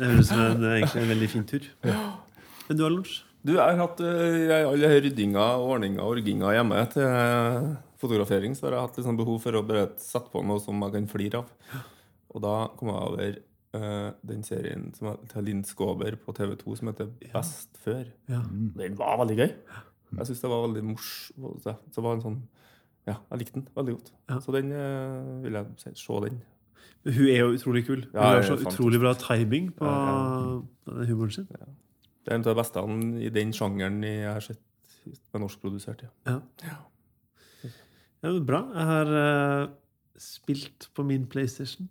[0.00, 1.66] Det høres ut som en, egentlig en veldig fin tur.
[1.84, 1.98] Ja.
[2.70, 3.18] du har lunsj?
[3.40, 7.68] Du, jeg har hatt jeg, alle ryddinga, ordninga og orginga hjemme til eh,
[8.00, 10.96] fotografering, så har jeg hatt sånn behov for å bare sette på noe som jeg
[10.96, 11.80] kan flire av.
[12.30, 13.38] Og da kom jeg over
[13.76, 18.04] uh, den serien som til Linn Skåber på TV2 som heter Best før.
[18.30, 18.42] Ja.
[18.78, 19.50] Den var veldig gøy.
[20.10, 21.50] Jeg syns det var veldig morsom.
[21.64, 22.40] Så var en sånn
[23.08, 24.12] Ja, jeg likte den veldig godt.
[24.30, 24.38] Ja.
[24.44, 25.94] Så den uh, vil jeg se.
[25.98, 26.40] se den.
[27.04, 28.02] Hun er jo utrolig kul.
[28.04, 31.46] Hun Ja, har så utrolig bra timing på Ja, den humoren sin.
[31.50, 32.82] Det er en av de beste
[33.24, 34.60] i den sjangeren jeg har sett
[35.32, 36.04] med norskprodusert.
[36.26, 36.40] Ja.
[36.62, 36.76] Ja.
[38.22, 38.66] Ja, men bra.
[38.74, 39.14] Jeg har
[39.64, 39.70] uh,
[40.20, 41.88] spilt på min PlayStation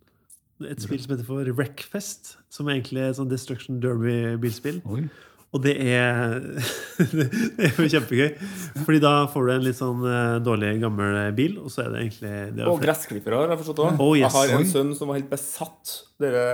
[0.68, 4.82] et spill som heter for Wreckfest, som egentlig er et sånn Destruction Derby-bilspill.
[5.50, 6.36] Og det er,
[7.14, 7.26] det
[7.66, 8.36] er jo kjempegøy.
[8.84, 12.04] Fordi da får du en litt sånn eh, dårlig, gammel bil, og så er det
[12.04, 14.04] egentlig det er Og gressklippere har jeg forstått òg.
[14.06, 14.30] Oh, yes.
[14.30, 16.46] Jeg har en sønn som var helt besatt dere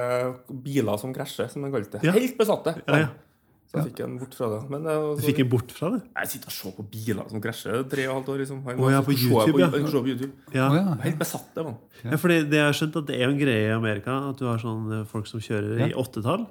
[0.47, 2.07] biler som krasjer, som kalte det.
[2.07, 2.15] Ja.
[2.15, 2.77] Helt besatte.
[2.85, 3.13] Ja, ja.
[3.65, 4.59] Så jeg fikk en bort fra det.
[4.71, 6.01] Men det også, Du fikk en bort fra det?
[6.15, 8.37] jeg sitter og ser på biler som krasjer tre og et halvt år.
[8.43, 8.59] Liksom.
[8.67, 9.69] Han oh, ja, på YouTube, ja.
[9.73, 10.31] på YouTube.
[10.53, 10.67] Ja.
[10.69, 10.93] Oh, ja.
[11.03, 11.75] Helt besatt, det var.
[12.05, 14.45] Ja, fordi det jeg har skjønt at det er en greie i Amerika at du
[14.47, 16.45] har sånn eh, folk som kjører i åttetall.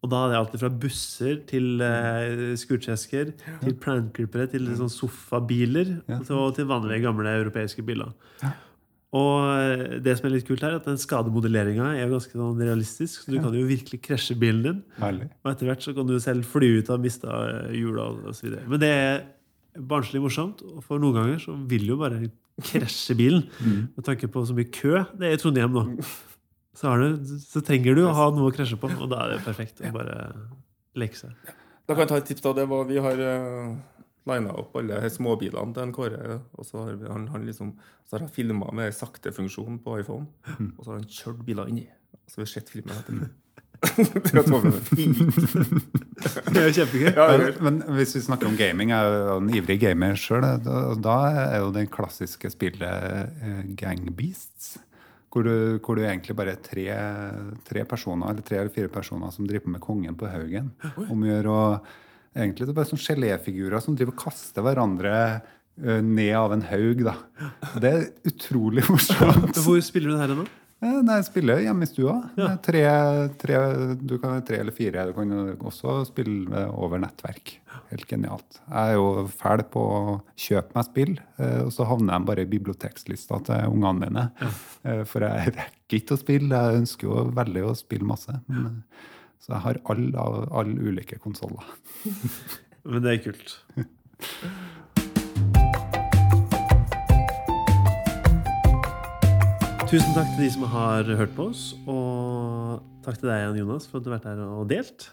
[0.00, 5.98] Og da hadde jeg alltid fra busser til uh, skurtresker til planklippere til sånn sofabiler
[6.08, 6.22] Ja.
[6.32, 8.14] og til vanlige, gamle europeiske biler.
[9.10, 12.60] Og eh, det som er litt kult her, er at den skademodelleringa er ganske sånn
[12.62, 13.24] realistisk.
[13.24, 14.76] Så du kan jo virkelig krasje bilen din.
[15.02, 15.26] Herlig.
[15.42, 17.40] Og etter hvert så kan du selv fly ut av mista
[17.74, 18.54] hjula osv.
[18.70, 19.24] Men det er
[19.90, 22.22] barnslig morsomt, og for noen ganger så vil jo bare
[22.70, 23.42] krasje bilen.
[23.96, 25.84] Med tanke på så mye kø det er i Trondheim nå.
[26.80, 29.34] Så, har du, så trenger du å ha noe å krasje på, og da er
[29.34, 30.14] det perfekt å bare
[30.96, 31.50] leke seg.
[31.84, 32.44] Da kan jeg ta et tips.
[32.46, 33.74] da, det var, Vi har uh,
[34.30, 36.38] lina opp alle småbilene til en Kåre.
[36.56, 37.74] Og så har, han, han liksom,
[38.06, 40.30] så har jeg filma med saktefunksjon på iPhone.
[40.56, 40.72] Mm.
[40.78, 41.86] Og så har han kjørt biler inni.
[42.30, 43.28] Så har vi sett filmen etterpå.
[46.50, 46.56] det.
[46.56, 47.10] Er jo kjempegøy.
[47.16, 47.28] Ja.
[47.64, 50.48] Men hvis vi snakker om gaming, jeg er jo en ivrig gamer sjøl.
[50.64, 54.78] Da, da er jo det klassiske spillet gangbeasts, Gang Beasts.
[55.30, 56.86] Hvor du, hvor du egentlig bare er tre,
[57.68, 60.72] tre personer, eller tre eller fire personer som driver med kongen på haugen.
[61.06, 61.90] Omgjør og
[62.30, 65.12] Egentlig det er bare sånne geléfigurer som driver og kaster hverandre
[65.82, 67.00] eh, ned av en haug.
[67.02, 67.14] da.
[67.82, 69.58] Det er utrolig morsomt.
[69.64, 70.44] Hvor spiller du det her nå?
[70.80, 72.14] Eh, Nei, jeg spiller hjemme i stua.
[72.36, 72.82] Det er Tre,
[73.42, 73.58] tre,
[74.00, 75.02] du kan tre eller fire.
[75.10, 75.34] Du kan
[75.68, 77.58] også spille over nettverk.
[77.90, 78.60] Helt genialt.
[78.64, 80.00] Jeg er jo fæl på å
[80.40, 81.12] kjøpe meg spill,
[81.42, 84.26] eh, og så havner jeg bare i bibliotekslista til ungene mine.
[84.40, 85.04] Ja.
[85.10, 86.60] For jeg rekker ikke å spille.
[86.64, 88.38] Jeg ønsker jo veldig å spille masse.
[88.48, 89.08] Men, eh,
[89.40, 91.64] så jeg har alle all ulike konsoller.
[92.88, 93.58] Men det er kult.
[99.90, 103.88] Tusen takk til de som har hørt på oss, og takk til deg, Jan Jonas,
[103.90, 105.06] for at du har vært her og delt.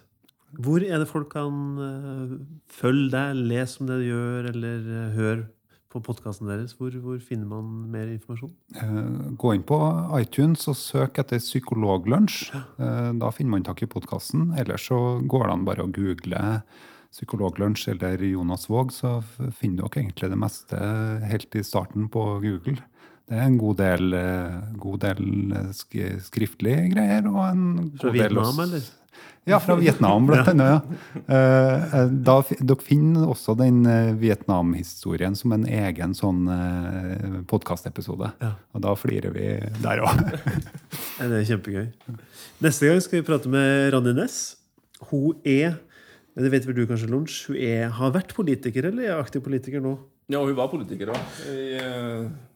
[0.62, 2.36] Hvor er det folk kan eh,
[2.78, 5.48] følge deg, lese om det du gjør, eller uh, høre
[5.90, 6.76] på podkasten deres?
[6.78, 8.52] Hvor, hvor finner man mer informasjon?
[8.78, 9.00] Eh,
[9.42, 9.80] Gå inn på
[10.20, 12.38] iTunes og søk etter Psykologlunsj.
[12.62, 14.52] Eh, Da finner man tak i podkasten.
[14.62, 16.44] Ellers så går det an bare å google
[17.18, 19.18] Psykologlunsj eller Jonas Våg, så
[19.58, 20.84] finner dere egentlig det meste
[21.34, 22.78] helt i starten på Google.
[23.28, 25.72] Det er en god del, eh, god del eh,
[26.24, 27.26] skriftlige greier.
[27.28, 27.66] og en
[28.00, 28.86] Fra god Vietnam, del eller?
[29.48, 30.88] Ja, fra Vietnam, blant annet.
[31.28, 31.34] Ja.
[31.36, 33.82] Eh, Da, dere finner også den
[34.20, 36.48] Vietnam-historien som en egen sånn
[37.52, 38.32] podkastepisode.
[38.44, 38.54] Ja.
[38.76, 39.48] Og da flirer vi
[39.84, 40.24] der òg.
[41.20, 41.88] Det er kjempegøy.
[42.64, 44.56] Neste gang skal vi prate med Ronny Næss.
[45.12, 45.78] Hun er
[46.38, 49.82] det vet vel du kanskje, Lunch, Hun er, har vært politiker, eller er aktiv politiker
[49.82, 49.96] nå?
[50.30, 51.40] Ja, hun var politiker òg.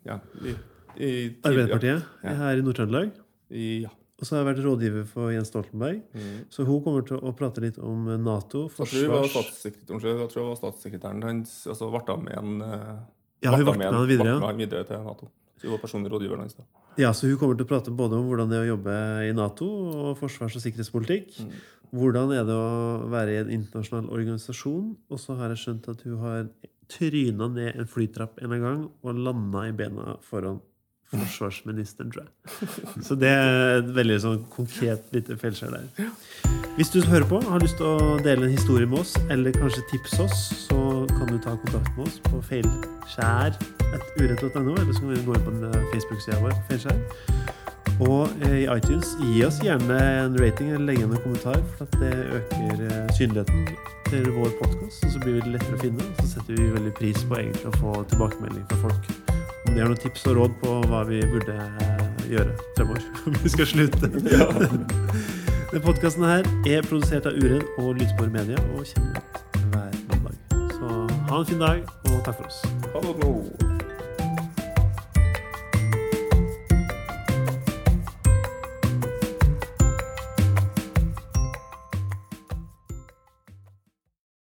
[0.01, 0.53] Eh, ja, i,
[0.97, 1.09] i,
[1.43, 2.35] Arbeiderpartiet Ja.
[2.41, 3.11] her i Nord-Trøndelag.
[3.49, 3.89] Ja.
[4.21, 6.01] Og så har jeg vært rådgiver for Jens Stoltenberg.
[6.13, 6.45] Mm.
[6.53, 9.63] Så hun kommer til å prate litt om Nato, hun var forsvars...
[9.65, 11.55] jeg tror jeg var statssekretæren hans.
[11.65, 12.99] Altså ble med en eh,
[13.41, 14.51] Ja, hun ble med han videre, ja.
[14.59, 15.31] videre til Nato.
[15.57, 16.53] Så hun var personlig rådgiver hans.
[16.53, 16.67] da.
[17.01, 18.95] Ja, så Hun kommer til å prate både om hvordan det er å jobbe
[19.25, 19.67] i Nato
[20.05, 21.39] og forsvars- og sikkerhetspolitikk.
[21.41, 21.51] Mm.
[21.97, 24.93] Hvordan er det å være i en internasjonal organisasjon.
[25.09, 26.45] Og så har jeg skjønt at hun har
[26.91, 30.59] tryna ned en flytrapp en gang og landa i bena foran
[31.11, 32.31] forsvarsministeren, tror jeg.
[33.03, 35.85] Så det er et veldig sånn konkret lite feilskjær der.
[36.77, 39.89] Hvis du hører på har lyst til å dele en historie med oss, eller kanskje
[39.91, 40.39] tipse oss,
[40.69, 40.79] så
[41.11, 45.53] kan du ta kontakt med oss på feilskjær.urett.no, eller så kan du gå inn på
[45.91, 46.53] Facebook-sida vår.
[46.69, 46.97] Feilskjær.
[48.01, 51.85] Og eh, i iTunes, gi oss gjerne en rating eller legg igjen en kommentar, for
[51.85, 53.67] at det øker eh, synligheten
[54.09, 55.05] til vår podkast.
[55.05, 56.07] Og så blir det lettere å finne.
[56.21, 59.11] Så setter vi veldig pris på egentlig å få tilbakemelding fra folk.
[59.67, 63.05] Om de har noen tips og råd på hva vi burde eh, gjøre fremover.
[63.27, 64.11] Om vi skal slutte.
[65.71, 70.41] Denne podkasten her er produsert av Uredd og Lydspor Media og kommer ut hver mandag.
[70.73, 70.95] Så
[71.31, 72.63] ha en fin dag, og takk for oss.
[72.91, 73.80] Ha det.